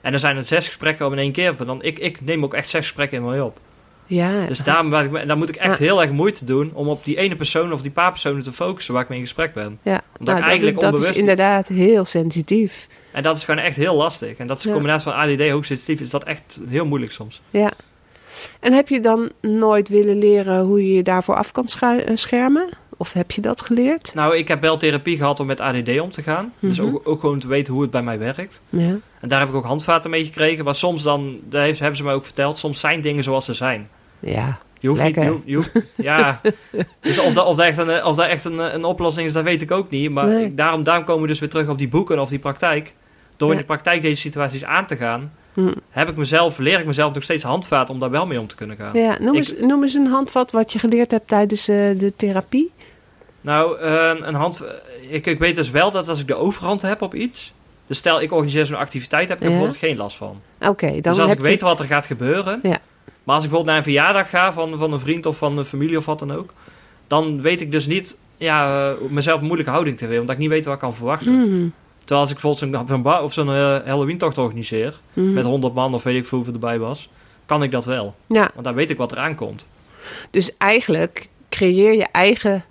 En 0.00 0.12
er 0.12 0.18
zijn 0.18 0.36
er 0.36 0.44
zes 0.44 0.66
gesprekken 0.66 1.06
om 1.06 1.12
in 1.12 1.18
één 1.18 1.32
keer. 1.32 1.64
Dan, 1.66 1.82
ik, 1.82 1.98
ik 1.98 2.20
neem 2.20 2.44
ook 2.44 2.54
echt 2.54 2.68
zes 2.68 2.80
gesprekken 2.86 3.18
in 3.18 3.24
mij 3.24 3.40
op. 3.40 3.58
ja. 4.06 4.46
Dus 4.46 4.58
daar, 4.62 4.84
ik 5.04 5.34
moet 5.36 5.48
ik 5.48 5.56
echt 5.56 5.78
Ja. 5.78 5.84
heel 5.84 6.02
erg 6.02 6.10
moeite 6.10 6.44
doen... 6.44 6.70
om 6.74 6.88
op 6.88 7.04
die 7.04 7.16
ene 7.16 7.36
persoon 7.36 7.72
of 7.72 7.82
die 7.82 7.90
paar 7.90 8.10
personen 8.10 8.42
te 8.42 8.52
focussen... 8.52 8.94
waar 8.94 9.02
ik 9.02 9.08
mee 9.08 9.18
in 9.18 9.24
gesprek 9.24 9.52
ben. 9.52 9.78
ja. 9.82 10.00
Omdat 10.18 10.34
Nou, 10.34 10.46
eigenlijk 10.46 10.80
dat, 10.80 10.96
dat 10.96 11.08
is 11.08 11.16
inderdaad 11.16 11.68
heel 11.68 12.04
sensitief. 12.04 12.88
En 13.12 13.22
dat 13.22 13.36
is 13.36 13.44
gewoon 13.44 13.64
echt 13.64 13.76
heel 13.76 13.94
lastig. 13.96 14.36
En 14.38 14.46
dat 14.46 14.56
is 14.58 14.62
een 14.64 14.68
Ja. 14.70 14.74
combinatie 14.76 15.10
van 15.12 15.20
ADD 15.20 15.50
hoogsensitief. 15.50 16.00
Is 16.00 16.10
dat 16.10 16.24
echt 16.24 16.60
heel 16.68 16.86
moeilijk 16.86 17.12
soms. 17.12 17.42
Ja. 17.50 17.70
En 18.60 18.72
heb 18.72 18.88
je 18.88 19.00
dan 19.00 19.30
nooit 19.40 19.88
willen 19.88 20.18
leren 20.18 20.60
hoe 20.64 20.86
je 20.86 20.94
je 20.94 21.02
daarvoor 21.02 21.34
af 21.34 21.52
kan 21.52 21.64
eh, 21.80 21.98
schermen? 22.14 22.68
Of 22.96 23.12
heb 23.12 23.30
je 23.30 23.40
dat 23.40 23.62
geleerd? 23.62 24.14
Nou, 24.14 24.36
ik 24.36 24.48
heb 24.48 24.60
wel 24.60 24.76
therapie 24.76 25.16
gehad 25.16 25.40
om 25.40 25.46
met 25.46 25.60
ADD 25.60 26.00
om 26.00 26.10
te 26.10 26.22
gaan. 26.22 26.52
Dus 26.58 26.80
Mhm. 26.80 26.88
ook, 26.94 27.00
ook 27.08 27.20
gewoon 27.20 27.38
te 27.38 27.48
weten 27.48 27.72
hoe 27.72 27.82
het 27.82 27.90
bij 27.90 28.02
mij 28.02 28.18
werkt. 28.18 28.62
Ja. 28.68 28.96
En 29.20 29.28
daar 29.28 29.40
heb 29.40 29.48
ik 29.48 29.54
ook 29.54 29.64
handvaten 29.64 30.10
mee 30.10 30.24
gekregen. 30.24 30.64
Maar 30.64 30.74
soms 30.74 31.02
dan, 31.02 31.38
daar 31.48 31.62
heeft, 31.62 31.78
hebben 31.78 31.96
ze 31.96 32.04
mij 32.04 32.14
ook 32.14 32.24
verteld... 32.24 32.58
soms 32.58 32.80
zijn 32.80 33.00
dingen 33.00 33.22
zoals 33.22 33.44
ze 33.44 33.54
zijn. 33.54 33.88
Ja. 34.18 34.58
Je 34.80 34.88
hoeft 34.88 35.00
Lekker. 35.02 35.30
niet... 35.30 35.42
Je 35.44 35.54
hoeft, 35.54 35.70
je 35.72 35.78
hoeft- 35.80 35.92
ja. 35.96 36.40
Dus 37.00 37.18
of 37.18 37.34
dat, 37.34 37.46
of 37.46 37.56
dat 37.56 37.66
echt, 37.66 37.78
een, 37.78 38.04
of 38.04 38.16
dat 38.16 38.26
echt 38.26 38.44
een, 38.44 38.58
een 38.74 38.84
oplossing 38.84 39.26
is, 39.26 39.32
dat 39.32 39.44
weet 39.44 39.62
ik 39.62 39.70
ook 39.70 39.90
niet. 39.90 40.10
Maar 40.10 40.26
Nee. 40.26 40.44
ik- 40.44 40.56
daarom, 40.56 40.82
daarom 40.82 41.04
komen 41.04 41.22
we 41.22 41.28
dus 41.28 41.38
weer 41.38 41.48
terug 41.50 41.68
op 41.68 41.78
die 41.78 41.88
boeken 41.88 42.18
of 42.20 42.28
die 42.28 42.38
praktijk. 42.38 42.94
Door 43.36 43.50
in 43.52 43.56
de 43.58 43.64
praktijk 43.64 44.02
deze 44.02 44.20
situaties 44.20 44.64
aan 44.64 44.86
te 44.86 44.96
gaan... 44.96 45.32
Hm. 45.54 45.72
Heb 45.90 46.08
ik 46.08 46.16
mezelf, 46.16 46.58
leer 46.58 46.78
ik 46.80 46.86
mezelf 46.86 47.14
nog 47.14 47.22
steeds 47.22 47.42
handvaten 47.42 47.94
om 47.94 48.00
daar 48.00 48.10
wel 48.10 48.26
mee 48.26 48.40
om 48.40 48.46
te 48.46 48.54
kunnen 48.56 48.76
gaan. 48.76 48.98
ja. 48.98 49.16
Noem, 49.20 49.28
Ik- 49.28 49.36
eens, 49.36 49.54
noem 49.60 49.82
eens 49.82 49.94
een 49.94 50.06
handvat 50.06 50.50
wat 50.50 50.72
je 50.72 50.78
geleerd 50.78 51.10
hebt 51.10 51.28
tijdens 51.28 51.68
eh, 51.68 51.76
de 51.98 52.12
therapie. 52.16 52.72
Nou, 53.40 53.78
ehm, 53.78 54.22
een 54.22 54.34
hand, 54.34 54.62
ik, 55.08 55.26
ik 55.26 55.38
weet 55.38 55.54
dus 55.54 55.70
wel 55.70 55.90
dat 55.90 56.08
als 56.08 56.20
ik 56.20 56.26
de 56.26 56.34
overhand 56.34 56.82
heb 56.82 57.02
op 57.02 57.14
iets... 57.14 57.52
Dus 57.86 57.98
stel, 57.98 58.20
ik 58.20 58.32
organiseer 58.32 58.66
zo'n 58.66 58.76
activiteit, 58.76 59.28
heb 59.28 59.36
ik 59.38 59.44
er 59.44 59.50
Ja. 59.50 59.56
bijvoorbeeld 59.56 59.84
geen 59.84 59.96
last 59.96 60.16
van. 60.16 60.40
Oké, 60.60 60.86
dan 60.86 61.00
dus 61.00 61.18
als 61.18 61.28
heb 61.28 61.38
ik 61.38 61.44
weet 61.44 61.60
je... 61.60 61.64
wat 61.64 61.80
er 61.80 61.86
gaat 61.86 62.06
gebeuren... 62.06 62.60
Ja. 62.62 62.78
Maar 63.24 63.34
als 63.34 63.44
ik 63.44 63.50
bijvoorbeeld 63.50 63.66
naar 63.66 63.76
een 63.76 63.82
verjaardag 63.82 64.30
ga 64.30 64.52
van, 64.52 64.78
van 64.78 64.92
een 64.92 64.98
vriend 65.00 65.26
of 65.26 65.36
van 65.36 65.58
een 65.58 65.64
familie 65.64 65.96
of 65.98 66.04
wat 66.06 66.18
dan 66.18 66.32
ook... 66.32 66.52
Dan 67.06 67.40
weet 67.40 67.60
ik 67.60 67.72
dus 67.72 67.86
niet 67.86 68.18
ja, 68.36 68.88
eh, 68.90 68.94
mezelf 69.08 69.38
een 69.40 69.44
moeilijke 69.46 69.72
houding 69.72 69.98
te 69.98 70.04
geven. 70.04 70.20
Omdat 70.20 70.34
ik 70.34 70.40
niet 70.40 70.50
weet 70.50 70.64
wat 70.64 70.74
ik 70.74 70.80
kan 70.80 70.94
verwachten. 70.94 71.34
Mhm, 71.34 71.68
Terwijl 72.04 72.20
als 72.20 72.30
ik 72.30 72.40
bijvoorbeeld 72.40 72.88
zo'n, 72.88 73.02
bar- 73.02 73.22
of 73.22 73.32
zo'n 73.32 73.48
eh, 73.48 73.54
Halloween-tocht 73.84 74.38
organiseer... 74.38 75.00
mhm. 75.12 75.32
Met 75.32 75.44
100 75.44 75.74
man 75.74 75.94
of 75.94 76.02
weet 76.02 76.16
ik 76.16 76.26
veel 76.26 76.36
hoeveel 76.38 76.54
erbij 76.54 76.78
was... 76.78 77.08
Kan 77.46 77.62
ik 77.62 77.70
dat 77.70 77.84
wel. 77.84 78.14
Ja, 78.26 78.50
Want 78.52 78.64
dan 78.64 78.74
weet 78.74 78.90
ik 78.90 78.96
wat 78.96 79.12
er 79.12 79.18
aankomt. 79.18 79.68
dus 80.30 80.56
eigenlijk 80.56 81.28
creëer 81.48 81.94
je 81.94 82.06
eigen 82.12 82.64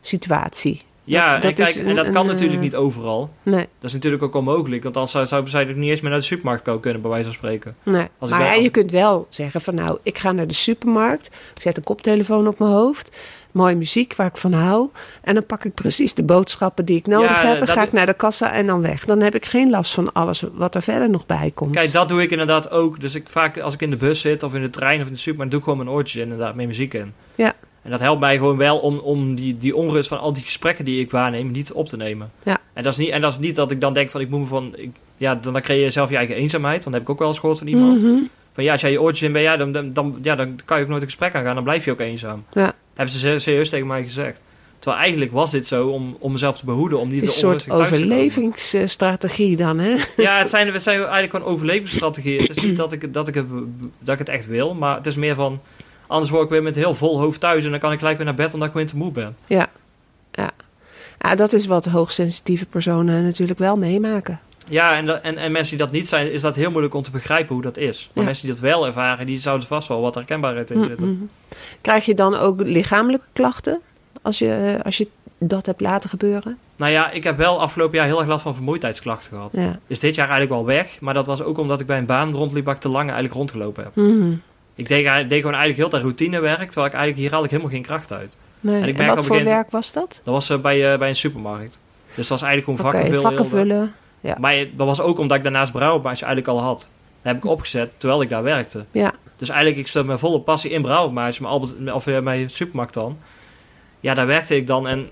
situatie. 0.00 0.82
Ja, 1.04 1.34
Dat- 1.34 1.34
en, 1.34 1.40
dat 1.54 1.66
kijk, 1.66 1.76
is 1.76 1.82
en 1.82 1.94
dat 1.94 2.10
kan 2.10 2.20
een, 2.20 2.26
natuurlijk 2.26 2.56
eh, 2.56 2.62
niet 2.62 2.76
overal. 2.76 3.30
Nee, 3.42 3.66
Dat 3.78 3.88
is 3.88 3.92
natuurlijk 3.92 4.22
ook 4.22 4.34
onmogelijk. 4.34 4.82
Want 4.82 4.96
anders 4.96 5.28
zou, 5.28 5.48
zou, 5.48 5.68
ik 5.68 5.76
niet 5.76 5.90
eens 5.90 6.00
meer 6.00 6.10
naar 6.10 6.18
de 6.18 6.24
supermarkt 6.26 6.80
kunnen, 6.80 7.00
bij 7.02 7.10
wijze 7.10 7.24
van 7.24 7.32
spreken. 7.34 7.76
nee. 7.82 8.06
Als 8.18 8.30
maar 8.30 8.60
je 8.60 8.70
kunt 8.70 8.90
wel 8.90 9.26
zeggen 9.30 9.60
van 9.60 9.74
nou, 9.74 9.98
ik 10.02 10.18
ga 10.18 10.32
naar 10.32 10.46
de 10.46 10.54
supermarkt. 10.54 11.26
Ik 11.54 11.62
zet 11.62 11.76
een 11.76 11.84
koptelefoon 11.84 12.46
op 12.48 12.58
mijn 12.58 12.70
hoofd. 12.70 13.16
Mooie 13.52 13.74
muziek 13.74 14.16
waar 14.16 14.26
ik 14.26 14.36
van 14.36 14.52
hou. 14.52 14.88
En 15.22 15.34
dan 15.34 15.46
pak 15.46 15.64
ik 15.64 15.74
precies 15.74 16.14
de 16.14 16.22
boodschappen 16.22 16.84
die 16.84 16.96
ik 16.96 17.06
nodig 17.06 17.42
Ja, 17.42 17.48
heb. 17.48 17.60
En 17.60 17.68
ga 17.68 17.82
ik 17.82 17.92
naar 17.92 18.06
de 18.06 18.14
kassa 18.14 18.52
en 18.52 18.66
dan 18.66 18.82
weg. 18.82 19.04
Dan 19.04 19.20
heb 19.20 19.34
ik 19.34 19.46
geen 19.46 19.70
last 19.70 19.94
van 19.94 20.12
alles 20.12 20.44
wat 20.52 20.74
er 20.74 20.82
verder 20.82 21.10
nog 21.10 21.26
bij 21.26 21.50
komt. 21.54 21.74
Kijk, 21.74 21.92
dat 21.92 22.08
doe 22.08 22.22
ik 22.22 22.30
inderdaad 22.30 22.70
ook. 22.70 23.00
Dus 23.00 23.14
ik 23.14 23.28
vaak 23.28 23.60
als 23.60 23.74
ik 23.74 23.82
in 23.82 23.90
de 23.90 23.96
bus 23.96 24.20
zit 24.20 24.42
of 24.42 24.54
in 24.54 24.62
de 24.62 24.70
trein 24.70 25.00
of 25.00 25.06
in 25.06 25.12
de 25.12 25.18
supermarkt, 25.18 25.50
doe 25.50 25.60
ik 25.60 25.66
gewoon 25.66 25.84
mijn 25.84 25.96
oortjes 25.96 26.16
in, 26.16 26.22
inderdaad 26.22 26.54
met 26.54 26.66
muziek 26.66 26.94
in. 26.94 27.12
Ja. 27.34 27.54
En 27.82 27.90
dat 27.90 28.00
helpt 28.00 28.20
mij 28.20 28.36
gewoon 28.36 28.56
wel 28.56 28.78
om, 28.78 28.98
om 28.98 29.34
die, 29.34 29.58
die 29.58 29.76
onrust 29.76 30.08
van 30.08 30.18
al 30.18 30.32
die 30.32 30.42
gesprekken 30.42 30.84
die 30.84 31.00
ik 31.00 31.10
waarneem 31.10 31.50
niet 31.50 31.72
op 31.72 31.86
te 31.86 31.96
nemen. 31.96 32.30
Ja. 32.42 32.58
En 32.72 32.82
dat 32.82 32.92
is 32.92 32.98
niet, 32.98 33.10
en 33.10 33.20
dat 33.20 33.32
is 33.32 33.38
niet 33.38 33.56
dat 33.56 33.70
ik 33.70 33.80
dan 33.80 33.92
denk 33.92 34.10
van 34.10 34.20
ik 34.20 34.30
moet 34.30 34.40
me 34.40 34.46
van. 34.46 34.72
Ik, 34.76 34.90
ja, 35.16 35.34
dan, 35.34 35.52
dan 35.52 35.62
creëer 35.62 35.82
je 35.82 35.90
zelf 35.90 36.10
je 36.10 36.16
eigen 36.16 36.34
eenzaamheid. 36.34 36.84
Want 36.84 36.84
dat 36.84 36.94
heb 36.94 37.02
ik 37.02 37.10
ook 37.10 37.18
wel 37.18 37.28
eens 37.28 37.38
gehoord 37.38 37.58
van 37.58 37.66
iemand. 37.66 38.02
Mhm. 38.02 38.22
Van 38.52 38.64
ja, 38.64 38.72
als 38.72 38.80
jij 38.80 38.90
je 38.90 39.00
oortjes 39.00 39.22
in 39.22 39.32
bent, 39.32 39.44
ja, 39.44 39.56
dan, 39.56 39.72
dan, 39.72 39.92
dan, 39.92 40.18
ja, 40.22 40.34
dan 40.34 40.58
kan 40.64 40.76
je 40.76 40.82
ook 40.82 40.88
nooit 40.88 41.02
een 41.02 41.08
gesprek 41.08 41.34
aangaan. 41.34 41.54
Dan 41.54 41.64
blijf 41.64 41.84
je 41.84 41.90
ook 41.90 42.00
eenzaam. 42.00 42.44
Ja. 42.52 42.72
Hebben 42.94 43.14
ze 43.14 43.18
se- 43.20 43.38
serieus 43.38 43.68
tegen 43.68 43.86
mij 43.86 44.02
gezegd. 44.02 44.40
Terwijl 44.78 45.02
eigenlijk 45.02 45.32
was 45.32 45.50
dit 45.50 45.66
zo 45.66 45.88
om, 45.88 46.16
om 46.18 46.32
mezelf 46.32 46.58
te 46.58 46.64
behoeden. 46.64 46.98
Om 46.98 47.08
niet 47.08 47.20
Het 47.20 47.28
is 47.28 47.38
te 47.38 47.46
een 47.46 47.60
soort 47.60 47.70
overlevingsstrategie 47.80 49.56
dan, 49.56 49.78
hè? 49.78 49.96
Ja, 50.16 50.38
het 50.38 50.48
zijn, 50.48 50.72
het 50.72 50.82
zijn 50.82 50.98
eigenlijk 50.98 51.30
gewoon 51.30 51.46
overlevingsstrategieën. 51.46 52.40
Het 52.42 52.56
is 52.56 52.62
niet 52.62 52.76
dat 52.76 52.92
ik, 52.92 53.12
dat, 53.12 53.28
ik 53.28 53.34
het, 53.34 53.46
dat 53.98 54.12
ik 54.12 54.18
het 54.18 54.28
echt 54.28 54.46
wil, 54.46 54.74
maar 54.74 54.96
het 54.96 55.06
is 55.06 55.16
meer 55.16 55.34
van... 55.34 55.60
Anders 56.06 56.30
word 56.30 56.44
ik 56.44 56.50
weer 56.50 56.62
met 56.62 56.76
heel 56.76 56.94
vol 56.94 57.18
hoofd 57.20 57.40
thuis 57.40 57.64
en 57.64 57.70
dan 57.70 57.80
kan 57.80 57.92
ik 57.92 57.98
gelijk 57.98 58.16
weer 58.16 58.26
naar 58.26 58.34
bed 58.34 58.54
omdat 58.54 58.68
ik 58.68 58.74
weer 58.74 58.86
te 58.86 58.96
moe 58.96 59.10
ben. 59.12 59.36
Ja. 59.46 59.70
ja. 60.30 60.50
Ja, 61.18 61.34
dat 61.34 61.52
is 61.52 61.66
wat 61.66 61.86
hoogsensitieve 61.86 62.66
personen 62.66 63.22
natuurlijk 63.24 63.58
wel 63.58 63.76
meemaken. 63.76 64.40
Ja, 64.68 64.96
en, 64.96 65.06
dat- 65.06 65.20
en, 65.20 65.36
en 65.38 65.52
mensen 65.52 65.76
die 65.76 65.86
dat 65.86 65.94
niet 65.94 66.08
zijn, 66.08 66.32
is 66.32 66.40
dat 66.40 66.54
heel 66.56 66.70
moeilijk 66.70 66.94
om 66.94 67.02
te 67.02 67.10
begrijpen 67.10 67.54
hoe 67.54 67.62
dat 67.62 67.76
is. 67.76 68.04
Maar 68.06 68.18
Ja. 68.22 68.22
mensen 68.28 68.44
die 68.46 68.52
dat 68.54 68.62
wel 68.62 68.86
ervaren, 68.86 69.26
die 69.26 69.38
zouden 69.38 69.66
vast 69.66 69.88
wel 69.88 70.00
wat 70.00 70.14
herkenbaarheid 70.14 70.70
in 70.70 70.84
zitten. 70.84 71.08
Mhm. 71.12 71.22
Krijg 71.80 72.04
je 72.04 72.14
dan 72.14 72.34
ook 72.36 72.60
lichamelijke 72.60 73.26
klachten 73.32 73.80
als 74.22 74.38
je, 74.38 74.78
als 74.84 74.96
je 74.96 75.08
dat 75.38 75.66
hebt 75.66 75.80
laten 75.80 76.10
gebeuren? 76.10 76.58
Nou 76.76 76.92
ja, 76.92 77.10
ik 77.10 77.24
heb 77.24 77.36
wel 77.36 77.60
afgelopen 77.60 77.96
jaar 77.98 78.06
heel 78.06 78.18
erg 78.18 78.28
last 78.28 78.42
van 78.42 78.54
vermoeidheidsklachten 78.54 79.30
gehad. 79.32 79.52
Ja. 79.52 79.78
Is 79.86 80.00
dit 80.00 80.14
jaar 80.14 80.28
eigenlijk 80.28 80.60
wel 80.60 80.74
weg, 80.74 81.00
maar 81.00 81.14
dat 81.14 81.26
was 81.26 81.42
ook 81.42 81.58
omdat 81.58 81.80
ik 81.80 81.86
bij 81.86 81.98
een 81.98 82.06
baan 82.06 82.32
rondliep 82.34 82.64
waar 82.64 82.74
ik 82.74 82.80
te 82.80 82.88
lang 82.88 83.04
eigenlijk 83.04 83.34
rondgelopen 83.34 83.84
heb. 83.84 83.94
Mhm. 83.96 84.32
Ik 84.74 84.88
deed, 84.88 85.04
deed 85.04 85.40
gewoon 85.40 85.54
eigenlijk 85.54 85.76
heel 85.76 85.88
de 85.88 85.98
routinewerk, 85.98 86.64
terwijl 86.66 86.86
ik 86.86 86.92
eigenlijk 86.92 87.16
hier 87.16 87.30
haal 87.30 87.44
ik 87.44 87.50
helemaal 87.50 87.72
geen 87.72 87.82
kracht 87.82 88.12
uit. 88.12 88.36
Nee. 88.60 88.82
En 88.82 88.88
ik 88.88 88.96
wat 88.96 89.24
voor 89.26 89.44
werk 89.44 89.70
was 89.70 89.92
dat? 89.92 90.20
Dat 90.24 90.34
was 90.34 90.50
eh, 90.50 90.58
bij, 90.58 90.92
eh, 90.92 90.98
bij 90.98 91.08
een 91.08 91.16
supermarkt. 91.16 91.78
Dus 92.06 92.28
dat 92.28 92.40
was 92.40 92.42
eigenlijk 92.48 92.64
gewoon 92.80 92.92
vakken 92.92 93.12
vullen. 93.12 93.22
vakken 93.22 93.48
vullen. 93.48 93.94
Ja. 94.22 94.36
Maar 94.40 94.54
dat 94.76 94.86
was 94.86 95.00
ook 95.00 95.18
omdat 95.18 95.36
ik 95.36 95.42
daarnaast 95.42 95.72
brouwbaantje 95.72 96.24
eigenlijk 96.24 96.58
al 96.58 96.64
had. 96.64 96.78
Dat 96.78 97.32
heb 97.32 97.36
ik 97.36 97.50
opgezet 97.50 97.90
terwijl 97.96 98.22
ik 98.22 98.28
daar 98.28 98.42
werkte. 98.42 98.84
Ja. 98.90 99.12
Dus 99.36 99.48
eigenlijk, 99.48 99.80
ik 99.80 99.86
stond 99.86 100.06
met 100.06 100.18
volle 100.18 100.40
passie 100.40 100.70
in 100.70 100.82
brouwbaantje, 100.82 101.42
mijn 101.42 101.54
Albert, 101.54 101.92
of 101.92 102.06
eh, 102.06 102.20
mijn 102.20 102.50
supermarkt 102.50 102.94
dan. 102.94 103.18
Ja, 104.00 104.14
daar 104.14 104.26
werkte 104.26 104.56
ik 104.56 104.66
dan 104.66 104.86
en 104.88 104.98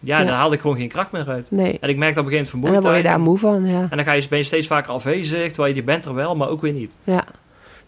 ja, 0.00 0.18
Ja. 0.18 0.24
daar 0.24 0.36
haalde 0.36 0.54
ik 0.54 0.60
gewoon 0.60 0.76
geen 0.76 0.88
kracht 0.88 1.12
meer 1.12 1.28
uit. 1.28 1.50
Nee. 1.50 1.78
En 1.80 1.88
ik 1.88 1.96
merkte 1.98 2.20
op 2.20 2.26
een 2.26 2.32
gegeven 2.32 2.58
moment 2.58 2.76
En 2.76 2.82
dan 2.82 2.90
word 2.92 3.02
je 3.04 3.08
vermoeidheid. 3.08 3.40
daar 3.42 3.58
moe 3.60 3.72
van, 3.72 3.80
ja. 3.82 3.90
En 3.90 3.96
dan 3.96 4.04
ga 4.06 4.12
je, 4.12 4.26
ben 4.28 4.38
je 4.38 4.44
steeds 4.44 4.66
vaker 4.66 4.92
afwezig, 4.92 5.46
terwijl 5.46 5.68
je, 5.68 5.74
je 5.80 5.84
bent 5.86 6.04
er 6.04 6.14
wel, 6.14 6.36
maar 6.36 6.48
ook 6.48 6.60
weer 6.60 6.72
niet. 6.72 6.96
ja. 7.04 7.24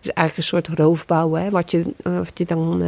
Dus 0.01 0.13
eigenlijk 0.13 0.37
een 0.37 0.63
soort 0.63 0.79
roofbouw, 0.79 1.33
hè, 1.33 1.51
wat 1.51 1.71
je, 1.71 1.93
wat 2.03 2.31
je 2.35 2.45
dan 2.45 2.83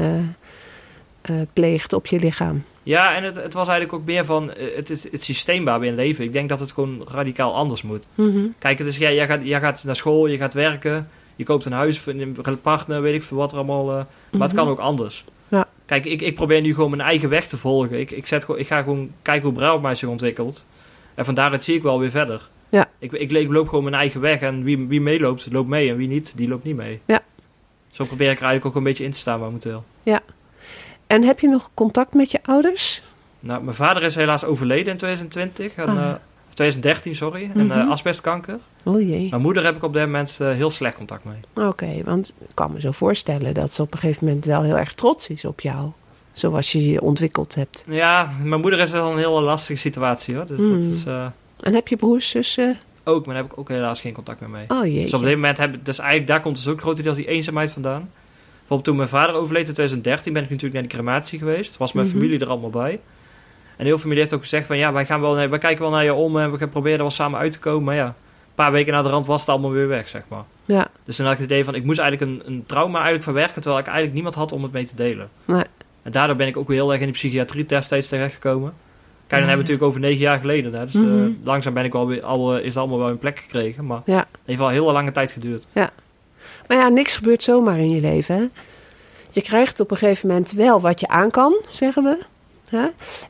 eh, 1.23 1.35
pleegt 1.53 1.93
op 1.93 2.07
je 2.07 2.19
lichaam. 2.21 2.65
Ja, 2.83 3.15
en 3.15 3.23
het, 3.25 3.35
het 3.37 3.55
was 3.55 3.69
eigenlijk 3.69 3.99
ook 4.01 4.07
meer 4.07 4.25
van 4.25 4.53
eh, 4.53 4.77
het, 4.77 4.91
is 4.91 5.11
het 5.11 5.23
systeem 5.23 5.65
waar 5.65 5.81
we 5.81 5.87
in 5.87 5.95
leven. 5.95 6.25
Ik 6.25 6.33
denk 6.33 6.49
dat 6.49 6.61
het 6.61 6.73
gewoon 6.73 7.03
radicaal 7.13 7.55
anders 7.55 7.83
moet. 7.83 8.09
Mhm. 8.15 8.47
Kijk, 8.59 8.79
het 8.79 8.87
is, 8.87 8.97
jij, 8.97 9.15
jij, 9.15 9.27
gaat, 9.27 9.41
jij 9.45 9.61
gaat 9.61 9.85
naar 9.85 9.97
school, 9.97 10.27
je 10.27 10.37
gaat 10.37 10.55
werken, 10.55 11.09
je 11.37 11.45
koopt 11.45 11.65
een 11.65 11.73
huis, 11.73 12.07
een 12.07 12.37
partner, 12.63 13.03
weet 13.03 13.15
ik 13.15 13.23
veel 13.23 13.37
wat 13.37 13.51
er 13.51 13.57
allemaal. 13.57 13.91
eh, 13.99 14.05
maar 14.31 14.49
het 14.49 14.57
kan 14.57 14.69
ook 14.69 14.79
anders. 14.79 15.25
Ja. 15.49 15.69
Kijk, 15.87 16.05
ik, 16.05 16.21
ik 16.21 16.35
probeer 16.35 16.61
nu 16.61 16.75
gewoon 16.75 16.91
mijn 16.91 17.03
eigen 17.03 17.29
weg 17.29 17.47
te 17.47 17.57
volgen. 17.57 18.01
Ik, 18.01 18.11
ik, 18.11 18.27
zet, 18.27 18.45
gewoon- 18.45 18.61
ik 18.61 18.67
ga 18.67 18.83
gewoon 18.83 19.11
kijken 19.23 19.45
hoe 19.45 19.53
Brouwmaat 19.59 19.99
zich 19.99 20.09
ontwikkelt. 20.09 20.67
En 21.15 21.25
van 21.25 21.35
daaruit 21.35 21.63
zie 21.63 21.75
ik 21.77 21.83
wel 21.83 21.99
weer 21.99 22.11
verder. 22.11 22.49
Ja. 22.69 22.89
Ik, 22.99 23.13
ik, 23.13 23.31
ik 23.33 23.51
loop 23.51 23.69
gewoon 23.69 23.85
mijn 23.85 23.97
eigen 23.97 24.21
weg 24.21 24.41
en 24.41 24.63
wie, 24.63 24.87
wie 24.87 25.01
meeloopt, 25.01 25.49
loopt 25.53 25.69
mee. 25.69 25.91
En 25.91 25.97
wie 25.97 26.09
niet, 26.09 26.37
die 26.37 26.49
loopt 26.49 26.65
niet 26.65 26.77
mee. 26.77 27.01
Ja. 27.07 27.23
Zo 27.91 28.05
probeer 28.05 28.31
ik 28.31 28.37
er 28.39 28.45
eigenlijk 28.45 28.67
ook 28.67 28.75
een 28.77 28.89
beetje 28.89 29.05
in 29.05 29.11
te 29.11 29.19
staan 29.19 29.41
momenteel. 29.41 29.85
En 31.13 31.23
heb 31.23 31.41
je 31.41 31.49
nog 31.49 31.71
contact 31.75 32.15
met 32.15 32.31
je 32.31 32.39
ouders? 32.43 33.03
Nou, 33.41 33.63
mijn 33.63 33.77
vader 33.77 34.03
is 34.03 34.15
helaas 34.15 34.45
overleden 34.45 34.93
in 34.93 34.97
2020. 34.97 35.75
En, 35.75 35.89
Ah. 35.89 36.09
eh, 36.09 36.15
2013, 36.55 37.15
sorry. 37.15 37.51
En 37.55 37.67
Mhm. 37.67 37.79
eh, 37.79 37.91
asbestkanker. 37.91 38.59
Oh 38.85 39.01
jee. 39.01 39.27
Mijn 39.31 39.43
moeder 39.43 39.65
heb 39.65 39.77
ik 39.77 39.83
op 39.83 39.93
dit 39.93 40.03
moment 40.05 40.39
eh, 40.41 40.51
heel 40.53 40.71
slecht 40.71 40.97
contact 40.97 41.25
mee. 41.25 41.67
Oké, 41.67 42.03
want 42.05 42.33
ik 42.39 42.47
kan 42.55 42.73
me 42.73 42.81
zo 42.81 42.91
voorstellen 42.91 43.55
dat 43.55 43.73
ze 43.75 43.83
op 43.83 43.93
een 43.93 43.99
gegeven 43.99 44.27
moment 44.27 44.45
wel 44.45 44.63
heel 44.63 44.79
erg 44.79 44.95
trots 44.95 45.29
is 45.29 45.45
op 45.45 45.61
jou. 45.61 45.91
Zoals 46.33 46.73
je 46.73 46.89
je 46.91 47.01
ontwikkeld 47.01 47.55
hebt. 47.55 47.85
Ja, 47.89 48.31
mijn 48.43 48.61
moeder 48.61 48.81
is 48.81 48.91
wel 48.91 49.11
een 49.11 49.17
hele 49.19 49.43
lastige 49.43 49.79
situatie 49.81 50.35
hoor. 50.37 50.47
Dus 50.47 50.59
dat 50.69 50.83
is 50.85 51.05
eh, 51.07 51.27
En 51.61 51.75
heb 51.75 51.89
je 51.89 51.97
broers, 51.97 52.29
zussen? 52.29 52.79
ook, 53.05 53.27
maar 53.27 53.35
daar 53.35 53.43
heb 53.43 53.53
ik 53.53 53.59
ook 53.59 53.69
helaas 53.69 54.01
geen 54.01 54.13
contact 54.13 54.41
meer 54.41 54.51
mee. 54.51 54.65
Oh 54.69 54.83
Dus 54.83 55.15
op 55.15 55.23
dit 55.23 55.35
moment 55.35 55.59
heb 55.59 55.75
ik, 55.75 55.85
dus 55.85 55.99
eigenlijk 55.99 56.29
daar 56.29 56.41
komt 56.41 56.57
dus 56.57 56.69
ook 56.69 56.81
grotendeels 56.81 57.17
die 57.17 57.27
eenzaamheid 57.27 57.71
vandaan. 57.71 58.11
Bijvoorbeeld 58.69 58.85
toen 58.85 58.97
mijn 58.97 59.09
vader 59.09 59.35
overleed 59.35 59.67
in 59.69 59.73
2013 59.75 60.33
ben 60.33 60.43
ik 60.43 60.49
natuurlijk 60.49 60.75
naar 60.81 60.89
de 60.89 60.95
crematie 60.97 61.39
geweest. 61.39 61.77
Was 61.77 61.93
mijn 61.93 62.07
Mhm. 62.07 62.17
familie 62.17 62.41
er 62.41 62.49
allemaal 62.49 62.71
bij. 62.71 63.01
En 63.77 63.85
heel 63.85 63.89
veel 63.89 63.99
familie 63.99 64.21
heeft 64.21 64.35
ook 64.35 64.43
gezegd 64.43 64.67
van 64.67 64.77
ja, 64.79 64.93
wij, 64.93 65.07
gaan 65.07 65.21
wel, 65.21 65.35
wij 65.35 65.59
kijken 65.59 65.83
wel 65.83 65.91
naar 65.91 66.05
je 66.05 66.15
om 66.15 66.39
en 66.39 66.53
we 66.53 66.59
gaan 66.59 66.69
proberen 66.69 66.97
er 66.97 67.03
wel 67.05 67.11
samen 67.13 67.39
uit 67.41 67.53
te 67.53 67.59
komen. 67.59 67.83
Maar 67.85 67.95
ja, 67.95 68.07
een 68.07 68.55
paar 68.55 68.73
weken 68.73 68.93
na 68.93 69.03
de 69.03 69.09
rand 69.09 69.27
was 69.27 69.41
het 69.41 69.49
allemaal 69.51 69.71
weer 69.71 69.89
weg, 69.89 70.09
zeg 70.09 70.23
maar. 70.29 70.45
Ja. 70.65 70.87
Dus 71.05 71.17
dan 71.17 71.27
had 71.27 71.35
ik 71.35 71.41
het 71.41 71.51
idee 71.51 71.65
van 71.65 71.75
ik 71.75 71.85
moest 71.85 71.99
eigenlijk 71.99 72.31
een, 72.31 72.53
een 72.53 72.65
trauma 72.67 72.95
eigenlijk 72.95 73.25
verwerken, 73.25 73.55
terwijl 73.63 73.79
ik 73.79 73.87
eigenlijk 73.87 74.15
niemand 74.15 74.35
had 74.35 74.53
om 74.53 74.63
het 74.63 74.73
mee 74.73 74.85
te 74.87 74.97
delen. 74.97 75.29
Nee. 75.45 75.65
En 76.03 76.11
daardoor 76.11 76.37
ben 76.37 76.47
ik 76.47 76.57
ook 76.57 76.69
weer 76.69 76.77
heel 76.77 76.91
erg 76.91 76.99
in 77.01 77.07
die 77.07 77.15
psychiatrie 77.15 77.67
destijds 77.67 78.09
terechtgekomen. 78.09 78.69
Ik 78.69 79.39
dan 79.39 79.39
hebben 79.39 79.57
we 79.57 79.63
natuurlijk 79.73 79.89
over 79.89 80.01
negen 80.01 80.21
jaar 80.21 80.39
geleden. 80.39 80.73
Hè? 80.75 80.85
Dus 80.85 80.95
eh, 80.95 81.01
Mhm. 81.01 81.31
langzaam 81.45 81.75
ben 81.75 81.85
ik 81.85 81.93
wel 81.93 82.07
weer, 82.07 82.23
al, 82.23 82.53
eh, 82.55 82.61
is 82.61 82.67
het 82.67 82.77
allemaal 82.77 82.99
wel 82.99 83.09
in 83.09 83.19
plek 83.19 83.39
gekregen. 83.39 83.87
Maar 83.87 84.01
Ja. 84.05 84.19
het 84.19 84.27
heeft 84.45 84.59
wel 84.59 84.69
een 84.69 84.75
hele 84.75 84.93
lange 84.93 85.11
tijd 85.13 85.33
geduurd. 85.33 85.67
Maar 86.69 86.77
ja, 86.77 86.89
niks 86.89 87.17
gebeurt 87.17 87.43
zomaar 87.43 87.79
in 87.79 87.91
je 87.91 88.01
leven. 88.01 88.35
Hè? 88.35 88.49
Je 89.31 89.43
krijgt 89.43 89.81
op 89.81 89.91
een 89.91 89.97
gegeven 89.97 90.29
moment 90.29 90.53
wel 90.53 90.81
wat 90.81 91.01
je 91.01 91.09
aan 91.09 91.31
kan, 91.31 91.55
zeggen 91.71 92.03
we. 92.03 92.19
Hè? 92.69 92.87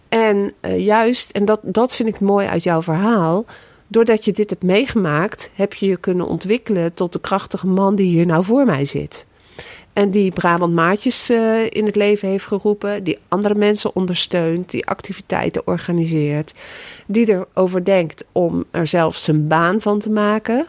En 0.08 0.52
eh, 0.60 0.84
juist, 0.84 1.30
en 1.30 1.44
dat, 1.44 1.60
dat 1.62 1.94
vind 1.94 2.08
ik 2.08 2.20
mooi 2.20 2.46
uit 2.46 2.62
jouw 2.62 2.82
verhaal. 2.82 3.44
Doordat 3.86 4.24
je 4.24 4.32
dit 4.32 4.50
hebt 4.50 4.62
meegemaakt, 4.62 5.50
heb 5.54 5.74
je 5.74 5.86
je 5.86 5.96
kunnen 5.96 6.26
ontwikkelen 6.26 6.94
tot 6.94 7.12
de 7.12 7.20
krachtige 7.20 7.66
man 7.66 7.94
die 7.94 8.06
hier 8.06 8.26
nou 8.26 8.44
voor 8.44 8.64
mij 8.64 8.84
zit. 8.84 9.26
En 9.92 10.10
die 10.10 10.32
Brabant 10.32 10.74
Maatjes 10.74 11.30
eh, 11.30 11.70
in 11.70 11.86
het 11.86 11.96
leven 11.96 12.28
heeft 12.28 12.44
geroepen, 12.44 13.04
die 13.04 13.18
andere 13.28 13.54
mensen 13.54 13.94
ondersteunt, 13.96 14.70
die 14.70 14.86
activiteiten 14.86 15.66
organiseert, 15.66 16.54
die 17.06 17.30
erover 17.30 17.84
denkt 17.84 18.24
om 18.32 18.64
er 18.70 18.86
zelfs 18.86 19.26
een 19.26 19.48
baan 19.48 19.80
van 19.80 19.98
te 19.98 20.10
maken. 20.10 20.66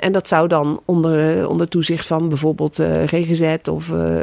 En 0.00 0.12
dat 0.12 0.28
zou 0.28 0.48
dan 0.48 0.80
onder, 0.84 1.38
eh, 1.40 1.48
onder 1.48 1.68
toezicht 1.68 2.06
van 2.06 2.28
bijvoorbeeld 2.28 2.78
eh 2.78 3.02
GGZ 3.06 3.56
of 3.70 3.90
eh, 3.92 4.22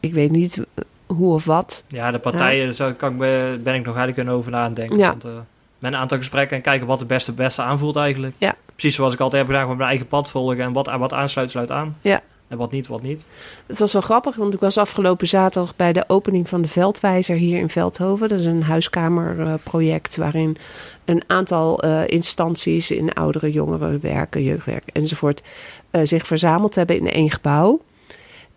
ik 0.00 0.14
weet 0.14 0.30
niet 0.30 0.60
hoe 1.06 1.34
of 1.34 1.44
wat. 1.44 1.84
Ja, 1.88 2.10
de 2.10 2.18
partijen 2.18 2.74
Zo 2.74 2.92
kan 2.92 3.12
ik, 3.12 3.18
be- 3.18 3.58
ben 3.62 3.74
ik 3.74 3.84
nog 3.84 3.96
eigenlijk 3.96 4.14
kunnen 4.14 4.34
over 4.34 4.50
na 4.50 4.58
aan 4.58 4.64
het 4.64 4.76
denken. 4.76 4.98
Ja. 4.98 5.08
Want, 5.08 5.24
eh, 5.24 5.30
met 5.78 5.92
een 5.92 5.98
aantal 5.98 6.18
gesprekken 6.18 6.56
en 6.56 6.62
kijken 6.62 6.86
wat 6.86 6.98
het 6.98 7.08
beste, 7.08 7.32
beste 7.32 7.62
aanvoelt 7.62 7.96
eigenlijk. 7.96 8.34
Ja. 8.38 8.54
Precies 8.74 8.94
zoals 8.94 9.12
ik 9.12 9.20
altijd 9.20 9.36
heb 9.40 9.46
gedaan, 9.46 9.62
gewoon 9.62 9.76
mijn 9.76 9.88
eigen 9.88 10.06
pad 10.08 10.30
volgen. 10.30 10.60
En 10.60 10.72
wat, 10.72 10.86
wat 10.98 11.12
aansluit, 11.12 11.50
sluit 11.50 11.70
aan. 11.70 11.96
Ja. 12.00 12.20
En 12.52 12.58
wat 12.58 12.70
niet, 12.70 12.86
wat 12.86 13.02
niet. 13.02 13.24
Het 13.66 13.78
was 13.78 13.92
wel 13.92 14.02
grappig, 14.02 14.36
want 14.36 14.54
ik 14.54 14.60
was 14.60 14.78
afgelopen 14.78 15.26
zaterdag 15.26 15.76
bij 15.76 15.92
de 15.92 16.04
opening 16.06 16.48
van 16.48 16.62
de 16.62 16.68
Veldwijzer 16.68 17.36
hier 17.36 17.58
in 17.58 17.68
Veldhoven. 17.68 18.28
Dat 18.28 18.40
is 18.40 18.46
een 18.46 18.62
huiskamerproject 18.62 20.16
waarin 20.16 20.56
een 21.04 21.22
aantal 21.26 21.82
eh, 21.82 22.02
instanties 22.06 22.90
in 22.90 23.12
ouderen, 23.12 23.50
jongeren, 23.50 24.00
werken, 24.00 24.42
jeugdwerk 24.42 24.88
enzovoort 24.92 25.42
eh, 25.90 26.00
zich 26.04 26.26
verzameld 26.26 26.74
hebben 26.74 26.96
in 26.96 27.10
één 27.10 27.30
gebouw. 27.30 27.80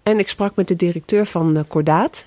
En 0.04 0.20
ik 0.20 0.30
sprak 0.30 0.56
met 0.56 0.68
de 0.68 0.76
directeur 0.76 1.26
van 1.26 1.58
uh, 1.58 1.64
Kordaat. 1.68 2.26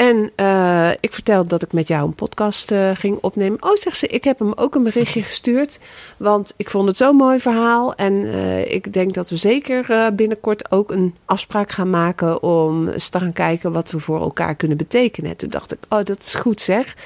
En 0.00 0.30
uh, 0.36 0.90
ik 1.00 1.12
vertelde 1.12 1.48
dat 1.48 1.62
ik 1.62 1.72
met 1.72 1.88
jou 1.88 2.06
een 2.06 2.14
podcast 2.14 2.70
uh, 2.70 2.90
ging 2.94 3.18
opnemen. 3.20 3.62
Oh, 3.62 3.74
zegt 3.74 3.96
ze, 3.96 4.06
ik 4.06 4.24
heb 4.24 4.38
hem 4.38 4.52
ook 4.52 4.74
een 4.74 4.82
berichtje 4.82 5.22
gestuurd. 5.22 5.80
Want 6.16 6.54
ik 6.56 6.70
vond 6.70 6.88
het 6.88 6.96
zo'n 6.96 7.16
mooi 7.16 7.38
verhaal. 7.38 7.94
En 7.94 8.12
uh, 8.12 8.72
ik 8.72 8.92
denk 8.92 9.14
dat 9.14 9.30
we 9.30 9.36
zeker 9.36 10.14
binnenkort 10.14 10.70
ook 10.70 10.90
een 10.90 11.14
afspraak 11.24 11.72
gaan 11.72 11.90
maken. 11.90 12.42
om 12.42 12.88
eens 12.88 13.08
te 13.08 13.18
gaan 13.18 13.32
kijken 13.32 13.72
wat 13.72 13.90
we 13.90 13.98
voor 13.98 14.20
elkaar 14.20 14.54
kunnen 14.54 14.76
betekenen. 14.76 15.30
En 15.30 15.36
toen 15.36 15.48
dacht 15.48 15.72
ik, 15.72 15.78
oh, 15.88 16.04
dat 16.04 16.20
is 16.20 16.34
goed 16.34 16.60
zeg. 16.60 16.96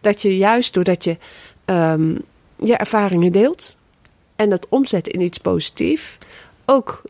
Dat 0.00 0.22
je 0.22 0.36
juist 0.36 0.74
doordat 0.74 1.04
je 1.04 1.16
um, 1.64 2.22
je 2.56 2.76
ervaringen 2.76 3.32
deelt. 3.32 3.76
en 4.36 4.50
dat 4.50 4.66
omzet 4.68 5.08
in 5.08 5.20
iets 5.20 5.38
positiefs. 5.38 6.18
ook 6.64 7.02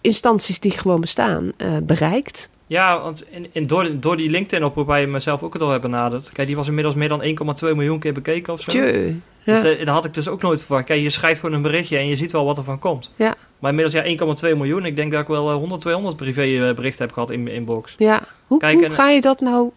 instanties 0.00 0.60
die 0.60 0.70
gewoon 0.70 1.00
bestaan 1.00 1.52
bereikt. 1.82 2.50
Ja, 2.66 3.00
want 3.00 3.24
in, 3.30 3.46
in, 3.52 3.66
door, 3.66 4.00
door 4.00 4.16
die 4.16 4.30
LinkedIn-oproep 4.30 4.86
waar 4.86 5.00
je 5.00 5.06
mezelf 5.06 5.42
ook 5.42 5.56
al 5.56 5.70
hebt 5.70 5.82
benaderd. 5.82 6.32
Kijk, 6.32 6.46
die 6.46 6.56
was 6.56 6.68
inmiddels 6.68 6.94
meer 6.94 7.08
dan 7.08 7.22
1,2 7.22 7.74
miljoen 7.74 7.98
keer 7.98 8.12
bekeken 8.12 8.52
of 8.52 8.60
zo. 8.60 8.70
Tjeu, 8.70 9.14
ja. 9.42 9.60
Dus 9.60 9.84
daar 9.84 9.94
had 9.94 10.04
ik 10.04 10.14
dus 10.14 10.28
ook 10.28 10.42
nooit 10.42 10.64
verwacht. 10.64 10.86
Kijk, 10.86 11.00
je 11.00 11.10
schrijft 11.10 11.40
gewoon 11.40 11.54
een 11.54 11.62
berichtje 11.62 11.98
en 11.98 12.08
je 12.08 12.16
ziet 12.16 12.32
wel 12.32 12.44
wat 12.44 12.58
er 12.58 12.64
van 12.64 12.78
komt. 12.78 13.12
Ja. 13.16 13.34
Maar 13.58 13.70
inmiddels 13.70 14.04
ja, 14.18 14.52
1,2 14.52 14.56
miljoen. 14.56 14.84
Ik 14.84 14.96
denk 14.96 15.12
dat 15.12 15.20
ik 15.20 15.28
wel 15.28 15.52
100, 15.52 15.80
200 15.80 16.16
privéberichten 16.16 17.04
heb 17.04 17.12
gehad 17.14 17.30
in 17.30 17.42
mijn 17.42 17.54
inbox. 17.54 17.94
Ja, 17.98 18.22
hoe, 18.46 18.58
Kijk, 18.58 18.74
hoe 18.74 18.84
en, 18.84 18.90
ga 18.90 19.08
je 19.08 19.20
dat 19.20 19.40
nou 19.40 19.70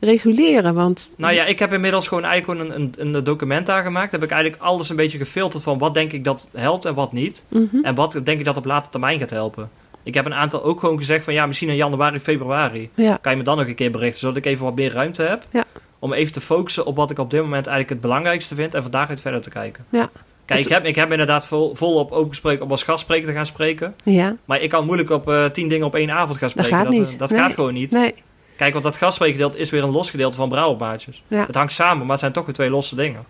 reguleren? 0.00 0.74
Want... 0.74 1.14
Nou 1.16 1.34
ja, 1.34 1.44
ik 1.44 1.58
heb 1.58 1.72
inmiddels 1.72 2.08
gewoon 2.08 2.24
eigenlijk 2.24 2.60
gewoon 2.60 2.80
een, 2.80 2.94
een, 2.98 3.14
een 3.14 3.24
document 3.24 3.70
aangemaakt. 3.70 4.12
Heb 4.12 4.22
ik 4.22 4.30
eigenlijk 4.30 4.62
alles 4.62 4.88
een 4.88 4.96
beetje 4.96 5.18
gefilterd 5.18 5.62
van 5.62 5.78
wat 5.78 5.94
denk 5.94 6.12
ik 6.12 6.24
dat 6.24 6.50
helpt 6.52 6.84
en 6.84 6.94
wat 6.94 7.12
niet. 7.12 7.44
Mm 7.48 7.68
-hmm. 7.70 7.84
En 7.84 7.94
wat 7.94 8.20
denk 8.24 8.38
ik 8.38 8.44
dat 8.44 8.56
op 8.56 8.64
later 8.64 8.90
termijn 8.90 9.18
gaat 9.18 9.30
helpen. 9.30 9.70
Ik 10.04 10.14
heb 10.14 10.24
een 10.26 10.34
aantal 10.34 10.62
ook 10.62 10.80
gewoon 10.80 10.98
gezegd 10.98 11.24
van 11.24 11.34
ja, 11.34 11.46
misschien 11.46 11.68
in 11.68 11.76
januari, 11.76 12.20
februari. 12.20 12.90
Ja. 12.94 13.18
Kan 13.20 13.32
je 13.32 13.38
me 13.38 13.44
dan 13.44 13.56
nog 13.56 13.66
een 13.66 13.74
keer 13.74 13.90
berichten, 13.90 14.20
zodat 14.20 14.36
ik 14.36 14.46
even 14.46 14.64
wat 14.64 14.74
meer 14.74 14.92
ruimte 14.92 15.22
heb. 15.22 15.46
Ja. 15.50 15.64
Om 15.98 16.12
even 16.12 16.32
te 16.32 16.40
focussen 16.40 16.86
op 16.86 16.96
wat 16.96 17.10
ik 17.10 17.18
op 17.18 17.30
dit 17.30 17.40
moment 17.40 17.66
eigenlijk 17.66 17.88
het 17.88 18.00
belangrijkste 18.00 18.54
vind. 18.54 18.74
En 18.74 18.82
van 18.82 18.90
daaruit 18.90 19.20
verder 19.20 19.40
te 19.40 19.50
kijken. 19.50 19.84
Ja. 19.90 20.10
Kijk, 20.44 20.64
ik 20.64 20.68
heb, 20.68 20.84
ik 20.84 20.94
heb 20.94 21.10
inderdaad 21.10 21.46
vol, 21.46 21.74
volop 21.74 22.12
opengesproken 22.12 22.64
om 22.64 22.70
als 22.70 22.82
gastspreker 22.82 23.26
te 23.26 23.32
gaan 23.32 23.46
spreken. 23.46 23.94
Ja. 24.04 24.36
Maar 24.44 24.60
ik 24.60 24.70
kan 24.70 24.84
moeilijk 24.84 25.10
op 25.10 25.28
uh, 25.28 25.44
tien 25.44 25.68
dingen 25.68 25.86
op 25.86 25.94
één 25.94 26.10
avond 26.10 26.38
gaan 26.38 26.50
spreken. 26.50 26.70
Dat 26.70 26.94
gaat, 26.94 27.18
dat, 27.18 27.30
nee. 27.30 27.40
gaat 27.40 27.54
gewoon 27.54 27.74
niet. 27.74 27.90
Nee. 27.90 28.14
Kijk, 28.56 28.72
want 28.72 28.84
dat 28.84 28.96
gastspreekgedeelte 28.96 29.58
is 29.58 29.70
weer 29.70 29.82
een 29.82 29.90
los 29.90 30.10
gedeelte 30.10 30.36
van 30.36 30.48
brouwermaatjes. 30.48 31.22
Ja. 31.28 31.46
Het 31.46 31.54
hangt 31.54 31.72
samen, 31.72 32.00
maar 32.00 32.10
het 32.10 32.20
zijn 32.20 32.32
toch 32.32 32.44
weer 32.44 32.54
twee 32.54 32.70
losse 32.70 32.94
dingen. 32.94 33.24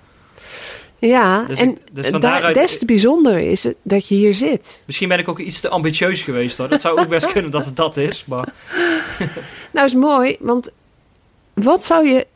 Ja, 0.98 1.44
Dus 1.44 1.59
en 1.61 1.70
ik- 1.70 1.78
dus 1.92 2.09
van 2.09 2.20
daar, 2.20 2.30
daaruit- 2.33 2.54
des 2.54 2.78
te 2.78 2.85
bijzonder 2.85 3.38
is 3.38 3.68
dat 3.83 4.09
je 4.09 4.14
hier 4.14 4.35
zit. 4.35 4.83
Misschien 4.87 5.09
ben 5.09 5.18
ik 5.18 5.28
ook 5.28 5.38
iets 5.38 5.61
te 5.61 5.68
ambitieus 5.68 6.22
geweest 6.22 6.59
hoor. 6.59 6.68
Dat 6.68 6.80
zou 6.80 7.00
ook 7.00 7.09
best 7.09 7.26
kunnen 7.33 7.50
dat 7.50 7.64
het 7.64 7.76
dat 7.76 7.96
is. 7.96 8.24
Maar 8.24 8.52
Nou, 9.72 9.87
is 9.87 9.94
mooi, 9.94 10.37
want 10.40 10.72
wat 11.54 11.85
zou 11.85 12.07
je 12.09 12.26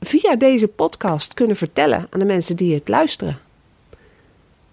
via 0.00 0.36
deze 0.36 0.68
podcast 0.68 1.34
kunnen 1.34 1.56
vertellen 1.56 2.06
aan 2.10 2.18
de 2.20 2.24
mensen 2.26 2.56
die 2.56 2.74
het 2.74 2.88
luisteren? 2.88 3.38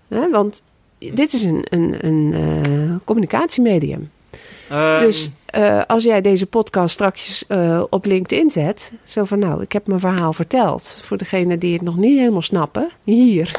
Hè, 0.08 0.30
want 0.30 0.62
dit 0.98 1.34
is 1.34 1.44
een, 1.44 1.66
een, 1.70 2.06
een 2.06 2.34
eh, 2.34 2.96
communicatiemedium. 3.06 4.12
Ehm, 4.74 5.00
Dus 5.00 5.30
eh, 5.46 5.82
als 5.88 6.04
jij 6.04 6.22
deze 6.22 6.46
podcast 6.46 6.94
straks 6.94 7.48
eh, 7.48 7.84
op 7.90 8.06
LinkedIn 8.06 8.50
zet, 8.50 8.94
zo 9.04 9.24
van 9.24 9.40
nou, 9.40 9.62
ik 9.62 9.72
heb 9.72 9.88
mijn 9.88 10.00
verhaal 10.00 10.34
verteld. 10.34 11.02
Voor 11.06 11.18
degenen 11.18 11.60
die 11.60 11.74
het 11.74 11.82
nog 11.82 11.98
niet 11.98 12.18
helemaal 12.18 12.42
snappen, 12.42 12.90
hier 13.04 13.52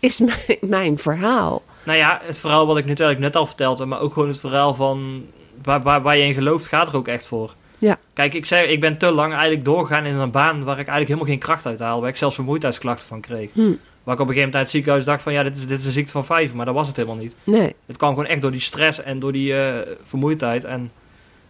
is 0.00 0.20
mijn, 0.26 0.58
mijn 0.60 0.98
verhaal. 0.98 1.62
Nou 1.84 1.98
ja, 1.98 2.20
het 2.22 2.38
verhaal 2.38 2.66
wat 2.66 2.78
ik 2.78 2.86
natuurlijk 2.86 3.18
net 3.18 3.36
al 3.36 3.46
vertelde, 3.46 3.84
maar 3.84 4.00
ook 4.00 4.12
gewoon 4.12 4.28
het 4.28 4.38
verhaal 4.40 4.74
van 4.74 5.24
waar, 5.62 5.82
waar, 5.82 6.02
waar 6.02 6.16
je 6.16 6.24
in 6.24 6.34
gelooft, 6.34 6.66
gaat 6.66 6.88
er 6.88 6.96
ook 6.96 7.08
echt 7.08 7.26
voor. 7.26 7.54
Ja. 7.78 7.98
Kijk, 8.12 8.34
ik, 8.34 8.46
zei, 8.46 8.66
ik 8.66 8.80
ben 8.80 8.98
te 8.98 9.10
lang 9.10 9.32
eigenlijk 9.32 9.64
doorgegaan 9.64 10.04
in 10.04 10.14
een 10.14 10.30
baan 10.30 10.64
waar 10.64 10.78
ik 10.78 10.88
eigenlijk 10.88 11.08
helemaal 11.08 11.28
geen 11.28 11.38
kracht 11.38 11.66
uit 11.66 11.80
haalde. 11.80 12.00
Waar 12.00 12.10
ik 12.10 12.16
zelfs 12.16 12.34
vermoeidheidsklachten 12.34 13.08
van 13.08 13.20
kreeg. 13.20 13.50
Hm, 13.52 13.72
Waar 14.04 14.14
ik 14.14 14.20
op 14.20 14.28
een 14.28 14.34
gegeven 14.34 14.34
moment 14.34 14.54
uit 14.54 14.62
het 14.62 14.70
ziekenhuis 14.70 15.04
dacht 15.04 15.22
van 15.22 15.32
ja, 15.32 15.42
dit 15.42 15.56
is, 15.56 15.66
dit 15.66 15.78
is 15.78 15.86
een 15.86 15.92
ziekte 15.92 16.12
van 16.12 16.24
vijf. 16.24 16.54
Maar 16.54 16.66
dat 16.66 16.74
was 16.74 16.86
het 16.86 16.96
helemaal 16.96 17.16
niet. 17.16 17.36
nee, 17.44 17.74
Het 17.86 17.96
kwam 17.96 18.10
gewoon 18.10 18.26
echt 18.26 18.42
door 18.42 18.50
die 18.50 18.60
stress 18.60 19.02
en 19.02 19.18
door 19.18 19.32
die 19.32 19.56
eh, 19.56 19.94
vermoeidheid. 20.02 20.64
En 20.64 20.92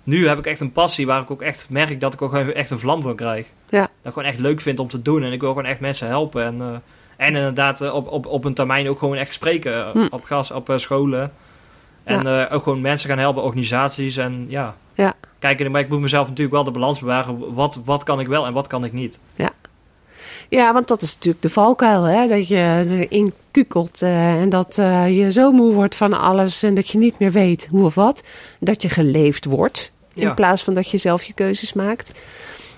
nu 0.02 0.28
heb 0.28 0.38
ik 0.38 0.46
echt 0.46 0.60
een 0.60 0.72
passie 0.72 1.06
waar 1.06 1.20
ik 1.22 1.30
ook 1.30 1.42
echt 1.42 1.66
merk 1.70 2.00
dat 2.00 2.14
ik 2.14 2.22
ook 2.22 2.34
echt 2.34 2.70
een 2.70 2.78
vlam 2.78 3.02
van 3.02 3.16
krijg. 3.16 3.46
Ja. 3.68 3.80
Dat 3.80 3.88
ik 4.02 4.12
gewoon 4.12 4.28
echt 4.28 4.38
leuk 4.38 4.60
vind 4.60 4.78
om 4.78 4.88
te 4.88 5.02
doen. 5.02 5.22
En 5.22 5.32
ik 5.32 5.40
wil 5.40 5.48
gewoon 5.50 5.68
echt 5.68 5.80
mensen 5.80 6.08
helpen. 6.08 6.44
En, 6.44 6.60
eh, 6.60 6.76
en 7.16 7.36
inderdaad 7.36 7.80
eh, 7.80 7.94
op, 7.94 8.08
op, 8.08 8.26
op 8.26 8.44
een 8.44 8.54
termijn 8.54 8.88
ook 8.88 8.98
gewoon 8.98 9.16
echt 9.16 9.34
spreken. 9.34 9.90
Hm. 9.90 10.06
Op 10.10 10.24
gas, 10.24 10.50
op 10.50 10.72
scholen. 10.76 11.32
En 12.04 12.50
ook 12.50 12.62
gewoon 12.62 12.80
mensen 12.80 13.08
gaan 13.08 13.18
helpen, 13.18 13.42
organisaties. 13.42 14.16
En 14.16 14.46
ja. 14.48 14.76
Ja. 14.94 15.14
Kijk, 15.38 15.70
maar 15.70 15.80
ik 15.80 15.88
moet 15.88 16.00
mezelf 16.00 16.28
natuurlijk 16.28 16.54
wel 16.54 16.64
de 16.64 16.70
balans 16.70 17.00
bewaren. 17.00 17.54
Wat, 17.54 17.80
wat 17.84 18.02
kan 18.02 18.20
ik 18.20 18.26
wel 18.26 18.46
en 18.46 18.52
wat 18.52 18.66
kan 18.66 18.84
ik 18.84 18.92
niet? 18.92 19.20
Ja, 19.34 19.50
want 20.72 20.88
dat 20.88 21.02
is 21.02 21.14
natuurlijk 21.14 21.42
de 21.42 21.50
valkuil, 21.50 22.02
hè? 22.02 22.26
Dat 22.28 22.48
je 22.48 22.84
erin 23.10 23.32
kukelt 23.50 24.02
eh, 24.02 24.40
en 24.40 24.48
dat 24.48 24.78
eh, 24.78 25.18
je 25.18 25.32
zo 25.32 25.52
moe 25.52 25.72
wordt 25.72 25.94
van 25.94 26.12
alles 26.12 26.62
en 26.62 26.74
dat 26.74 26.88
je 26.88 26.98
niet 26.98 27.18
meer 27.18 27.32
weet 27.32 27.68
hoe 27.70 27.84
of 27.84 27.94
wat. 27.94 28.22
Dat 28.60 28.82
je 28.82 28.88
geleefd 28.88 29.44
wordt 29.44 29.92
in 30.14 30.22
Ja. 30.26 30.34
plaats 30.34 30.62
van 30.62 30.74
dat 30.74 30.90
je 30.90 30.96
zelf 30.98 31.22
je 31.24 31.32
keuzes 31.32 31.72
maakt. 31.72 32.12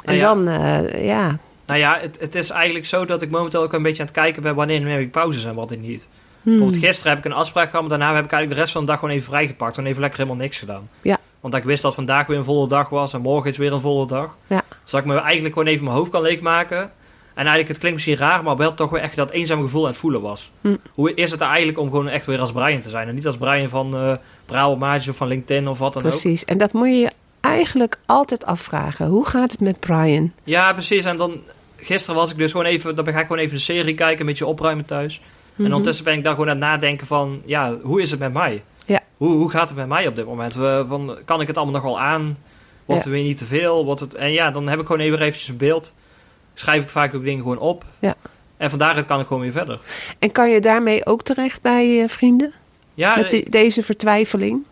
En 0.04 0.16
Nou 0.16 0.18
ja. 0.18 0.24
dan, 0.24 0.48
eh, 0.48 1.06
ja, 1.06 1.38
Nou 1.66 1.78
ja, 1.80 1.98
het, 2.00 2.16
het 2.20 2.34
is 2.34 2.50
eigenlijk 2.50 2.86
zo 2.86 3.04
dat 3.04 3.22
ik 3.22 3.30
momenteel 3.30 3.62
ook 3.62 3.72
een 3.72 3.82
beetje 3.82 4.00
aan 4.00 4.08
het 4.08 4.16
kijken 4.16 4.42
ben 4.42 4.54
wanneer 4.54 4.80
neem 4.80 5.00
ik 5.00 5.10
pauzes 5.10 5.44
en 5.44 5.54
wat 5.54 5.70
niet. 5.70 6.08
hmm, 6.42 6.52
Bijvoorbeeld 6.52 6.84
gisteren 6.84 7.12
heb 7.14 7.24
ik 7.24 7.30
een 7.30 7.38
afspraak 7.38 7.70
gehad, 7.70 7.80
maar 7.88 7.98
daarna 7.98 8.14
heb 8.14 8.24
ik 8.24 8.30
eigenlijk 8.32 8.50
de 8.50 8.60
rest 8.60 8.72
van 8.72 8.80
de 8.80 8.86
dag 8.90 8.98
gewoon 8.98 9.14
even 9.14 9.26
vrijgepakt. 9.26 9.78
En 9.78 9.86
even 9.86 10.00
lekker 10.00 10.18
helemaal 10.18 10.40
niks 10.40 10.58
gedaan. 10.58 10.88
Ja. 11.02 11.18
Want 11.40 11.54
ik 11.54 11.64
wist 11.64 11.82
dat 11.82 11.94
vandaag 11.94 12.26
weer 12.26 12.36
een 12.38 12.44
volle 12.44 12.68
dag 12.68 12.88
was 12.88 13.12
en 13.12 13.20
morgen 13.20 13.50
is 13.50 13.56
weer 13.56 13.72
een 13.72 13.80
volle 13.80 14.06
dag. 14.06 14.36
Ja. 14.46 14.62
Zodat 14.84 15.06
ik 15.06 15.12
me 15.12 15.20
eigenlijk 15.20 15.54
gewoon 15.54 15.68
even 15.68 15.84
mijn 15.84 15.96
hoofd 15.96 16.10
kan 16.10 16.22
leegmaken. 16.22 16.90
En 17.36 17.42
eigenlijk, 17.42 17.68
het 17.68 17.78
klinkt 17.78 17.96
misschien 17.96 18.26
raar, 18.28 18.42
maar 18.42 18.56
wel 18.56 18.74
toch 18.74 18.90
weer 18.90 19.00
echt 19.00 19.16
dat 19.16 19.30
eenzame 19.30 19.62
gevoel 19.62 19.82
aan 19.84 19.90
het 19.90 19.96
voelen 19.96 20.20
was. 20.20 20.50
Hm. 20.60 20.76
Hoe 20.92 21.14
is 21.14 21.30
het 21.30 21.40
er 21.40 21.46
eigenlijk 21.46 21.78
om 21.78 21.86
gewoon 21.90 22.08
echt 22.08 22.26
weer 22.26 22.40
als 22.40 22.52
Brian 22.52 22.80
te 22.80 22.88
zijn? 22.90 23.08
En 23.08 23.14
niet 23.14 23.26
als 23.26 23.36
Brian 23.36 23.68
van 23.68 24.18
Maatjes 24.78 25.08
of 25.08 25.16
van 25.16 25.28
LinkedIn 25.28 25.68
of 25.68 25.78
wat 25.78 25.92
dan 25.92 26.02
ook. 26.02 26.08
precies. 26.08 26.44
En 26.44 26.58
dat 26.58 26.72
moet 26.72 26.86
je 26.88 26.94
je 26.94 27.10
eigenlijk 27.40 27.98
altijd 28.06 28.44
afvragen. 28.46 29.06
Hoe 29.06 29.26
gaat 29.26 29.52
het 29.52 29.60
met 29.60 29.80
Brian? 29.80 30.32
Ja, 30.44 30.72
precies. 30.72 31.04
En 31.04 31.16
dan, 31.16 31.40
gisteren 31.76 32.20
was 32.20 32.30
ik 32.30 32.36
dus 32.36 32.50
gewoon 32.50 32.66
even, 32.66 32.94
dan 32.94 33.04
ga 33.06 33.18
ik 33.20 33.26
gewoon 33.26 33.42
even 33.42 33.54
een 33.54 33.60
serie 33.60 33.94
kijken, 33.94 34.20
een 34.20 34.26
beetje 34.26 34.46
opruimen 34.46 34.84
thuis. 34.84 35.20
En 35.20 35.62
Mhm. 35.62 35.70
ondertussen 35.70 36.04
ben 36.04 36.14
ik 36.14 36.24
dan 36.24 36.32
gewoon 36.34 36.48
aan 36.48 36.56
het 36.56 36.64
nadenken 36.64 37.06
van, 37.06 37.42
ja, 37.44 37.76
hoe 37.82 38.00
is 38.02 38.10
het 38.10 38.20
met 38.20 38.32
mij? 38.32 38.62
Ja. 38.86 39.00
Hoe, 39.16 39.32
hoe 39.36 39.50
gaat 39.50 39.68
het 39.68 39.76
met 39.78 39.88
mij 39.88 40.06
op 40.06 40.16
dit 40.16 40.26
moment? 40.26 40.54
We- 40.54 40.84
Van, 40.88 41.18
kan 41.24 41.40
ik 41.40 41.46
het 41.46 41.56
allemaal 41.56 41.74
nog 41.74 41.84
wel 41.84 42.00
aan? 42.00 42.38
Wordt 42.84 43.04
Ja. 43.04 43.08
er 43.10 43.16
weer 43.16 43.24
niet 43.24 43.36
te 43.36 43.44
veel? 43.44 43.84
Wordt 43.84 44.00
het, 44.00 44.14
en 44.14 44.32
ja, 44.32 44.50
dan 44.50 44.68
heb 44.68 44.80
ik 44.80 44.86
gewoon 44.86 45.00
even 45.00 45.18
eventjes 45.20 45.48
een 45.48 45.56
beeld. 45.56 45.92
Schrijf 46.58 46.82
ik 46.82 46.88
vaak 46.88 47.14
ook 47.14 47.24
dingen 47.24 47.42
gewoon 47.42 47.58
op. 47.58 47.84
Ja. 47.98 48.14
En 48.56 48.70
van 48.70 48.78
daaruit 48.78 49.06
kan 49.06 49.20
ik 49.20 49.26
gewoon 49.26 49.42
weer 49.42 49.52
verder. 49.52 49.78
En 50.18 50.32
kan 50.32 50.50
je 50.50 50.60
daarmee 50.60 51.06
ook 51.06 51.22
terecht 51.22 51.62
bij 51.62 51.88
je 51.88 52.08
vrienden? 52.08 52.52
Ja, 52.94 53.16
met 53.16 53.46
deze 53.52 53.82
vertwijfeling? 53.82 54.64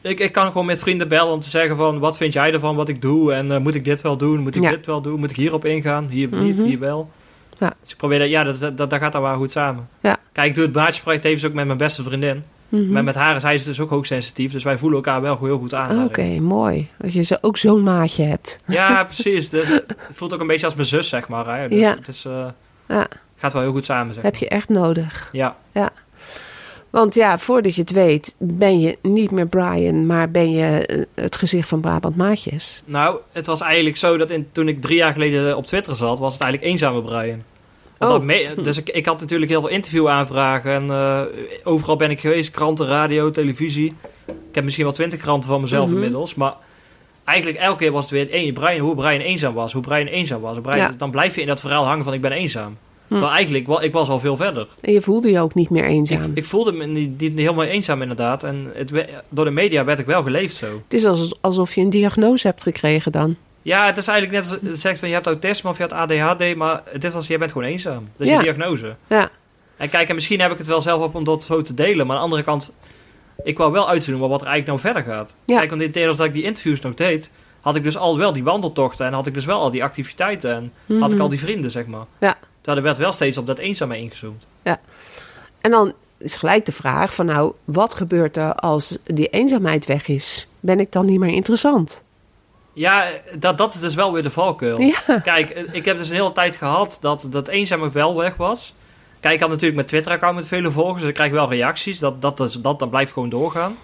ik, 0.00 0.20
ik 0.20 0.32
kan 0.32 0.46
gewoon 0.46 0.66
met 0.66 0.80
vrienden 0.80 1.08
bellen 1.08 1.32
om 1.32 1.40
te 1.40 1.48
zeggen 1.48 1.76
van, 1.76 1.98
wat 1.98 2.16
vind 2.16 2.32
jij 2.32 2.52
ervan 2.52 2.76
wat 2.76 2.88
ik 2.88 3.02
doe? 3.02 3.32
En 3.32 3.52
eh, 3.52 3.58
moet 3.58 3.74
ik 3.74 3.84
dit 3.84 4.00
wel 4.00 4.16
doen? 4.16 4.40
Moet 4.40 4.56
ik 4.56 4.62
Ja. 4.62 4.70
dit 4.70 4.86
wel 4.86 5.00
doen? 5.02 5.18
Moet 5.20 5.30
ik 5.30 5.36
hierop 5.36 5.64
ingaan? 5.64 6.08
Hier 6.08 6.28
niet, 6.32 6.56
Mhm. 6.56 6.64
hier 6.64 6.78
wel. 6.78 7.10
Ja. 7.58 7.72
Dus 7.80 7.90
ik 7.90 7.96
probeer 7.96 8.18
dat, 8.18 8.28
ja, 8.30 8.44
dat, 8.44 8.60
dat, 8.60 8.76
dat, 8.90 8.94
gaat 8.94 9.12
dan 9.12 9.22
wel 9.22 9.36
goed 9.36 9.50
samen. 9.52 9.88
Ja. 10.00 10.16
Kijk, 10.32 10.48
ik 10.48 10.54
doe 10.54 10.64
het 10.64 10.74
maatjesproject 10.74 11.22
tevens 11.22 11.44
ook 11.44 11.52
met 11.52 11.66
mijn 11.66 11.78
beste 11.78 12.02
vriendin. 12.02 12.44
Mhm. 12.80 12.92
Maar 12.92 13.04
met 13.04 13.14
haar 13.14 13.36
is 13.36 13.42
hij 13.42 13.60
dus 13.64 13.80
ook 13.80 13.90
hoogsensitief, 13.90 14.52
dus 14.52 14.64
wij 14.64 14.78
voelen 14.78 14.96
elkaar 14.98 15.20
wel 15.20 15.38
heel 15.40 15.58
goed 15.58 15.74
aan. 15.74 16.04
Oké, 16.04 16.22
mooi. 16.40 16.88
Dat 16.98 17.12
je 17.12 17.22
zo 17.22 17.34
ook 17.40 17.56
zo'n 17.56 17.82
maatje 17.82 18.22
hebt. 18.24 18.60
Ja, 18.66 19.04
precies. 19.04 19.50
Het 19.50 19.84
voelt 20.10 20.34
ook 20.34 20.40
een 20.40 20.46
beetje 20.46 20.66
als 20.66 20.74
mijn 20.74 20.86
zus, 20.86 21.08
zeg 21.08 21.28
maar. 21.28 21.58
Hè. 21.60 21.68
Dus 21.68 21.78
Ja. 21.78 21.94
het 21.94 22.08
is, 22.08 22.24
eh, 22.24 22.46
Ja. 22.88 23.06
gaat 23.36 23.52
wel 23.52 23.62
heel 23.62 23.72
goed 23.72 23.84
samen, 23.84 24.14
zeg 24.14 24.22
Heb 24.22 24.36
je 24.36 24.48
echt 24.48 24.68
nodig. 24.68 25.28
Ja. 25.32 25.56
Want 26.90 27.14
ja, 27.14 27.38
voordat 27.38 27.74
je 27.74 27.80
het 27.80 27.90
weet, 27.90 28.34
ben 28.38 28.80
je 28.80 28.98
niet 29.02 29.30
meer 29.30 29.46
Brian, 29.46 30.06
maar 30.06 30.30
ben 30.30 30.50
je 30.50 30.86
eh, 30.86 31.02
het 31.14 31.36
gezicht 31.36 31.68
van 31.68 31.80
Brabant 31.80 32.16
Maatjes. 32.16 32.82
Nou, 32.84 33.18
het 33.32 33.46
was 33.46 33.60
eigenlijk 33.60 33.96
zo 33.96 34.16
dat 34.16 34.30
in, 34.30 34.48
toen 34.52 34.68
ik 34.68 34.80
drie 34.80 34.96
jaar 34.96 35.12
geleden 35.12 35.56
op 35.56 35.66
Twitter 35.66 35.96
zat, 35.96 36.18
was 36.18 36.32
het 36.32 36.42
eigenlijk 36.42 36.72
eenzame 36.72 37.02
Brian. 37.02 37.42
Oh. 38.10 38.20
me- 38.22 38.54
dus 38.62 38.78
ik, 38.78 38.88
ik 38.88 39.06
had 39.06 39.20
natuurlijk 39.20 39.50
heel 39.50 39.60
veel 39.60 39.70
interviewaanvragen 39.70 40.72
en 40.72 40.90
eh, 40.90 41.20
overal 41.64 41.96
ben 41.96 42.10
ik 42.10 42.20
geweest, 42.20 42.50
kranten, 42.50 42.86
radio, 42.86 43.30
televisie. 43.30 43.94
Ik 44.26 44.54
heb 44.54 44.64
misschien 44.64 44.84
wel 44.84 44.94
twintig 44.94 45.18
kranten 45.20 45.48
van 45.50 45.60
mezelf 45.60 45.84
Mhm. 45.86 45.94
inmiddels, 45.94 46.34
maar 46.34 46.54
eigenlijk 47.24 47.58
elke 47.58 47.78
keer 47.78 47.92
was 47.92 48.02
het 48.02 48.10
weer 48.10 48.30
één, 48.30 48.52
Brian, 48.54 48.78
hoe 48.78 48.94
Brian 48.94 49.20
eenzaam 49.20 49.54
was, 49.54 49.72
hoe 49.72 49.82
Brian 49.82 50.06
eenzaam 50.06 50.40
was. 50.40 50.60
Brian, 50.60 50.76
Ja. 50.78 50.94
Dan 50.96 51.10
blijf 51.10 51.34
je 51.34 51.40
in 51.40 51.46
dat 51.46 51.60
verhaal 51.60 51.84
hangen 51.86 52.04
van 52.04 52.12
ik 52.14 52.20
ben 52.20 52.32
eenzaam. 52.32 52.76
Hm. 53.08 53.18
Terwijl 53.18 53.36
eigenlijk, 53.36 53.82
ik 53.82 53.92
was 53.92 54.08
al 54.08 54.18
veel 54.20 54.36
verder. 54.36 54.66
En 54.80 54.92
je 54.92 55.00
voelde 55.00 55.30
je 55.30 55.40
ook 55.40 55.54
niet 55.54 55.70
meer 55.70 55.84
Ik, 55.84 55.90
eenzaam. 55.90 56.30
ik 56.34 56.44
voelde 56.44 56.72
me 56.72 56.86
niet, 56.86 57.20
niet 57.20 57.38
helemaal 57.38 57.64
eenzaam 57.64 58.02
inderdaad. 58.02 58.42
En 58.42 58.70
het, 58.74 58.92
door 59.30 59.44
de 59.44 59.50
media 59.50 59.84
werd 59.84 59.98
ik 59.98 60.06
wel 60.06 60.22
geleefd 60.22 60.56
zo. 60.56 60.66
Het 60.84 60.94
is 60.94 61.04
als, 61.04 61.34
alsof 61.40 61.74
je 61.74 61.80
een 61.80 61.90
diagnose 61.90 62.46
hebt 62.46 62.62
gekregen 62.62 63.12
dan. 63.12 63.36
Ja, 63.62 63.86
het 63.86 63.96
is 63.96 64.06
eigenlijk 64.08 64.44
net 64.44 64.60
als 64.72 64.80
zegt 64.80 64.98
van 64.98 65.08
je 65.08 65.14
hebt 65.14 65.26
autisme 65.26 65.70
of 65.70 65.76
je 65.78 65.82
hebt 65.82 65.94
ADHD, 65.94 66.56
maar 66.56 66.82
het 66.84 67.04
is 67.04 67.14
als 67.14 67.26
jij 67.26 67.38
bent 67.38 67.52
gewoon 67.52 67.66
eenzaam. 67.68 68.08
Dat 68.16 68.26
is 68.26 68.32
Ja. 68.32 68.38
je 68.38 68.42
diagnose. 68.42 68.94
Ja. 69.06 69.28
En 69.76 69.88
kijk, 69.88 70.08
en 70.08 70.14
misschien 70.14 70.40
heb 70.40 70.50
ik 70.52 70.58
het 70.58 70.66
wel 70.66 70.82
zelf 70.82 71.02
op 71.02 71.14
om 71.14 71.24
dat 71.24 71.42
zo 71.42 71.62
te 71.62 71.74
delen, 71.74 72.06
maar 72.06 72.16
aan 72.16 72.22
de 72.22 72.28
andere 72.28 72.42
kant, 72.42 72.72
ik 73.44 73.58
wou 73.58 73.72
wel 73.72 73.88
uitzoomen 73.88 74.28
wat 74.28 74.40
er 74.40 74.46
eigenlijk 74.46 74.82
nou 74.82 74.94
verder 74.94 75.14
gaat. 75.14 75.36
Ja. 75.44 75.56
Kijk, 75.58 75.70
want 75.70 75.82
in 75.82 76.06
het 76.06 76.16
dat 76.16 76.26
ik 76.26 76.32
die 76.32 76.42
interviews 76.42 76.80
nog 76.80 76.94
deed, 76.94 77.30
had 77.60 77.76
ik 77.76 77.82
dus 77.82 77.96
al 77.96 78.18
wel 78.18 78.32
die 78.32 78.44
wandeltochten 78.44 79.06
en 79.06 79.12
had 79.12 79.26
ik 79.26 79.34
dus 79.34 79.44
wel 79.44 79.60
al 79.60 79.70
die 79.70 79.84
activiteiten 79.84 80.50
en 80.54 80.72
had 81.00 81.08
ik 81.08 81.12
Mhm. 81.14 81.22
al 81.22 81.28
die 81.28 81.38
vrienden, 81.38 81.70
zeg 81.70 81.86
maar. 81.86 82.04
Ja. 82.20 82.36
Er 82.64 82.82
werd 82.82 82.96
wel 82.96 83.12
steeds 83.12 83.38
op 83.38 83.46
dat 83.46 83.58
eenzame 83.58 83.98
ingezoomd. 83.98 84.46
En 85.60 85.70
dan 85.70 85.92
is 86.18 86.36
gelijk 86.36 86.66
de 86.66 86.72
vraag 86.72 87.14
van 87.14 87.26
nou, 87.26 87.52
wat 87.64 87.94
gebeurt 87.94 88.36
er 88.36 88.54
als 88.54 88.98
die 89.04 89.28
eenzaamheid 89.28 89.86
weg 89.86 90.08
is? 90.08 90.48
Ben 90.60 90.80
ik 90.80 90.92
dan 90.92 91.06
niet 91.06 91.18
meer 91.18 91.34
interessant? 91.34 92.02
Ja, 92.72 93.08
dat, 93.38 93.58
dat 93.58 93.74
is 93.74 93.80
dus 93.80 93.94
wel 93.94 94.12
weer 94.12 94.22
de 94.22 94.30
valkuil. 94.30 94.80
Ja. 94.80 95.18
Kijk, 95.22 95.50
ik 95.50 95.84
heb 95.84 95.96
dus 95.96 96.08
een 96.08 96.16
hele 96.16 96.32
tijd 96.32 96.56
gehad 96.56 96.98
dat 97.00 97.26
dat 97.30 97.48
eenzame 97.48 97.90
wel 97.90 98.16
weg 98.16 98.36
was. 98.36 98.74
Kijk, 99.20 99.34
ik 99.34 99.40
had 99.40 99.48
natuurlijk 99.48 99.74
mijn 99.74 99.86
Twitter-account 99.86 100.36
met 100.36 100.46
vele 100.46 100.70
volgers, 100.70 101.00
dus 101.00 101.08
ik 101.08 101.14
krijg 101.14 101.32
wel 101.32 101.50
reacties. 101.50 101.98
Dat, 101.98 102.22
dat, 102.22 102.36
dat, 102.36 102.78
dat 102.78 102.90
blijft 102.90 103.12
gewoon 103.12 103.28
doorgaan. 103.28 103.76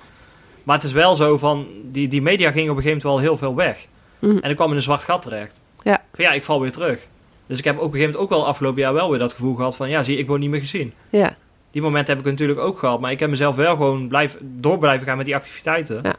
Maar 0.62 0.76
het 0.76 0.84
is 0.84 0.93
wel 0.93 1.14
zo 1.14 1.39
van, 1.39 1.66
die, 1.82 2.09
die 2.09 2.22
media 2.22 2.51
gingen 2.51 2.70
op 2.70 2.76
een 2.76 2.82
gegeven 2.82 3.09
moment 3.09 3.22
wel 3.22 3.30
heel 3.30 3.36
veel 3.36 3.55
weg. 3.55 3.86
Mm. 4.18 4.39
En 4.39 4.51
ik 4.51 4.57
kwam 4.57 4.70
in 4.70 4.76
een 4.76 4.82
zwart 4.82 5.05
gat 5.05 5.22
terecht. 5.22 5.62
Ja. 5.82 6.03
Van 6.14 6.24
ja, 6.24 6.30
ik 6.30 6.45
val 6.45 6.61
weer 6.61 6.72
terug. 6.72 7.07
Dus 7.47 7.59
ik 7.59 7.64
heb 7.64 7.76
op 7.76 7.82
een 7.82 7.91
gegeven 7.91 8.11
moment 8.12 8.24
ook 8.24 8.39
wel 8.39 8.47
afgelopen 8.47 8.80
jaar 8.80 8.93
wel 8.93 9.11
weer 9.11 9.18
dat 9.18 9.32
gevoel 9.32 9.55
gehad 9.55 9.76
van, 9.76 9.89
ja, 9.89 10.03
zie, 10.03 10.18
ik 10.18 10.26
word 10.26 10.41
niet 10.41 10.51
meer 10.51 10.61
gezien. 10.61 10.93
Ja. 11.11 11.36
Die 11.70 11.82
momenten 11.82 12.16
heb 12.16 12.24
ik 12.24 12.30
natuurlijk 12.30 12.59
ook 12.59 12.78
gehad, 12.78 13.01
maar 13.01 13.11
ik 13.11 13.20
heb 13.20 13.30
mezelf 13.30 13.57
wel 13.57 13.76
gewoon 13.76 14.09
blijf, 14.09 14.36
door 14.41 14.78
blijven 14.78 15.07
gaan 15.07 15.16
met 15.16 15.26
die 15.26 15.34
activiteiten. 15.34 16.01
Ja. 16.03 16.16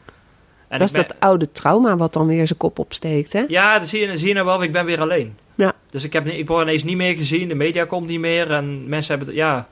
En 0.69 0.79
dat 0.79 0.87
is 0.87 0.93
ben- 0.93 1.07
dat 1.07 1.15
oude 1.19 1.51
trauma 1.51 1.97
wat 1.97 2.13
dan 2.13 2.27
weer 2.27 2.47
zijn 2.47 2.59
kop 2.59 2.79
opsteekt, 2.79 3.33
hè? 3.33 3.43
ja, 3.47 3.77
dan 3.77 3.87
zie 3.87 3.99
je, 3.99 4.07
dan 4.07 4.17
zie 4.17 4.27
je 4.27 4.33
nou 4.33 4.45
wel, 4.45 4.63
ik 4.63 4.71
ben 4.71 4.85
weer 4.85 5.01
alleen. 5.01 5.35
Ja. 5.55 5.73
Dus 5.89 6.03
ik, 6.03 6.13
heb, 6.13 6.27
ik 6.27 6.47
word 6.47 6.63
ineens 6.63 6.83
niet 6.83 6.97
meer 6.97 7.15
gezien, 7.15 7.47
de 7.47 7.55
media 7.55 7.85
komt 7.85 8.07
niet 8.07 8.19
meer 8.19 8.51
en 8.51 8.87
mensen 8.89 9.09
hebben, 9.17 9.27
het- 9.27 9.37
ja. 9.37 9.67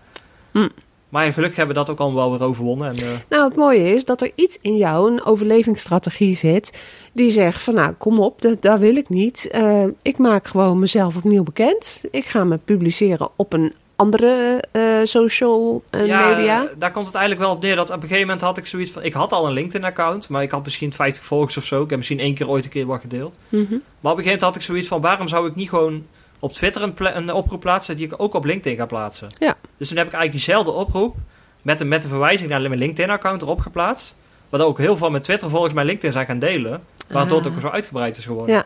Hm. 0.52 0.68
Maar 1.10 1.34
gelukkig 1.34 1.58
hebben 1.58 1.76
we 1.76 1.82
dat 1.82 1.90
ook 1.90 2.00
al 2.00 2.14
wel 2.16 2.32
weer 2.32 2.44
overwonnen. 2.48 2.88
En, 2.88 2.96
eh, 2.96 3.08
Nou, 3.30 3.48
het 3.48 3.56
mooie 3.56 3.94
is 3.96 4.06
dat 4.06 4.22
er 4.22 4.32
iets 4.36 4.58
in 4.62 4.78
jou, 4.78 5.12
een 5.12 5.26
overlevingsstrategie 5.26 6.36
zit, 6.36 6.72
die 7.14 7.30
zegt 7.32 7.62
van 7.62 7.74
nou, 7.74 7.94
kom 7.94 8.20
op, 8.20 8.42
dat, 8.42 8.62
dat 8.62 8.80
wil 8.80 8.96
ik 8.96 9.10
niet. 9.10 9.48
Eh, 9.52 9.84
ik 10.02 10.18
maak 10.18 10.48
gewoon 10.48 10.80
mezelf 10.80 11.16
opnieuw 11.18 11.44
bekend. 11.44 12.04
Ik 12.12 12.26
ga 12.26 12.44
me 12.44 12.58
publiceren 12.58 13.30
op 13.36 13.54
een 13.54 13.74
andere 13.98 14.64
eh, 14.72 15.00
social 15.04 15.84
eh, 15.90 16.06
ja, 16.06 16.30
media. 16.30 16.64
eh, 16.64 16.70
daar 16.78 16.92
komt 16.92 17.06
het 17.06 17.16
eigenlijk 17.16 17.46
wel 17.46 17.56
op 17.56 17.62
neer 17.62 17.76
dat 17.76 17.90
op 17.90 17.96
een 17.96 18.02
gegeven 18.02 18.22
moment 18.22 18.42
had 18.42 18.58
ik 18.58 18.66
zoiets 18.66 18.92
van, 18.92 19.04
ik 19.04 19.14
had 19.14 19.32
al 19.32 19.46
een 19.48 19.54
LinkedIn-account, 19.54 20.30
maar 20.30 20.42
ik 20.42 20.52
had 20.52 20.64
misschien 20.64 20.94
50 20.94 21.24
volgers 21.24 21.58
of 21.58 21.64
zo. 21.66 21.84
Ik 21.84 21.90
heb 21.90 21.98
misschien 21.98 22.20
één 22.20 22.34
keer 22.34 22.48
ooit 22.50 22.64
een 22.64 22.70
keer 22.70 22.86
wat 22.86 23.02
gedeeld. 23.02 23.36
Mhm. 23.50 23.62
Maar 23.62 23.72
op 23.72 23.78
een 24.18 24.24
gegeven 24.24 24.24
moment 24.24 24.42
had 24.42 24.56
ik 24.56 24.62
zoiets 24.62 24.88
van, 24.88 25.02
waarom 25.02 25.28
zou 25.28 25.48
ik 25.48 25.56
niet 25.56 25.70
gewoon 25.70 26.06
op 26.40 26.52
Twitter 26.54 26.82
een, 26.82 27.18
een 27.18 27.32
oproep 27.34 27.60
plaatsen 27.60 27.96
die 27.96 28.06
ik 28.06 28.14
ook 28.18 28.34
op 28.34 28.46
LinkedIn 28.46 28.78
ga 28.78 28.86
plaatsen? 28.86 29.28
Ja. 29.40 29.56
Dus 29.78 29.88
toen 29.88 29.98
heb 29.98 30.08
ik 30.08 30.14
eigenlijk 30.14 30.46
diezelfde 30.46 30.72
oproep 30.72 31.16
met 31.62 31.82
een, 31.82 31.88
met 31.88 32.04
een 32.04 32.10
verwijzing 32.10 32.50
naar 32.50 32.62
mijn 32.62 32.78
LinkedIn-account 32.78 33.42
erop 33.42 33.60
geplaatst. 33.60 34.16
Waardoor 34.50 34.70
ook 34.70 34.78
heel 34.78 34.98
veel 34.98 35.10
mijn 35.10 35.24
Twitter 35.24 35.50
volgens 35.50 35.74
mijn 35.74 35.86
LinkedIn 35.86 36.12
zijn 36.12 36.26
gaan 36.26 36.40
delen. 36.40 36.84
Waardoor 37.08 37.38
het 37.38 37.48
Ah. 37.48 37.56
ook 37.56 37.62
zo 37.62 37.68
uitgebreid 37.68 38.18
is 38.18 38.26
geworden. 38.26 38.56
Ja. 38.56 38.66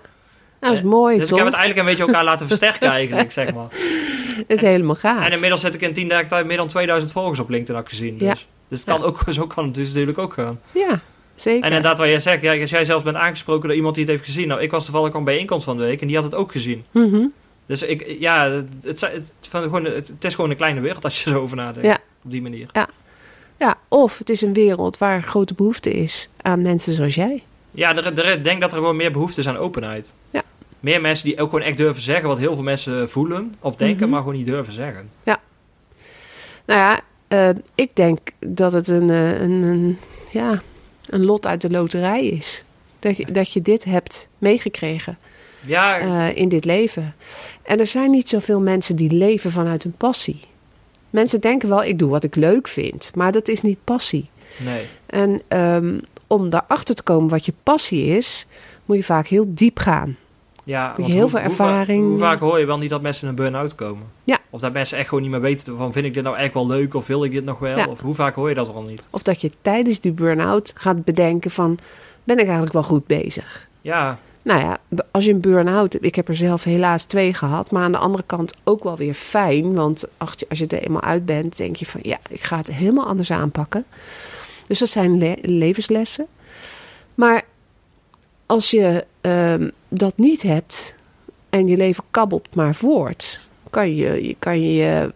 Nou, 0.61 0.73
dat 0.73 0.83
is 0.83 0.89
mooi, 0.89 1.17
Dus 1.17 1.29
ik 1.29 1.35
heb 1.35 1.45
het 1.45 1.55
eigenlijk 1.55 1.87
een 1.87 1.95
beetje 1.95 2.11
elkaar 2.11 2.23
laten 2.23 2.47
versterken 2.47 2.89
eigenlijk, 2.99 3.31
zeg 3.31 3.53
maar. 3.53 3.67
Het 4.47 4.57
is 4.57 4.61
helemaal 4.61 4.95
gaaf. 4.95 5.25
En 5.25 5.31
inmiddels 5.31 5.61
zit 5.61 5.73
ik 5.73 5.81
in 5.81 5.93
10 5.93 6.07
dagen 6.07 6.27
tijd 6.27 6.45
meer 6.45 6.57
dan 6.57 6.67
2000 6.67 7.11
volgers 7.11 7.39
op 7.39 7.49
LinkedIn 7.49 7.81
ik 7.81 7.89
gezien. 7.89 8.17
Dus, 8.17 8.27
Ja. 8.27 8.33
dus 8.67 8.79
het 8.79 8.87
kan 8.87 9.03
ook, 9.03 9.23
zo 9.29 9.47
kan 9.47 9.65
het 9.65 9.75
dus 9.75 9.87
natuurlijk 9.87 10.17
ook 10.17 10.33
gaan. 10.33 10.59
Ja, 10.71 10.99
zeker. 11.35 11.61
En 11.61 11.67
inderdaad 11.67 11.97
wat 11.97 12.07
jij 12.07 12.19
zegt, 12.19 12.41
ja, 12.41 12.59
als 12.59 12.69
jij 12.69 12.85
zelfs 12.85 13.03
bent 13.03 13.15
aangesproken 13.15 13.67
door 13.67 13.77
iemand 13.77 13.95
die 13.95 14.03
het 14.03 14.13
heeft 14.13 14.25
gezien. 14.25 14.47
Nou, 14.47 14.61
ik 14.61 14.71
was 14.71 14.85
toevallig 14.85 15.13
een 15.13 15.23
bijeenkomst 15.23 15.65
van 15.65 15.77
de 15.77 15.83
week 15.83 16.01
en 16.01 16.07
die 16.07 16.15
had 16.15 16.25
het 16.25 16.35
ook 16.35 16.51
gezien. 16.51 16.85
Mhm. 16.91 17.25
Dus 17.65 17.81
ik, 17.81 18.15
ja, 18.19 18.49
het, 18.51 18.69
het, 18.81 19.01
het, 19.01 19.31
van 19.49 19.61
gewoon, 19.63 19.85
het, 19.85 20.13
is 20.19 20.35
gewoon 20.35 20.49
een 20.49 20.57
kleine 20.57 20.79
wereld 20.79 21.03
als 21.03 21.23
je 21.23 21.29
zo 21.29 21.39
over 21.39 21.57
nadenkt. 21.57 21.87
Ja. 21.87 21.97
Op 22.23 22.31
die 22.31 22.41
manier. 22.41 22.67
Ja, 23.57 23.75
of 23.87 24.17
het 24.17 24.29
is 24.29 24.41
een 24.41 24.53
wereld 24.53 24.97
waar 24.97 25.23
grote 25.23 25.53
behoefte 25.53 25.93
is 25.93 26.29
aan 26.41 26.61
mensen 26.61 26.93
zoals 26.93 27.15
jij. 27.15 27.43
Ja, 27.71 27.95
ik 27.95 28.43
denk 28.43 28.61
dat 28.61 28.71
er 28.71 28.77
gewoon 28.77 28.95
meer 28.95 29.11
behoefte 29.11 29.39
is 29.39 29.47
aan 29.47 29.57
openheid. 29.57 30.13
Ja. 30.29 30.43
Meer 30.81 31.01
mensen 31.01 31.25
die 31.25 31.39
ook 31.39 31.49
gewoon 31.49 31.65
echt 31.65 31.77
durven 31.77 32.01
zeggen 32.01 32.27
wat 32.27 32.37
heel 32.37 32.53
veel 32.53 32.63
mensen 32.63 33.09
voelen 33.09 33.55
of 33.59 33.75
denken, 33.75 33.99
Mhm. 34.01 34.09
maar 34.09 34.19
gewoon 34.19 34.35
niet 34.35 34.45
durven 34.45 34.73
zeggen. 34.73 35.09
Nou 36.65 36.79
ja, 36.79 36.99
eh, 37.27 37.49
ik 37.75 37.95
denk 37.95 38.19
dat 38.39 38.71
het 38.71 38.87
een, 38.87 39.09
eh, 39.09 39.41
een, 39.41 39.51
een, 39.63 39.97
ja, 40.31 40.61
een 41.05 41.25
lot 41.25 41.47
uit 41.47 41.61
de 41.61 41.69
loterij 41.69 42.25
is. 42.25 42.63
Dat 42.99 43.17
je, 43.17 43.25
dat 43.31 43.53
je 43.53 43.61
dit 43.61 43.83
hebt 43.83 44.29
meegekregen 44.37 45.17
Ja, 45.65 45.99
eh, 45.99 46.37
in 46.37 46.49
dit 46.49 46.65
leven. 46.65 47.15
En 47.63 47.79
er 47.79 47.85
zijn 47.85 48.11
niet 48.11 48.29
zoveel 48.29 48.59
mensen 48.61 48.95
die 48.95 49.11
leven 49.11 49.51
vanuit 49.51 49.83
een 49.83 49.95
passie. 49.97 50.39
Mensen 51.09 51.41
denken 51.41 51.69
wel, 51.69 51.83
ik 51.83 51.99
doe 51.99 52.09
wat 52.09 52.23
ik 52.23 52.35
leuk 52.35 52.67
vind. 52.67 53.11
Maar 53.15 53.31
dat 53.31 53.47
is 53.47 53.61
niet 53.61 53.83
passie. 53.83 54.29
nee. 54.57 54.85
En 55.05 55.41
ehm, 55.47 55.99
om 56.27 56.49
daarachter 56.49 56.95
te 56.95 57.03
komen 57.03 57.29
wat 57.29 57.45
je 57.45 57.53
passie 57.63 58.05
is, 58.05 58.45
moet 58.85 58.97
je 58.97 59.03
vaak 59.03 59.27
heel 59.27 59.45
diep 59.47 59.79
gaan. 59.79 60.17
Ja, 60.63 60.93
je 60.97 61.03
heel 61.03 61.19
hoe- 61.21 61.29
veel 61.29 61.39
ervaring- 61.39 62.07
Hoe, 62.09 62.17
vaak 62.19 62.39
hoor 62.39 62.59
je 62.59 62.65
wel 62.65 62.77
niet 62.77 62.89
dat 62.89 63.01
mensen 63.01 63.23
in 63.23 63.29
een 63.29 63.35
burn-out 63.35 63.75
komen? 63.75 64.03
Ja. 64.23 64.37
Of 64.49 64.61
dat 64.61 64.73
mensen 64.73 64.97
echt 64.97 65.07
gewoon 65.07 65.23
niet 65.23 65.31
meer 65.31 65.41
weten 65.41 65.77
van 65.77 65.91
vind 65.91 66.05
ik 66.05 66.13
dit 66.13 66.23
nou 66.23 66.37
echt 66.37 66.53
wel 66.53 66.67
leuk 66.67 66.93
of 66.93 67.07
wil 67.07 67.23
ik 67.23 67.31
dit 67.31 67.45
nog 67.45 67.59
wel? 67.59 67.77
Ja. 67.77 67.85
Of 67.85 67.99
hoe 67.99 68.15
vaak 68.15 68.35
hoor 68.35 68.49
je 68.49 68.55
dat 68.55 68.73
al 68.73 68.81
niet? 68.81 69.07
Of 69.09 69.23
dat 69.23 69.41
je 69.41 69.51
tijdens 69.61 69.99
die 69.99 70.11
burn-out 70.11 70.71
gaat 70.75 71.03
bedenken 71.03 71.51
van, 71.51 71.77
ben 72.23 72.35
ik 72.37 72.43
eigenlijk 72.43 72.73
wel 72.73 72.83
goed 72.83 73.07
bezig? 73.07 73.67
Ja, 73.81 74.17
Nou 74.43 74.59
ja, 74.59 74.77
als 75.11 75.25
je 75.25 75.31
een 75.31 75.39
burn-out 75.39 75.93
hebt, 75.93 76.05
ik 76.05 76.15
heb 76.15 76.27
er 76.27 76.35
zelf 76.35 76.63
helaas 76.63 77.03
twee 77.03 77.33
gehad, 77.33 77.71
maar 77.71 77.83
aan 77.83 77.91
de 77.91 77.97
andere 77.97 78.23
kant 78.25 78.55
ook 78.63 78.83
wel 78.83 78.95
weer 78.97 79.13
fijn, 79.13 79.75
want 79.75 80.07
als 80.17 80.33
je, 80.37 80.45
als 80.49 80.59
je 80.59 80.67
er 80.67 80.83
eenmaal 80.83 81.01
uit 81.01 81.25
bent, 81.25 81.57
denk 81.57 81.75
je 81.75 81.85
van 81.85 81.99
ja, 82.03 82.17
ik 82.29 82.43
ga 82.43 82.57
het 82.57 82.73
helemaal 82.73 83.05
anders 83.07 83.31
aanpakken. 83.31 83.85
Dus 84.67 84.79
dat 84.79 84.89
zijn 84.89 85.17
le- 85.17 85.35
levenslessen. 85.41 86.27
Maar 87.15 87.43
als 88.51 88.71
je 88.71 89.05
ehm, 89.21 89.69
dat 89.89 90.17
niet 90.17 90.41
hebt 90.41 90.97
en 91.49 91.67
je 91.67 91.77
leven 91.77 92.03
kabbelt 92.11 92.55
maar 92.55 92.75
voort, 92.75 93.47
kan 93.69 93.95
je 93.95 94.27
je 94.27 94.35
kan 94.39 94.71
je, 94.71 95.11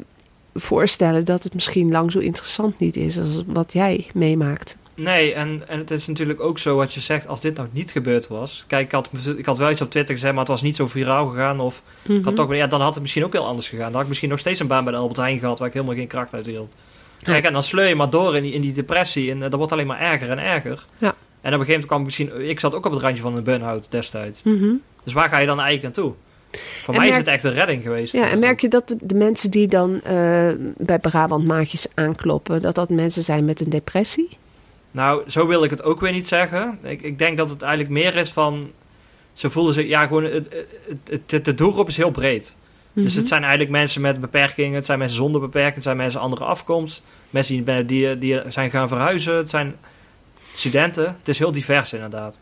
voorstellen 0.54 1.26
dat 1.26 1.44
het 1.44 1.54
misschien 1.54 1.92
lang 1.92 2.12
zo 2.12 2.20
interessant 2.20 2.80
niet 2.80 2.98
is 2.98 3.20
als 3.20 3.42
wat 3.46 3.74
jij 3.74 4.06
meemaakt. 4.14 4.78
nee, 4.96 5.34
en, 5.34 5.64
en 5.68 5.80
het 5.80 5.92
is 5.92 6.08
natuurlijk 6.08 6.42
ook 6.42 6.60
zo 6.60 6.76
wat 6.76 6.94
je 6.94 7.00
zegt, 7.00 7.28
als 7.28 7.42
dit 7.42 7.56
nou 7.56 7.68
niet 7.72 7.92
gebeurd 7.92 8.28
was. 8.28 8.64
Kijk, 8.68 8.86
ik 8.86 8.92
had, 8.92 9.10
ik 9.38 9.46
had 9.46 9.58
wel 9.58 9.72
iets 9.72 9.82
op 9.82 9.90
Twitter 9.90 10.14
gezegd, 10.14 10.34
maar 10.34 10.42
het 10.44 10.52
was 10.52 10.62
niet 10.62 10.76
zo 10.76 10.88
viraal 10.88 11.28
gegaan. 11.28 11.60
Of 11.60 11.84
ik 12.04 12.26
had 12.26 12.36
toch, 12.36 12.56
ja, 12.56 12.68
dan 12.68 12.82
had 12.82 12.94
het 12.94 13.02
misschien 13.02 13.24
ook 13.24 13.34
heel 13.34 13.46
anders 13.46 13.70
gegaan. 13.70 13.86
Dan 13.86 13.94
had 13.94 14.02
ik 14.02 14.08
misschien 14.08 14.30
nog 14.30 14.40
steeds 14.40 14.60
een 14.60 14.68
baan 14.68 14.84
bij 14.84 14.94
de 14.94 15.00
Albert 15.00 15.20
Heijn 15.20 15.40
gehad 15.40 15.60
waar 15.60 15.68
ik 15.68 15.74
helemaal 15.74 15.96
geen 15.96 16.08
kracht 16.08 16.34
uit 16.34 16.46
hield. 16.46 16.74
Kijk, 17.24 17.46
en 17.46 17.54
dan 17.54 17.64
sleur 17.64 17.88
je 17.88 17.96
maar 17.96 18.10
door 18.10 18.36
in 18.36 18.44
die, 18.44 18.54
in 18.54 18.62
die 18.62 18.74
depressie 18.74 19.32
en 19.32 19.36
eh, 19.44 19.50
dat 19.50 19.54
wordt 19.54 19.72
alleen 19.72 19.88
maar 19.88 20.00
erger 20.00 20.30
en 20.30 20.40
erger. 20.40 20.86
Ja. 20.98 21.16
En 21.46 21.54
op 21.54 21.60
een 21.60 21.66
gegeven 21.66 21.88
moment 21.88 21.88
kwam 21.88 22.00
ik 22.00 22.06
misschien, 22.06 22.50
ik 22.50 22.60
zat 22.60 22.74
ook 22.74 22.86
op 22.86 22.92
het 22.92 23.02
randje 23.02 23.22
van 23.22 23.36
een 23.38 23.44
burn-out 23.44 23.92
destijds. 23.92 24.44
Mhm. 24.44 24.74
Dus 25.04 25.14
waar 25.14 25.30
ga 25.30 25.38
je 25.38 25.46
dan 25.46 25.60
eigenlijk 25.60 25.96
naartoe? 25.96 26.14
Voor 26.84 26.94
En 26.94 27.00
mij 27.00 27.10
is 27.10 27.18
het 27.18 27.28
echt 27.28 27.44
een 27.44 27.54
redding 27.54 27.84
geweest. 27.84 28.14
Ja, 28.14 28.30
en 28.30 28.40
merk 28.40 28.60
je 28.60 28.68
dat 28.68 28.88
de, 28.88 28.98
de 29.02 29.16
mensen 29.16 29.52
die 29.52 29.68
dan 29.68 30.02
eh, 30.02 30.50
bij 30.78 31.00
Brabant 31.00 31.46
maatjes 31.46 31.88
aankloppen, 31.94 32.62
dat 32.62 32.76
dat 32.76 32.90
mensen 32.90 33.24
zijn 33.24 33.46
met 33.46 33.62
een 33.62 33.70
depressie? 33.70 34.38
Nou, 34.92 35.30
zo 35.30 35.48
wil 35.48 35.64
ik 35.64 35.70
het 35.70 35.84
ook 35.84 36.00
weer 36.00 36.12
niet 36.12 36.28
zeggen. 36.28 36.80
Ik, 36.82 37.02
ik 37.02 37.20
denk 37.20 37.38
dat 37.38 37.50
het 37.50 37.62
eigenlijk 37.62 37.94
meer 37.94 38.16
is 38.16 38.30
van... 38.32 38.72
Ze 39.34 39.50
voelen 39.50 39.74
zich... 39.74 39.88
Ja, 39.88 40.04
gewoon... 40.04 40.24
Het, 40.24 40.68
het, 41.10 41.32
het, 41.32 41.46
de 41.46 41.54
doelgroep 41.54 41.88
is 41.88 41.98
heel 41.98 42.12
breed. 42.12 42.56
Dus 42.94 43.12
Mhm. 43.12 43.20
het 43.20 43.28
zijn 43.28 43.42
eigenlijk 43.42 43.72
mensen 43.72 44.02
met 44.02 44.22
beperkingen, 44.22 44.76
het 44.76 44.86
zijn 44.86 45.00
mensen 45.00 45.18
zonder 45.18 45.42
beperking, 45.42 45.74
het 45.76 45.84
zijn 45.84 45.98
mensen 45.98 46.20
andere 46.20 46.44
afkomst, 46.44 47.02
mensen 47.30 47.66
die, 47.66 47.86
die, 47.86 48.18
die 48.18 48.42
zijn 48.48 48.70
gaan 48.70 48.88
verhuizen, 48.88 49.36
het 49.36 49.50
zijn 49.50 49.76
studenten. 50.58 51.06
Het 51.06 51.28
is 51.28 51.40
heel 51.40 51.52
divers 51.52 51.94
inderdaad. 51.94 52.40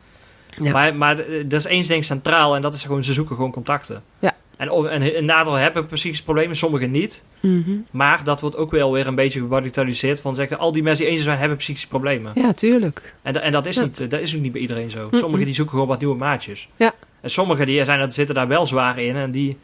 Ja. 0.62 0.72
Maar, 0.72 0.96
maar 0.96 1.20
er 1.20 1.54
is 1.54 1.66
één 1.66 1.88
ding 1.88 2.06
centraal 2.06 2.56
en 2.56 2.62
dat 2.62 2.74
is 2.74 2.84
gewoon, 2.84 3.04
ze 3.04 3.14
zoeken 3.14 3.36
gewoon 3.36 3.52
contacten. 3.52 4.04
Ja. 4.20 4.36
En, 4.58 4.70
en 4.90 5.18
een 5.18 5.32
aantal 5.32 5.54
hebben 5.54 5.86
psychische 5.86 6.24
problemen, 6.24 6.56
sommigen 6.56 6.92
niet. 6.92 7.24
Mhm. 7.40 7.72
Maar 7.92 8.24
dat 8.24 8.42
wordt 8.42 8.56
ook 8.56 8.72
wel 8.72 8.92
weer 8.92 9.08
een 9.08 9.16
beetje 9.16 9.40
gebagatelliseerd 9.40 10.22
van 10.22 10.36
zeggen, 10.36 10.58
al 10.58 10.72
die 10.72 10.84
mensen 10.84 11.04
die 11.04 11.12
eenzaam 11.12 11.28
zijn, 11.28 11.40
hebben 11.40 11.58
psychische 11.58 11.88
problemen. 11.88 12.32
Ja, 12.36 12.54
tuurlijk. 12.54 13.14
En, 13.22 13.42
en 13.42 13.52
dat, 13.52 13.66
is 13.66 13.76
Ja. 13.76 13.84
niet, 13.84 14.00
eh, 14.00 14.10
dat 14.10 14.20
is 14.20 14.36
ook 14.36 14.42
niet 14.42 14.52
bij 14.52 14.62
iedereen 14.62 14.92
zo. 14.92 15.06
Mm-mm. 15.06 15.20
Sommigen 15.20 15.46
die 15.46 15.56
zoeken 15.56 15.74
gewoon 15.74 15.90
wat 15.90 16.00
nieuwe 16.00 16.16
maatjes. 16.16 16.70
Ja. 16.76 16.94
En 17.22 17.30
sommigen 17.30 17.66
die 17.66 17.86
zijn, 17.86 18.12
zitten 18.12 18.36
daar 18.36 18.48
wel 18.48 18.66
zwaar 18.66 19.00
in. 19.00 19.16
En 19.16 19.32
die, 19.32 19.58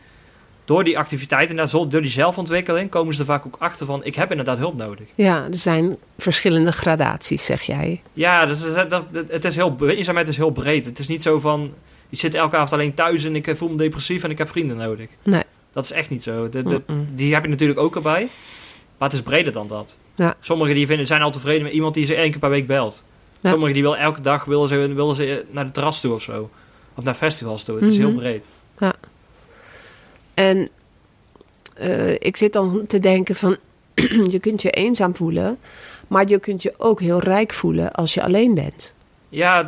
door 0.70 0.84
die 0.84 0.98
activiteiten, 0.98 1.60
en 1.60 1.68
door 1.90 2.02
die 2.02 2.10
zelfontwikkeling, 2.10 2.90
komen 2.90 3.14
ze 3.14 3.20
er 3.20 3.26
vaak 3.26 3.46
ook 3.46 3.56
achter 3.60 3.86
van... 3.86 4.04
ik 4.04 4.16
heb 4.16 4.30
inderdaad 4.32 4.58
hulp 4.58 4.76
nodig. 4.78 5.08
Ja, 5.16 5.44
er 5.46 5.58
zijn 5.58 5.98
verschillende 6.18 6.72
gradaties, 6.72 7.46
zeg 7.46 7.62
jij. 7.62 8.02
Ja, 8.14 8.46
dus 8.46 8.74
dat, 8.74 8.90
dat, 8.90 9.06
het 9.28 9.46
is 9.46 9.56
heel, 9.56 9.76
eenzaamheid 9.80 10.28
is 10.28 10.38
heel 10.38 10.50
breed. 10.52 10.86
Het 10.86 11.00
is 11.00 11.08
niet 11.08 11.22
zo 11.22 11.40
van... 11.40 11.74
je 12.10 12.18
zit 12.18 12.34
elke 12.34 12.56
avond 12.56 12.74
alleen 12.74 12.94
thuis 12.94 13.24
en 13.24 13.36
ik 13.36 13.48
eh, 13.48 13.56
voel 13.56 13.70
me 13.70 13.76
depressief 13.76 14.24
en 14.24 14.30
ik 14.30 14.38
heb 14.38 14.50
vrienden 14.50 14.78
nodig. 14.78 15.08
Nee. 15.24 15.44
Dat 15.74 15.84
is 15.84 15.92
echt 15.92 16.10
niet 16.10 16.24
zo. 16.24 16.50
De, 16.50 16.64
de- 16.64 16.82
Mm-mm. 16.88 17.08
die 17.16 17.34
heb 17.34 17.44
je 17.44 17.50
natuurlijk 17.50 17.80
ook 17.80 17.96
erbij. 17.96 18.28
Maar 18.98 19.10
het 19.10 19.18
is 19.18 19.24
breder 19.24 19.52
dan 19.54 19.68
dat. 19.68 19.96
Ja. 20.16 20.36
Sommigen 20.40 20.76
die 20.76 20.86
vinden, 20.88 21.08
zijn 21.08 21.22
al 21.22 21.32
tevreden 21.32 21.64
met 21.64 21.74
iemand 21.74 21.94
die 21.94 22.06
ze 22.06 22.16
één 22.16 22.32
keer 22.32 22.40
per 22.40 22.50
week 22.50 22.68
belt. 22.68 23.04
Ja. 23.40 23.50
Sommigen 23.50 23.74
die 23.74 23.84
wil 23.84 23.98
elke 23.98 24.22
dag 24.22 24.46
willen 24.46 24.68
ze, 24.68 24.76
willen 24.94 25.16
ze 25.16 25.46
naar 25.52 25.66
de 25.66 25.72
terras 25.72 26.02
toe 26.02 26.14
of 26.14 26.22
zo. 26.22 26.50
Of 26.96 27.04
naar 27.04 27.14
festivals 27.14 27.64
toe. 27.64 27.76
Het 27.80 27.88
is 27.88 27.98
Mhm. 27.98 28.06
heel 28.08 28.16
breed. 28.16 28.48
En 30.40 30.70
eh, 31.74 32.14
ik 32.14 32.38
zit 32.38 32.54
dan 32.54 32.84
te 32.88 33.00
denken 33.00 33.36
van, 33.36 33.58
je 34.34 34.40
kunt 34.42 34.62
je 34.62 34.70
eenzaam 34.70 35.16
voelen, 35.16 35.58
maar 36.08 36.28
je 36.28 36.40
kunt 36.40 36.64
je 36.64 36.74
ook 36.78 37.00
heel 37.00 37.20
rijk 37.20 37.54
voelen 37.54 37.92
als 37.92 38.14
je 38.14 38.24
alleen 38.24 38.54
bent. 38.54 38.94
Ja, 39.30 39.68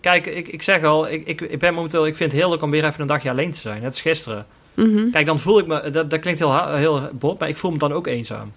kijk, 0.00 0.26
ik, 0.26 0.48
ik 0.48 0.62
zeg 0.62 0.84
al, 0.84 1.08
ik, 1.10 1.26
ik, 1.26 1.40
ik 1.40 1.58
ben 1.58 1.74
momenteel, 1.74 2.06
ik 2.06 2.16
vind 2.16 2.32
het 2.32 2.40
heerlijk 2.40 2.62
om 2.62 2.70
weer 2.70 2.84
even 2.84 3.00
een 3.00 3.06
dagje 3.06 3.30
alleen 3.30 3.50
te 3.50 3.58
zijn. 3.58 3.80
Net 3.80 3.90
als 3.90 4.00
gisteren. 4.00 4.46
Mhm. 4.74 5.10
Kijk, 5.10 5.26
dan 5.26 5.38
voel 5.38 5.58
ik 5.58 5.66
me, 5.66 5.90
dat, 5.90 6.10
dat 6.10 6.20
klinkt 6.20 6.40
heel, 6.40 6.74
heel 6.74 7.08
bot, 7.12 7.38
maar 7.38 7.48
ik 7.48 7.56
voel 7.56 7.70
me 7.70 7.78
dan 7.78 7.92
ook 7.92 8.06
eenzaam. 8.06 8.52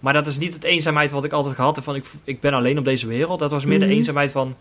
Maar 0.00 0.12
dat 0.12 0.26
is 0.26 0.38
niet 0.38 0.54
het 0.54 0.64
eenzaamheid 0.64 1.10
wat 1.10 1.24
ik 1.24 1.32
altijd 1.32 1.54
gehad 1.54 1.74
heb 1.74 1.84
van 1.84 1.94
ik, 1.94 2.04
ik 2.24 2.40
ben 2.40 2.54
alleen 2.54 2.78
op 2.78 2.84
deze 2.84 3.06
wereld. 3.06 3.38
Dat 3.38 3.50
was 3.50 3.64
meer 3.64 3.78
Mhm. 3.78 3.88
de 3.88 3.94
eenzaamheid 3.94 4.30
van, 4.30 4.54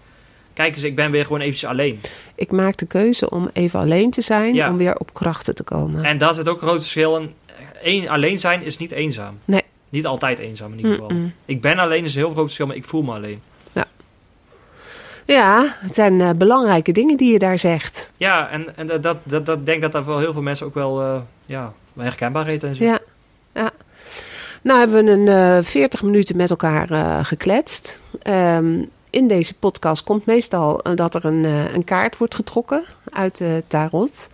kijk 0.54 0.76
eens, 0.76 0.84
ik 0.84 0.96
ben 0.96 1.12
weer 1.12 1.24
gewoon 1.26 1.42
eventjes 1.42 1.70
alleen. 1.70 2.00
Ik 2.36 2.52
maak 2.52 2.78
de 2.78 2.86
keuze 2.86 3.30
om 3.30 3.50
even 3.54 3.80
alleen 3.80 4.12
te 4.12 4.22
zijn, 4.22 4.54
Ja. 4.54 4.70
om 4.70 4.78
weer 4.78 4.96
op 4.98 5.14
krachten 5.14 5.56
te 5.56 5.64
komen. 5.64 6.04
En 6.04 6.18
daar 6.18 6.34
zit 6.34 6.48
ook 6.48 6.62
een 6.62 6.68
groot 6.68 6.80
verschil 6.80 7.18
in. 7.18 7.34
Eén, 7.82 8.10
alleen 8.10 8.40
zijn 8.40 8.64
is 8.64 8.78
niet 8.78 8.92
eenzaam. 8.92 9.40
Nee. 9.46 9.64
Niet 9.90 10.06
altijd 10.06 10.40
eenzaam 10.40 10.72
in 10.72 10.78
ieder 10.78 10.94
geval. 10.94 11.12
Ik 11.46 11.62
ben 11.62 11.78
alleen 11.78 12.04
is 12.04 12.14
een 12.14 12.22
heel 12.22 12.32
groot 12.32 12.44
verschil, 12.44 12.68
maar 12.68 12.76
ik 12.76 12.86
voel 12.86 13.02
me 13.02 13.14
alleen. 13.14 13.42
Ja, 15.26 15.76
het 15.80 15.96
zijn 15.96 16.22
eh, 16.22 16.30
belangrijke 16.36 16.92
dingen 16.92 17.18
die 17.18 17.32
je 17.32 17.40
daar 17.40 17.58
zegt. 17.60 18.14
Ja, 18.18 18.50
en, 18.50 18.78
en 18.78 18.88
dat, 18.88 19.18
dat, 19.24 19.46
dat, 19.46 19.66
denk 19.66 19.82
dat 19.82 19.92
daar 19.92 20.04
voor 20.04 20.20
heel 20.20 20.34
veel 20.34 20.42
mensen 20.42 20.66
ook 20.66 20.74
wel 20.74 21.02
eh 21.02 21.20
ja, 21.46 21.74
wel 21.94 22.06
herkenbaarheid 22.06 22.64
in 22.64 22.76
zit. 22.76 22.88
Ja, 22.88 23.00
ja. 23.54 23.72
Nou 24.62 24.80
hebben 24.80 25.06
we 25.06 25.12
een 25.12 25.28
eh 25.58 25.64
40 25.64 26.02
minuten 26.04 26.38
met 26.38 26.50
elkaar 26.50 26.88
gekletst. 27.26 28.06
Ehm, 28.22 28.84
in 29.10 29.28
deze 29.28 29.54
podcast 29.54 30.04
komt 30.04 30.26
meestal 30.26 30.82
eh, 30.82 30.96
dat 30.96 31.16
er 31.16 31.26
een, 31.26 31.46
eh, 31.46 31.74
een 31.74 31.84
kaart 31.84 32.18
wordt 32.18 32.36
getrokken 32.36 32.84
uit 33.12 33.38
de 33.38 33.64
tarot. 33.68 34.30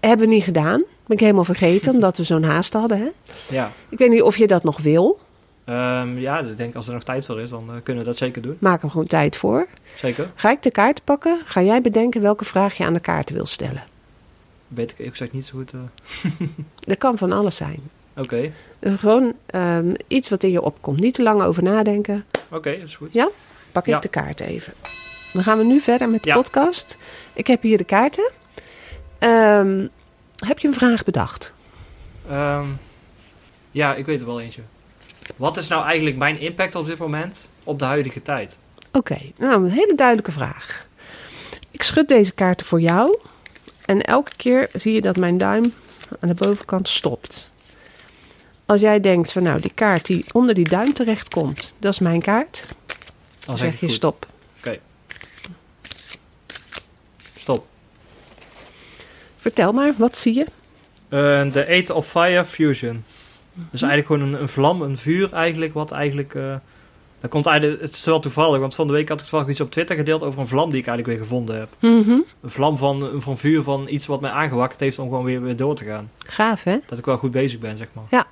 Hebben 0.00 0.28
we 0.28 0.34
niet 0.34 0.44
gedaan. 0.44 0.78
Ben 1.06 1.16
ik 1.16 1.20
helemaal 1.20 1.44
vergeten, 1.44 1.92
omdat 1.94 2.16
we 2.16 2.22
zo'n 2.22 2.42
haast 2.42 2.72
hadden. 2.72 2.98
Hè? 2.98 3.08
Ja. 3.56 3.72
Ik 3.88 3.98
weet 3.98 4.10
niet 4.10 4.22
of 4.22 4.36
je 4.36 4.46
dat 4.46 4.62
nog 4.62 4.80
wil. 4.80 5.18
Ehm, 5.64 6.18
ja, 6.18 6.38
ik 6.38 6.56
denk 6.56 6.74
als 6.74 6.86
er 6.86 6.94
nog 6.94 7.02
tijd 7.02 7.26
voor 7.26 7.40
is, 7.40 7.50
dan 7.50 7.68
eh, 7.68 7.82
kunnen 7.82 8.02
we 8.02 8.08
dat 8.08 8.18
zeker 8.18 8.42
doen. 8.42 8.56
Maak 8.58 8.82
er 8.82 8.90
gewoon 8.90 9.06
tijd 9.06 9.36
voor. 9.36 9.66
Zeker. 9.96 10.30
Ga 10.34 10.50
ik 10.50 10.62
de 10.62 10.70
kaart 10.70 11.04
pakken? 11.04 11.42
Ga 11.44 11.62
jij 11.62 11.80
bedenken 11.80 12.22
welke 12.22 12.44
vraag 12.44 12.76
je 12.76 12.84
aan 12.84 12.92
de 12.92 13.00
kaart 13.00 13.30
wil 13.30 13.46
stellen? 13.46 13.82
Weet 14.68 14.94
ik 14.96 15.10
gezegd 15.10 15.32
niet 15.32 15.46
zo 15.46 15.56
goed. 15.56 15.72
Dat 16.86 16.98
kan 16.98 17.18
van 17.18 17.32
alles 17.32 17.56
zijn. 17.56 17.80
Oké, 18.16 18.52
gewoon 18.80 19.32
ehm, 19.46 19.94
iets 20.08 20.28
wat 20.28 20.42
in 20.42 20.50
je 20.50 20.62
opkomt. 20.62 21.00
Niet 21.00 21.14
te 21.14 21.22
lang 21.22 21.42
over 21.42 21.62
nadenken. 21.62 22.24
oké, 22.50 22.70
dat 22.70 22.88
is 22.88 22.96
goed. 22.96 23.12
Pak 23.72 23.86
Ja. 23.86 23.96
ik 23.96 24.02
de 24.02 24.08
kaart 24.08 24.40
even. 24.40 24.72
Dan 25.32 25.42
gaan 25.42 25.58
we 25.58 25.64
nu 25.64 25.80
verder 25.80 26.08
met 26.08 26.22
de 26.22 26.28
Ja. 26.28 26.34
podcast. 26.34 26.96
Ik 27.32 27.46
heb 27.46 27.62
hier 27.62 27.76
de 27.78 27.84
kaarten. 27.84 28.30
Ehm, 29.18 29.86
heb 30.46 30.58
je 30.58 30.68
een 30.68 30.74
vraag 30.74 31.04
bedacht? 31.04 31.54
Ehm, 32.28 32.66
ja, 33.70 33.94
ik 33.94 34.06
weet 34.06 34.20
er 34.20 34.26
wel 34.26 34.40
eentje. 34.40 34.60
Wat 35.36 35.56
is 35.56 35.68
nou 35.68 35.84
eigenlijk 35.84 36.16
mijn 36.16 36.38
impact 36.38 36.74
op 36.74 36.86
dit 36.86 36.98
moment 36.98 37.50
op 37.64 37.78
de 37.78 37.84
huidige 37.84 38.22
tijd? 38.22 38.58
Oké, 38.92 39.18
nou 39.38 39.64
een 39.64 39.70
hele 39.70 39.94
duidelijke 39.94 40.32
vraag. 40.32 40.86
Ik 41.70 41.82
schud 41.82 42.08
deze 42.08 42.32
kaarten 42.32 42.66
voor 42.66 42.80
jou. 42.80 43.18
En 43.84 44.00
elke 44.02 44.36
keer 44.36 44.68
zie 44.72 44.92
je 44.92 45.00
dat 45.00 45.16
mijn 45.16 45.38
duim 45.38 45.72
aan 46.20 46.28
de 46.28 46.34
bovenkant 46.34 46.88
stopt. 46.88 47.50
Als 48.66 48.80
jij 48.80 49.00
denkt 49.00 49.32
van 49.32 49.42
nou 49.42 49.60
die 49.60 49.72
kaart 49.74 50.06
die 50.06 50.24
onder 50.32 50.54
die 50.54 50.68
duim 50.68 50.92
terecht 50.92 51.28
komt, 51.28 51.74
dat 51.78 51.92
is 51.92 51.98
mijn 51.98 52.22
kaart. 52.22 52.68
Dan 53.46 53.58
zeg 53.58 53.72
je 53.80 53.86
goed. 53.86 53.90
stop. 53.96 54.26
Stop. 57.36 57.66
Vertel 59.36 59.72
maar, 59.72 59.92
wat 59.96 60.18
zie 60.18 60.34
je? 60.34 60.46
Eh, 61.08 61.52
De 61.52 61.62
Eight 61.62 61.90
of 61.90 62.08
Fire 62.08 62.44
Fusion. 62.44 63.04
Dus 63.70 63.82
eigenlijk 63.82 64.06
gewoon 64.12 64.34
een, 64.34 64.40
een 64.42 64.48
vlam, 64.48 64.82
een 64.82 64.98
vuur 64.98 65.32
eigenlijk, 65.32 65.74
wat 65.74 65.90
eigenlijk... 65.90 66.34
eh 66.34 66.54
dat 67.20 67.30
komt 67.30 67.46
eigenlijk, 67.46 67.80
het 67.80 67.92
is 67.92 68.04
wel 68.04 68.20
toevallig, 68.20 68.60
want 68.60 68.74
van 68.74 68.86
de 68.86 68.92
week 68.92 69.08
had 69.08 69.16
ik 69.20 69.26
toevallig 69.26 69.48
iets 69.52 69.60
op 69.60 69.70
Twitter 69.70 69.96
gedeeld 69.96 70.22
over 70.22 70.40
een 70.40 70.46
vlam 70.46 70.70
die 70.70 70.80
ik 70.80 70.86
eigenlijk 70.86 71.18
weer 71.18 71.26
gevonden 71.28 71.58
heb. 71.58 71.68
Mhm. 71.78 72.10
Een 72.42 72.50
vlam 72.50 72.78
van, 72.78 73.10
van 73.22 73.38
vuur 73.38 73.62
van 73.62 73.86
iets 73.88 74.06
wat 74.06 74.20
mij 74.20 74.30
aangewakkerd 74.30 74.80
heeft 74.80 74.98
om 74.98 75.08
gewoon 75.08 75.24
weer, 75.24 75.42
weer 75.42 75.56
door 75.56 75.74
te 75.74 75.84
gaan. 75.84 76.10
Gaaf 76.18 76.62
hè? 76.64 76.76
Dat 76.86 76.98
ik 76.98 77.04
wel 77.04 77.16
goed 77.16 77.30
bezig 77.30 77.58
ben, 77.60 77.76
zeg 77.78 77.86
maar. 77.92 78.04
Ja. 78.10 78.26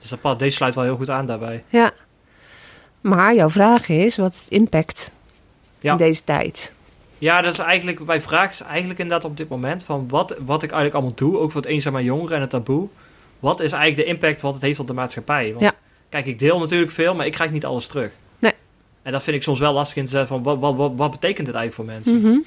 Dus 0.00 0.08
dat, 0.08 0.20
past- 0.20 0.38
deze 0.38 0.56
sluit 0.56 0.74
wel 0.74 0.84
heel 0.84 0.96
goed 0.96 1.10
aan 1.10 1.26
daarbij. 1.26 1.64
Ja. 1.68 1.92
Maar 3.00 3.34
jouw 3.34 3.50
vraag 3.50 3.88
is, 3.88 4.16
wat 4.16 4.32
is 4.34 4.40
het 4.40 4.50
impact 4.50 5.12
Ja. 5.80 5.90
in 5.92 5.96
deze 5.98 6.24
tijd? 6.24 6.74
Ja, 7.18 7.40
dat 7.40 7.52
is 7.52 7.58
eigenlijk, 7.58 8.04
mijn 8.04 8.22
vraag 8.22 8.50
is 8.50 8.60
eigenlijk 8.60 8.98
inderdaad 9.00 9.30
op 9.30 9.36
dit 9.36 9.48
moment 9.48 9.84
van 9.84 10.08
wat, 10.08 10.36
wat 10.44 10.62
ik 10.62 10.70
eigenlijk 10.70 10.94
allemaal 10.94 11.14
doe, 11.14 11.38
ook 11.38 11.50
voor 11.52 11.60
het 11.60 11.70
eenzame 11.70 12.02
jongeren 12.04 12.34
en 12.34 12.40
het 12.40 12.50
taboe. 12.50 12.88
Wat 13.38 13.60
is 13.60 13.72
eigenlijk 13.72 14.02
de 14.06 14.12
impact 14.14 14.40
wat 14.40 14.52
het 14.52 14.62
heeft 14.62 14.78
op 14.78 14.86
de 14.86 14.92
maatschappij? 14.92 15.50
Want 15.50 15.60
Ja. 15.64 15.72
kijk, 16.08 16.26
ik 16.26 16.38
deel 16.38 16.58
natuurlijk 16.58 16.90
veel, 16.90 17.14
maar 17.14 17.26
ik 17.26 17.32
krijg 17.32 17.50
niet 17.50 17.64
alles 17.64 17.86
terug. 17.86 18.12
Nee. 18.38 18.52
En 19.02 19.12
dat 19.12 19.22
vind 19.22 19.36
ik 19.36 19.42
soms 19.42 19.58
wel 19.58 19.72
lastig 19.72 19.96
in 19.96 20.04
te 20.04 20.10
zeggen 20.10 20.28
van 20.28 20.42
wat, 20.42 20.58
wat, 20.58 20.74
wat, 20.76 20.92
wat 20.96 21.10
betekent 21.10 21.46
dit 21.46 21.54
eigenlijk 21.54 21.74
voor 21.74 21.84
mensen? 21.84 22.20
Mhm. 22.20 22.38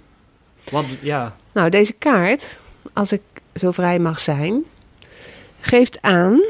Wat, 0.71 0.85
ja, 1.01 1.35
Nou, 1.51 1.69
deze 1.69 1.93
kaart, 1.93 2.61
als 2.93 3.11
ik 3.11 3.21
zo 3.55 3.71
vrij 3.71 3.99
mag 3.99 4.19
zijn, 4.19 4.63
geeft 5.59 6.01
aan 6.01 6.41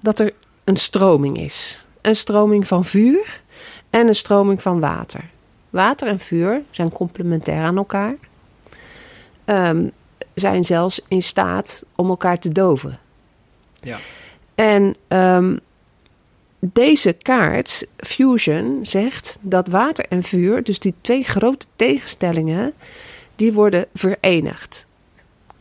dat 0.00 0.18
er 0.20 0.32
een 0.64 0.76
stroming 0.76 1.38
is. 1.38 1.86
Een 2.00 2.16
stroming 2.16 2.66
van 2.66 2.84
vuur 2.84 3.40
en 3.94 4.08
een 4.08 4.14
stroming 4.14 4.62
van 4.62 4.80
water. 4.80 5.30
Water 5.70 6.08
en 6.08 6.18
vuur 6.18 6.62
zijn 6.70 6.92
complementair 6.92 7.62
aan 7.62 7.76
elkaar. 7.76 8.14
Ehm, 9.44 9.88
zijn 10.34 10.64
zelfs 10.64 11.00
in 11.08 11.22
staat 11.22 11.84
om 11.94 12.08
elkaar 12.08 12.38
te 12.38 12.52
doven. 12.52 12.98
Ja. 13.80 13.98
En 14.54 14.96
ehm, 15.08 15.56
deze 16.58 17.12
kaart, 17.12 17.86
Fusion, 17.96 18.78
zegt 18.82 19.38
dat 19.40 19.68
water 19.68 20.04
en 20.08 20.22
vuur, 20.22 20.62
dus 20.62 20.78
die 20.78 20.94
twee 21.00 21.22
grote 21.22 21.66
tegenstellingen, 21.76 22.72
die 23.36 23.52
worden 23.52 23.86
verenigd. 23.94 24.86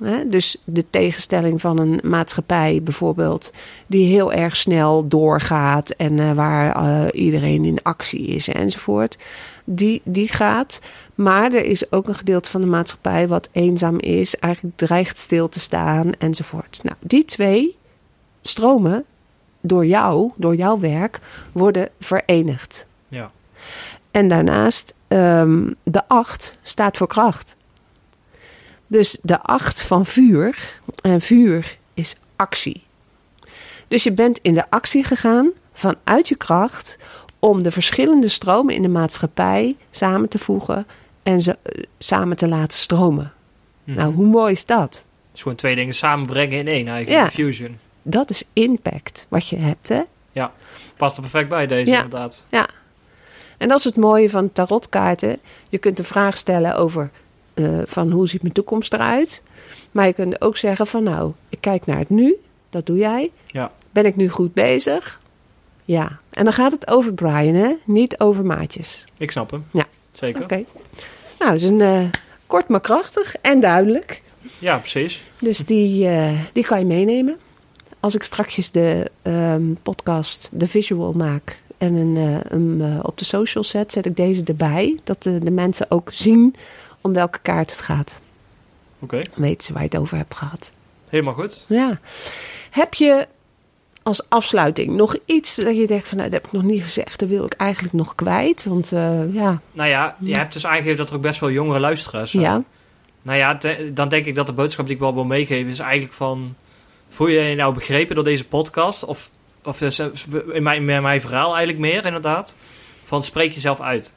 Hè, 0.03 0.27
Dus 0.27 0.57
de 0.63 0.89
tegenstelling 0.89 1.61
van 1.61 1.77
een 1.77 1.99
maatschappij 2.03 2.81
bijvoorbeeld, 2.83 3.53
die 3.87 4.05
heel 4.05 4.33
erg 4.33 4.55
snel 4.55 5.07
doorgaat 5.07 5.89
en 5.89 6.19
eh, 6.19 6.31
waar 6.31 6.75
eh, 6.75 7.21
iedereen 7.21 7.65
in 7.65 7.79
actie 7.81 8.27
is 8.27 8.47
enzovoort, 8.47 9.17
die, 9.63 10.01
die 10.03 10.27
gaat. 10.27 10.81
Maar 11.15 11.53
er 11.53 11.65
is 11.65 11.91
ook 11.91 12.07
een 12.07 12.15
gedeelte 12.15 12.49
van 12.49 12.61
de 12.61 12.67
maatschappij 12.67 13.27
wat 13.27 13.49
eenzaam 13.51 13.99
is, 13.99 14.35
eigenlijk 14.39 14.77
dreigt 14.77 15.17
stil 15.17 15.49
te 15.49 15.59
staan 15.59 16.11
enzovoort. 16.13 16.79
Nou, 16.83 16.95
die 16.99 17.25
twee 17.25 17.77
stromen 18.41 19.05
door 19.61 19.85
jou, 19.85 20.31
door 20.35 20.55
jouw 20.55 20.79
werk, 20.79 21.19
worden 21.51 21.89
verenigd. 21.99 22.87
ja, 23.07 23.31
En 24.11 24.27
daarnaast, 24.27 24.93
ehm, 25.07 25.71
de 25.83 26.07
acht 26.07 26.57
staat 26.61 26.97
voor 26.97 27.07
kracht. 27.07 27.55
Dus 28.87 29.17
de 29.21 29.41
acht 29.41 29.81
van 29.81 30.05
vuur, 30.05 30.79
en 31.01 31.21
vuur 31.21 31.77
is 31.93 32.15
actie. 32.35 32.83
Dus 33.87 34.03
je 34.03 34.11
bent 34.11 34.39
in 34.41 34.53
de 34.53 34.69
actie 34.69 35.03
gegaan 35.03 35.49
vanuit 35.73 36.27
je 36.27 36.35
kracht 36.35 36.97
om 37.39 37.63
de 37.63 37.71
verschillende 37.71 38.27
stromen 38.27 38.75
in 38.75 38.81
de 38.81 38.87
maatschappij 38.87 39.75
samen 39.91 40.29
te 40.29 40.37
voegen 40.39 40.87
en 41.23 41.41
ze 41.41 41.57
eh, 41.61 41.83
samen 41.99 42.37
te 42.37 42.47
laten 42.47 42.77
stromen. 42.77 43.33
Mhm. 43.83 43.97
Nou, 43.97 44.13
hoe 44.13 44.25
mooi 44.25 44.51
is 44.51 44.65
dat? 44.65 45.05
Dus 45.31 45.41
gewoon 45.41 45.57
twee 45.57 45.75
dingen 45.75 45.93
samenbrengen 45.93 46.59
in 46.59 46.67
één 46.67 46.87
eigenlijk. 46.87 47.25
Ja. 47.25 47.29
Fusion. 47.29 47.77
Dat 48.01 48.29
is 48.29 48.43
impact 48.53 49.25
wat 49.29 49.47
je 49.47 49.57
hebt, 49.57 49.89
hè? 49.89 50.01
Past 50.97 51.15
er 51.15 51.21
perfect 51.21 51.49
bij 51.49 51.67
deze 51.67 51.91
Ja. 51.91 52.03
inderdaad. 52.03 52.45
En 53.57 53.67
dat 53.69 53.77
is 53.77 53.83
het 53.83 53.95
mooie 53.95 54.29
van 54.29 54.51
tarotkaarten. 54.51 55.39
Je 55.69 55.77
kunt 55.77 55.99
een 55.99 56.05
vraag 56.05 56.37
stellen 56.37 56.75
over 56.75 57.09
eh, 57.53 57.79
van 57.85 58.11
hoe 58.11 58.27
ziet 58.27 58.41
mijn 58.41 58.53
toekomst 58.53 58.93
eruit. 58.93 59.43
Maar 59.91 60.05
je 60.05 60.13
kunt 60.13 60.41
ook 60.41 60.57
zeggen 60.57 60.87
van 60.87 61.03
nou, 61.03 61.31
ik 61.49 61.57
kijk 61.61 61.85
naar 61.85 61.99
het 61.99 62.09
nu. 62.09 62.35
Dat 62.69 62.85
doe 62.85 62.97
jij. 62.97 63.31
Ja. 63.45 63.71
Ben 63.91 64.05
ik 64.05 64.15
nu 64.15 64.29
goed 64.29 64.53
bezig? 64.53 65.21
Ja. 65.85 66.19
En 66.29 66.43
dan 66.43 66.53
gaat 66.53 66.71
het 66.71 66.87
over 66.87 67.13
Brian, 67.13 67.53
hè? 67.53 67.73
Niet 67.85 68.19
over 68.19 68.45
maatjes. 68.45 69.05
Ik 69.17 69.31
snap 69.31 69.51
hem. 69.51 69.65
Ja. 69.71 69.85
Zeker. 70.11 70.43
Oké. 70.43 70.63
Nou, 71.39 71.51
het 71.51 71.61
is 71.61 71.69
een 71.69 71.81
eh, 71.81 72.09
kort 72.47 72.67
maar 72.67 72.81
krachtig 72.81 73.35
en 73.41 73.59
duidelijk. 73.59 74.21
Ja, 74.59 74.77
precies. 74.77 75.23
Dus 75.39 75.57
die, 75.57 76.07
eh, 76.07 76.39
die 76.51 76.63
kan 76.63 76.79
je 76.79 76.85
meenemen. 76.85 77.37
Als 77.99 78.15
ik 78.15 78.23
straks 78.23 78.71
de 78.71 79.11
ehm, 79.21 79.73
podcast, 79.83 80.49
de 80.51 80.67
visual 80.67 81.13
maak 81.13 81.61
en 81.77 81.93
een, 81.93 82.81
eh, 82.81 82.99
op 83.01 83.17
de 83.17 83.25
social 83.25 83.63
zet, 83.63 83.91
zet 83.91 84.05
ik 84.05 84.15
deze 84.15 84.43
erbij. 84.43 84.99
Dat 85.03 85.23
de, 85.23 85.39
de 85.39 85.51
mensen 85.51 85.91
ook 85.91 86.09
zien 86.13 86.55
om 87.03 87.13
welke 87.13 87.39
kaart 87.41 87.71
het 87.71 87.81
gaat. 87.81 88.19
Oké. 88.99 89.21
Weten 89.35 89.63
ze 89.63 89.73
waar 89.73 89.81
je 89.81 89.87
het 89.87 89.97
over 89.97 90.17
hebt 90.17 90.35
gehad. 90.35 90.71
Helemaal 91.09 91.33
goed. 91.33 91.65
Ja. 91.67 91.99
Heb 92.69 92.93
je 92.93 93.27
als 94.03 94.29
afsluiting 94.29 94.95
nog 94.95 95.15
iets 95.25 95.55
dat 95.55 95.75
je 95.77 95.87
denkt 95.87 96.07
van 96.07 96.17
nou, 96.17 96.29
dat 96.29 96.41
heb 96.41 96.51
ik 96.51 96.59
nog 96.61 96.71
niet 96.71 96.83
gezegd, 96.83 97.19
dat 97.19 97.29
wil 97.29 97.45
ik 97.45 97.53
eigenlijk 97.53 97.93
nog 97.93 98.15
kwijt? 98.15 98.63
Want 98.63 98.91
eh, 98.91 99.33
ja, 99.33 99.61
Nou 99.71 99.89
ja, 99.89 100.15
je 100.19 100.35
hebt 100.35 100.53
dus 100.53 100.65
aangegeven 100.65 100.97
dat 100.97 101.09
er 101.09 101.15
ook 101.15 101.21
best 101.21 101.39
wel 101.39 101.51
jongere 101.51 101.79
luisteraars 101.79 102.31
zijn. 102.31 102.43
ja, 102.43 102.63
Nou 103.21 103.37
ja, 103.37 103.57
te- 103.57 103.91
dan 103.93 104.09
denk 104.09 104.25
ik 104.25 104.35
dat 104.35 104.45
de 104.45 104.53
boodschap 104.53 104.85
die 104.85 104.93
ik 104.95 105.01
wel 105.01 105.13
wil 105.13 105.23
meegeven 105.23 105.71
is 105.71 105.79
eigenlijk 105.79 106.13
van... 106.13 106.55
Voel 107.09 107.27
je 107.27 107.39
je 107.41 107.55
nou 107.55 107.73
begrepen 107.73 108.15
door 108.15 108.23
deze 108.23 108.45
podcast? 108.47 109.03
Of, 109.03 109.29
of 109.63 109.81
is- 109.81 109.99
in, 110.53 110.63
mijn, 110.63 110.89
in 110.89 111.01
mijn 111.01 111.21
verhaal 111.21 111.49
eigenlijk 111.49 111.79
meer 111.79 112.05
inderdaad. 112.05 112.55
Van 113.03 113.23
spreek 113.23 113.53
jezelf 113.53 113.81
uit. 113.81 114.13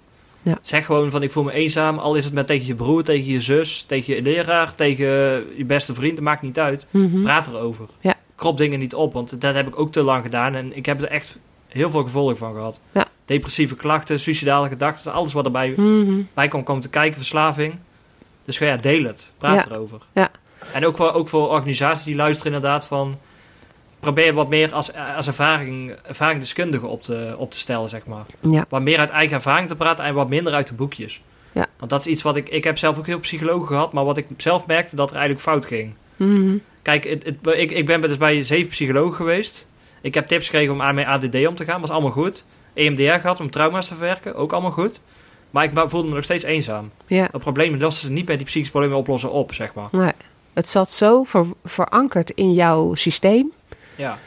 Ja. 0.47 0.59
Zeg 0.63 0.85
gewoon 0.85 1.11
van 1.11 1.23
ik 1.23 1.33
voel 1.33 1.45
me 1.45 1.53
eenzaam. 1.53 1.99
Al 1.99 2.15
is 2.15 2.25
het 2.25 2.35
met 2.35 2.47
tegen 2.47 2.67
je 2.67 2.75
broer, 2.75 3.03
tegen 3.03 3.33
je 3.33 3.41
zus, 3.41 3.83
tegen 3.83 4.15
je 4.15 4.23
leraar, 4.23 4.75
tegen 4.75 5.07
je 5.57 5.65
beste 5.67 5.95
vriend. 5.95 6.15
Dat 6.15 6.25
maakt 6.25 6.43
niet 6.43 6.59
uit. 6.59 6.87
Mhm. 6.91 7.23
Praat 7.23 7.47
erover. 7.47 7.89
Ja. 8.01 8.15
Krop 8.35 8.57
dingen 8.57 8.79
niet 8.79 8.95
op, 8.95 9.13
want 9.13 9.41
dat 9.41 9.55
heb 9.55 9.67
ik 9.67 9.79
ook 9.79 9.93
te 9.93 10.03
lang 10.03 10.23
gedaan. 10.25 10.55
En 10.55 10.77
ik 10.77 10.87
heb 10.87 11.03
er 11.03 11.09
echt 11.09 11.39
heel 11.69 11.91
veel 11.91 12.03
gevolgen 12.03 12.37
van 12.37 12.55
gehad. 12.55 12.81
Ja. 12.93 13.07
Depressieve 13.25 13.77
klachten, 13.77 14.21
suicidale 14.21 14.69
gedachten, 14.69 15.13
alles 15.13 15.33
wat 15.33 15.45
erbij 15.45 15.75
Mhm. 15.77 16.21
bij 16.35 16.49
komt 16.49 16.65
komen 16.65 16.83
te 16.83 16.89
kijken, 16.89 17.17
verslaving. 17.17 17.75
Dus 18.45 18.59
ja, 18.59 18.77
deel 18.77 19.05
het. 19.05 19.33
Praat 19.39 19.67
erover. 19.71 19.99
Ja. 20.15 20.31
En 20.73 20.87
ook 20.87 20.97
voor, 20.97 21.13
ook 21.13 21.29
voor 21.29 21.49
organisaties 21.49 22.05
die 22.05 22.17
luisteren 22.17 22.53
inderdaad 22.53 22.87
van... 22.87 23.19
Probeer 24.13 24.35
wat 24.35 24.49
meer 24.49 24.73
als, 24.73 24.93
als 25.17 25.27
ervaring, 25.27 25.91
ervaringsdeskundige 26.09 26.87
op 26.87 27.03
te, 27.03 27.35
op 27.39 27.51
te 27.51 27.59
stellen, 27.59 27.89
zeg 27.89 28.07
maar. 28.07 28.25
ja, 28.41 28.65
Wat 28.69 28.83
meer 28.83 28.99
uit 28.99 29.11
eigen 29.11 29.37
ervaring 29.37 29.69
te 29.69 29.77
praten 29.77 30.05
en 30.05 30.15
wat 30.15 30.29
minder 30.29 30.53
uit 30.53 30.69
de 30.69 30.75
boekjes. 30.75 31.23
Ja. 31.53 31.67
Want 31.79 31.91
dat 31.91 32.01
is 32.01 32.07
iets 32.07 32.23
wat 32.23 32.37
ik... 32.37 32.49
Ik 32.49 32.65
heb 32.65 32.79
zelf 32.79 32.99
ook 32.99 33.07
heel 33.07 33.19
psychologen 33.21 33.67
gehad, 33.67 33.93
maar 33.93 34.05
wat 34.05 34.17
ik 34.17 34.27
zelf 34.37 34.67
merkte 34.67 34.97
dat 34.97 35.11
er 35.11 35.17
eigenlijk 35.17 35.45
fout 35.47 35.67
ging. 35.67 35.95
Mhm. 36.17 36.57
Kijk, 36.83 37.05
het, 37.05 37.25
het- 37.25 37.37
ik, 37.57 37.71
ik 37.71 37.87
ben 37.87 38.01
dus 38.01 38.17
bij 38.17 38.43
zeven 38.43 38.71
psychologen 38.71 39.15
geweest. 39.17 39.67
Ik 40.01 40.15
heb 40.15 40.27
tips 40.27 40.45
gekregen 40.47 40.73
om 40.73 40.83
aan 40.83 40.95
mijn 40.95 41.07
ADD 41.07 41.47
om 41.47 41.55
te 41.55 41.65
gaan, 41.65 41.81
was 41.81 41.91
allemaal 41.91 42.11
goed. 42.11 42.45
EMDR 42.75 43.03
gehad 43.21 43.41
om 43.41 43.51
trauma's 43.51 43.87
te 43.89 43.95
verwerken, 43.95 44.35
ook 44.35 44.53
allemaal 44.53 44.71
goed. 44.71 45.01
Maar 45.51 45.65
ik 45.65 45.71
voelde 45.75 46.09
me 46.09 46.15
nog 46.15 46.25
steeds 46.25 46.45
eenzaam. 46.45 46.91
ja. 47.07 47.29
Het 47.33 47.41
probleem 47.43 47.75
is 47.75 47.81
dat 47.81 47.95
ze 47.95 48.11
niet 48.13 48.27
met 48.27 48.37
die 48.37 48.47
psychische 48.47 48.73
problemen 48.73 48.97
oplossen 48.99 49.31
op, 49.31 49.55
zeg 49.55 49.75
maar. 49.75 49.89
Nee. 49.93 50.13
Het 50.53 50.69
zat 50.69 50.91
zo 50.91 51.23
ver- 51.25 51.47
verankerd 51.65 52.31
in 52.31 52.53
jouw 52.53 52.95
systeem 52.95 53.53
Ja, 53.97 54.19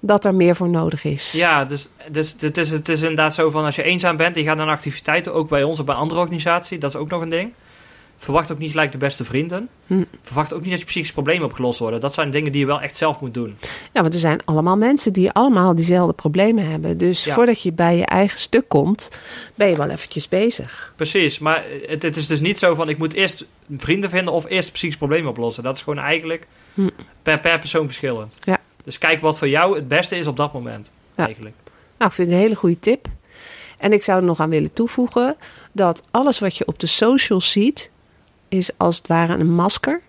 dat 0.00 0.24
er 0.24 0.34
meer 0.34 0.56
voor 0.56 0.68
nodig 0.68 1.04
is. 1.04 1.32
ja 1.32 1.64
dus, 1.64 1.88
dus 2.10 2.36
het, 2.40 2.56
is, 2.56 2.70
het 2.70 2.88
is 2.88 3.00
inderdaad 3.00 3.34
zo 3.34 3.50
van 3.50 3.64
als 3.64 3.76
je 3.76 3.82
eenzaam 3.82 4.16
bent 4.16 4.34
en 4.36 4.42
je 4.42 4.48
gaat 4.48 4.56
naar 4.56 4.68
activiteiten, 4.68 5.34
ook 5.34 5.48
bij 5.48 5.62
ons 5.62 5.78
of 5.78 5.84
bij 5.84 5.94
een 5.94 6.00
andere 6.00 6.20
organisatie, 6.20 6.78
dat 6.78 6.90
is 6.90 6.96
ook 6.96 7.10
nog 7.10 7.20
een 7.22 7.28
ding. 7.30 7.52
Verwacht 8.18 8.52
ook 8.52 8.58
niet 8.58 8.70
gelijk 8.70 8.92
de 8.92 8.98
beste 8.98 9.24
vrienden. 9.24 9.68
Hm. 9.86 10.04
Verwacht 10.22 10.52
ook 10.52 10.60
niet 10.60 10.70
dat 10.70 10.78
je 10.78 10.84
psychische 10.84 11.12
problemen 11.12 11.44
opgelost 11.44 11.78
worden. 11.78 12.00
Dat 12.00 12.14
zijn 12.14 12.30
dingen 12.30 12.52
die 12.52 12.60
je 12.60 12.66
wel 12.66 12.80
echt 12.80 12.96
zelf 12.96 13.20
moet 13.20 13.34
doen. 13.34 13.56
Ja, 13.92 14.00
want 14.02 14.14
er 14.14 14.20
zijn 14.20 14.40
allemaal 14.44 14.76
mensen 14.76 15.12
die 15.12 15.30
allemaal 15.30 15.74
diezelfde 15.74 16.12
problemen 16.12 16.70
hebben. 16.70 16.96
Dus 16.96 17.24
Ja. 17.24 17.34
voordat 17.34 17.62
je 17.62 17.72
bij 17.72 17.96
je 17.96 18.04
eigen 18.06 18.38
stuk 18.38 18.68
komt, 18.68 19.10
ben 19.54 19.68
je 19.68 19.76
wel 19.76 19.88
eventjes 19.88 20.28
bezig. 20.28 20.92
Precies, 20.96 21.38
maar 21.38 21.64
het, 21.86 22.02
het 22.02 22.16
is 22.16 22.26
dus 22.26 22.40
niet 22.40 22.58
zo 22.58 22.74
van 22.74 22.88
ik 22.88 22.98
moet 22.98 23.12
eerst 23.12 23.46
vrienden 23.76 24.10
vinden 24.10 24.34
of 24.34 24.46
eerst 24.48 24.72
psychische 24.72 24.98
problemen 24.98 25.30
oplossen. 25.30 25.62
Dat 25.62 25.74
is 25.76 25.82
gewoon 25.82 25.98
eigenlijk 26.04 26.46
Hm. 26.74 26.88
per, 27.22 27.40
per 27.40 27.58
persoon 27.58 27.86
verschillend. 27.86 28.38
Ja. 28.44 28.58
Dus 28.84 28.98
kijk 28.98 29.20
wat 29.20 29.38
voor 29.38 29.48
jou 29.48 29.74
het 29.74 29.88
beste 29.88 30.16
is 30.16 30.26
op 30.26 30.36
dat 30.36 30.52
moment. 30.52 30.92
Ja. 31.16 31.24
Eigenlijk. 31.24 31.54
Nou, 31.98 32.10
ik 32.10 32.16
vind 32.16 32.28
het 32.28 32.36
een 32.36 32.42
hele 32.42 32.56
goede 32.56 32.78
tip. 32.78 33.06
En 33.78 33.92
ik 33.92 34.02
zou 34.02 34.18
er 34.18 34.24
nog 34.24 34.40
aan 34.40 34.50
willen 34.50 34.72
toevoegen 34.72 35.36
dat 35.72 36.02
alles 36.10 36.38
wat 36.38 36.56
je 36.56 36.66
op 36.66 36.78
de 36.78 36.86
socials 36.86 37.50
ziet, 37.50 37.90
is 38.48 38.70
als 38.76 38.96
het 38.96 39.06
ware 39.06 39.34
een 39.38 39.52
masker. 39.54 40.00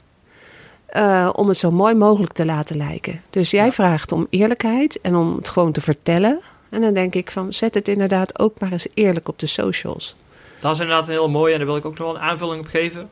eh, 0.86 1.30
om 1.34 1.48
het 1.48 1.58
zo 1.58 1.72
mooi 1.72 1.96
mogelijk 1.96 2.34
te 2.34 2.46
laten 2.46 2.78
lijken. 2.78 3.22
Dus 3.30 3.52
jij 3.52 3.66
Ja. 3.66 3.72
vraagt 3.72 4.12
om 4.12 4.28
eerlijkheid 4.30 5.02
en 5.02 5.16
om 5.16 5.36
het 5.36 5.50
gewoon 5.50 5.72
te 5.72 5.82
vertellen. 5.82 6.40
En 6.70 6.82
dan 6.82 6.94
denk 6.94 7.16
ik 7.16 7.32
van, 7.32 7.54
zet 7.54 7.74
het 7.74 7.88
inderdaad 7.88 8.40
ook 8.40 8.60
maar 8.60 8.72
eens 8.72 8.88
eerlijk 8.94 9.28
op 9.28 9.40
de 9.40 9.46
socials. 9.46 10.16
Dat 10.60 10.74
is 10.74 10.80
inderdaad 10.80 11.08
een 11.08 11.14
heel 11.14 11.30
mooie 11.30 11.52
en 11.52 11.58
daar 11.58 11.68
wil 11.68 11.76
ik 11.78 11.86
ook 11.86 11.98
nog 11.98 12.08
wel 12.08 12.16
een 12.16 12.22
aanvulling 12.22 12.60
op 12.62 12.68
geven. 12.68 13.10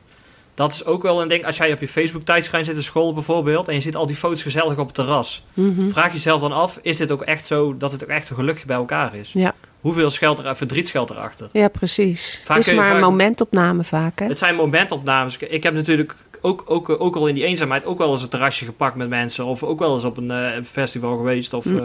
Dat 0.60 0.72
is 0.72 0.84
ook 0.84 1.02
wel 1.02 1.22
een 1.22 1.28
ding, 1.28 1.46
als 1.46 1.56
jij 1.56 1.72
op 1.72 1.80
je 1.80 1.88
Facebook 1.88 2.22
tijdschijn 2.22 2.64
zit 2.64 2.76
in 2.76 2.82
school 2.82 3.14
bijvoorbeeld... 3.14 3.68
en 3.68 3.74
je 3.74 3.80
ziet 3.80 3.96
al 3.96 4.06
die 4.06 4.16
foto's 4.16 4.42
gezellig 4.42 4.78
op 4.78 4.86
het 4.86 4.94
terras. 4.94 5.44
Mhm. 5.54 5.88
Vraag 5.90 6.12
jezelf 6.12 6.40
dan 6.40 6.52
af, 6.52 6.78
is 6.82 6.96
dit 6.96 7.10
ook 7.10 7.22
echt 7.22 7.46
zo 7.46 7.76
dat 7.76 7.92
het 7.92 8.02
ook 8.02 8.08
echt 8.08 8.30
gelukkig 8.34 8.64
bij 8.66 8.76
elkaar 8.76 9.14
is? 9.14 9.32
Ja. 9.32 9.54
Hoeveel 9.80 10.10
schuilt 10.10 10.38
er, 10.38 10.56
verdriet 10.56 10.88
schuilt 10.88 11.10
erachter? 11.10 11.48
Ja, 11.52 11.68
precies. 11.68 12.40
Vaak 12.44 12.56
het 12.56 12.66
is 12.68 12.74
maar 12.74 12.94
een 12.94 13.00
momentopname 13.00 13.84
vaak, 13.84 14.18
hè? 14.18 14.26
Het 14.26 14.38
zijn 14.38 14.54
momentopnames. 14.54 15.36
Ik 15.36 15.62
heb 15.62 15.74
natuurlijk 15.74 16.14
ook, 16.40 16.62
ook, 16.66 16.88
ook 17.00 17.16
al 17.16 17.26
in 17.26 17.34
die 17.34 17.44
eenzaamheid 17.44 17.84
ook 17.84 17.98
wel 17.98 18.10
eens 18.12 18.22
een 18.22 18.28
terrasje 18.28 18.64
gepakt 18.64 18.96
met 18.96 19.08
mensen. 19.08 19.44
Of 19.44 19.62
ook 19.62 19.78
wel 19.78 19.94
eens 19.94 20.04
op 20.04 20.16
een 20.16 20.30
eh, 20.30 20.62
festival 20.62 21.16
geweest 21.16 21.52
of, 21.54 21.64
Hm. 21.64 21.76
eh, 21.76 21.84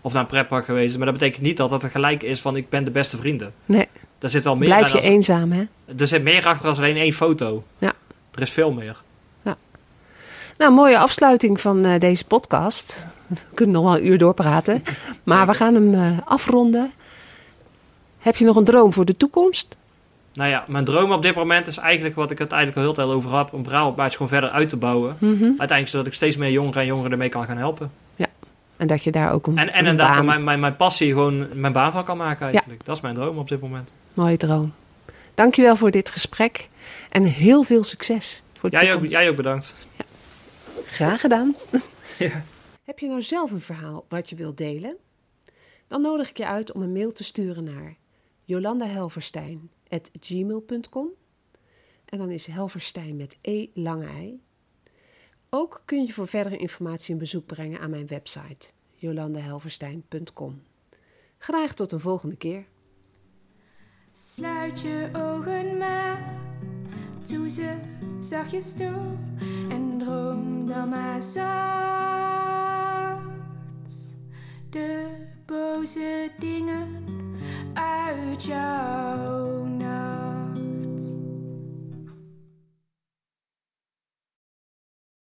of 0.00 0.12
naar 0.12 0.22
een 0.22 0.28
pretpark 0.28 0.64
geweest. 0.64 0.96
Maar 0.96 1.06
dat 1.06 1.14
betekent 1.18 1.42
niet 1.42 1.56
dat 1.56 1.70
het 1.70 1.82
er 1.82 1.90
gelijk 1.90 2.22
is 2.22 2.40
van 2.40 2.56
ik 2.56 2.68
ben 2.68 2.84
de 2.84 2.90
beste 2.90 3.16
vrienden. 3.16 3.52
Nee. 3.64 3.86
Er 4.18 4.28
zit 4.30 4.44
wel 4.44 4.54
meer 4.54 4.68
Blijf 4.68 4.88
je 4.88 4.94
als- 4.96 5.04
eenzaam, 5.04 5.52
hè? 5.52 5.64
Er 5.98 6.06
zit 6.06 6.22
meer 6.22 6.46
achter 6.46 6.66
dan 6.66 6.76
alleen 6.76 6.96
één 6.96 7.12
foto. 7.12 7.64
Ja. 7.78 7.92
Er 8.36 8.42
is 8.42 8.50
veel 8.50 8.72
meer. 8.72 9.02
Nou, 10.58 10.72
mooie 10.72 10.98
afsluiting 10.98 11.60
van 11.60 11.84
eh, 11.84 12.00
deze 12.00 12.24
podcast. 12.24 13.08
We 13.26 13.36
kunnen 13.54 13.74
nog 13.74 13.84
wel 13.84 13.96
een 13.96 14.06
uur 14.06 14.18
doorpraten. 14.18 14.82
maar 15.24 15.46
we 15.46 15.54
gaan 15.54 15.74
hem 15.74 15.94
eh, 15.94 16.18
afronden. 16.24 16.90
Heb 18.18 18.36
je 18.36 18.44
nog 18.44 18.56
een 18.56 18.64
droom 18.64 18.92
voor 18.92 19.04
de 19.04 19.16
toekomst? 19.16 19.76
Nou 20.32 20.50
ja, 20.50 20.64
mijn 20.68 20.84
droom 20.84 21.12
op 21.12 21.22
dit 21.22 21.34
moment 21.34 21.66
is 21.66 21.76
eigenlijk 21.76 22.14
wat 22.14 22.30
ik 22.30 22.38
het 22.38 22.52
eigenlijk 22.52 22.78
al 22.80 22.84
heel 22.94 23.04
tijd 23.04 23.16
over 23.16 23.36
heb. 23.38 23.52
Om 23.52 23.62
Brabant 23.62 23.96
Match 23.96 24.12
gewoon 24.12 24.28
verder 24.28 24.50
uit 24.50 24.68
te 24.68 24.76
bouwen. 24.76 25.16
Mhm. 25.18 25.42
Uiteindelijk 25.44 25.88
zodat 25.88 26.06
ik 26.06 26.12
steeds 26.12 26.36
meer 26.36 26.50
jongeren 26.50 26.80
en 26.80 26.86
jongeren 26.86 27.10
ermee 27.12 27.28
kan 27.28 27.46
gaan 27.46 27.58
helpen. 27.58 27.90
En 28.76 28.86
dat 28.86 29.04
je 29.04 29.10
daar 29.12 29.32
ook 29.32 29.46
een, 29.46 29.58
En, 29.58 29.72
en 29.72 29.78
inderdaad 29.78 30.14
baan- 30.16 30.24
mijn, 30.24 30.44
mijn, 30.44 30.60
mijn 30.60 30.76
passie 30.76 31.12
gewoon 31.12 31.46
mijn 31.54 31.72
baan 31.72 31.92
van 31.92 32.04
kan 32.04 32.16
maken 32.16 32.46
eigenlijk. 32.46 32.84
Dat 32.84 32.96
is 32.96 33.02
mijn 33.02 33.14
droom 33.14 33.38
op 33.38 33.48
dit 33.48 33.60
moment. 33.60 33.94
mooie 34.14 34.36
droom. 34.36 34.72
Dankjewel 35.34 35.76
voor 35.76 35.90
dit 35.90 36.10
gesprek. 36.10 36.68
En 37.16 37.24
heel 37.24 37.62
veel 37.62 37.82
succes 37.82 38.42
voor 38.52 38.70
de 38.70 38.76
Jij 38.76 38.94
ook, 38.94 39.06
jij 39.06 39.28
ook 39.28 39.36
bedankt. 39.36 39.88
Graag 40.84 41.20
gedaan. 41.20 41.56
Ja. 42.18 42.44
Heb 42.84 42.98
je 42.98 43.06
nou 43.06 43.22
zelf 43.22 43.50
een 43.50 43.60
verhaal 43.60 44.04
wat 44.08 44.30
je 44.30 44.36
wilt 44.36 44.56
delen? 44.56 44.96
Dan 45.88 46.00
nodig 46.00 46.30
ik 46.30 46.36
je 46.36 46.46
uit 46.46 46.72
om 46.72 46.82
een 46.82 46.92
mail 46.92 47.12
te 47.12 47.24
sturen 47.24 47.64
naar 47.64 47.96
jolandahelverstein.gmail.com 48.44 51.08
En 52.04 52.18
dan 52.18 52.30
is 52.30 52.46
Helverstein 52.46 53.16
met 53.16 53.36
E 53.40 53.66
lange 53.74 54.06
ei. 54.06 54.40
Ook 55.50 55.82
kun 55.84 56.06
je 56.06 56.12
voor 56.12 56.28
verdere 56.28 56.56
informatie 56.56 57.12
een 57.12 57.20
bezoek 57.20 57.46
brengen 57.46 57.80
aan 57.80 57.90
mijn 57.90 58.06
website 58.06 58.70
jolandahelverstein.com. 58.94 60.62
Graag 61.38 61.74
tot 61.74 61.92
een 61.92 62.00
volgende 62.00 62.36
keer. 62.36 62.64
Sluit 64.10 64.80
je 64.80 65.08
ogen 65.12 65.78
maar, 65.78 66.45
doe 67.28 67.50
ze 67.50 67.74
zachtjes 68.18 68.74
toe 68.74 69.16
en 69.68 69.98
droom 69.98 70.66
dan 70.66 70.88
maar 70.88 71.22
zacht. 71.22 71.46
De 74.70 75.08
boze 75.46 76.30
dingen 76.38 77.04
uit 77.74 78.44
jouw 78.44 79.65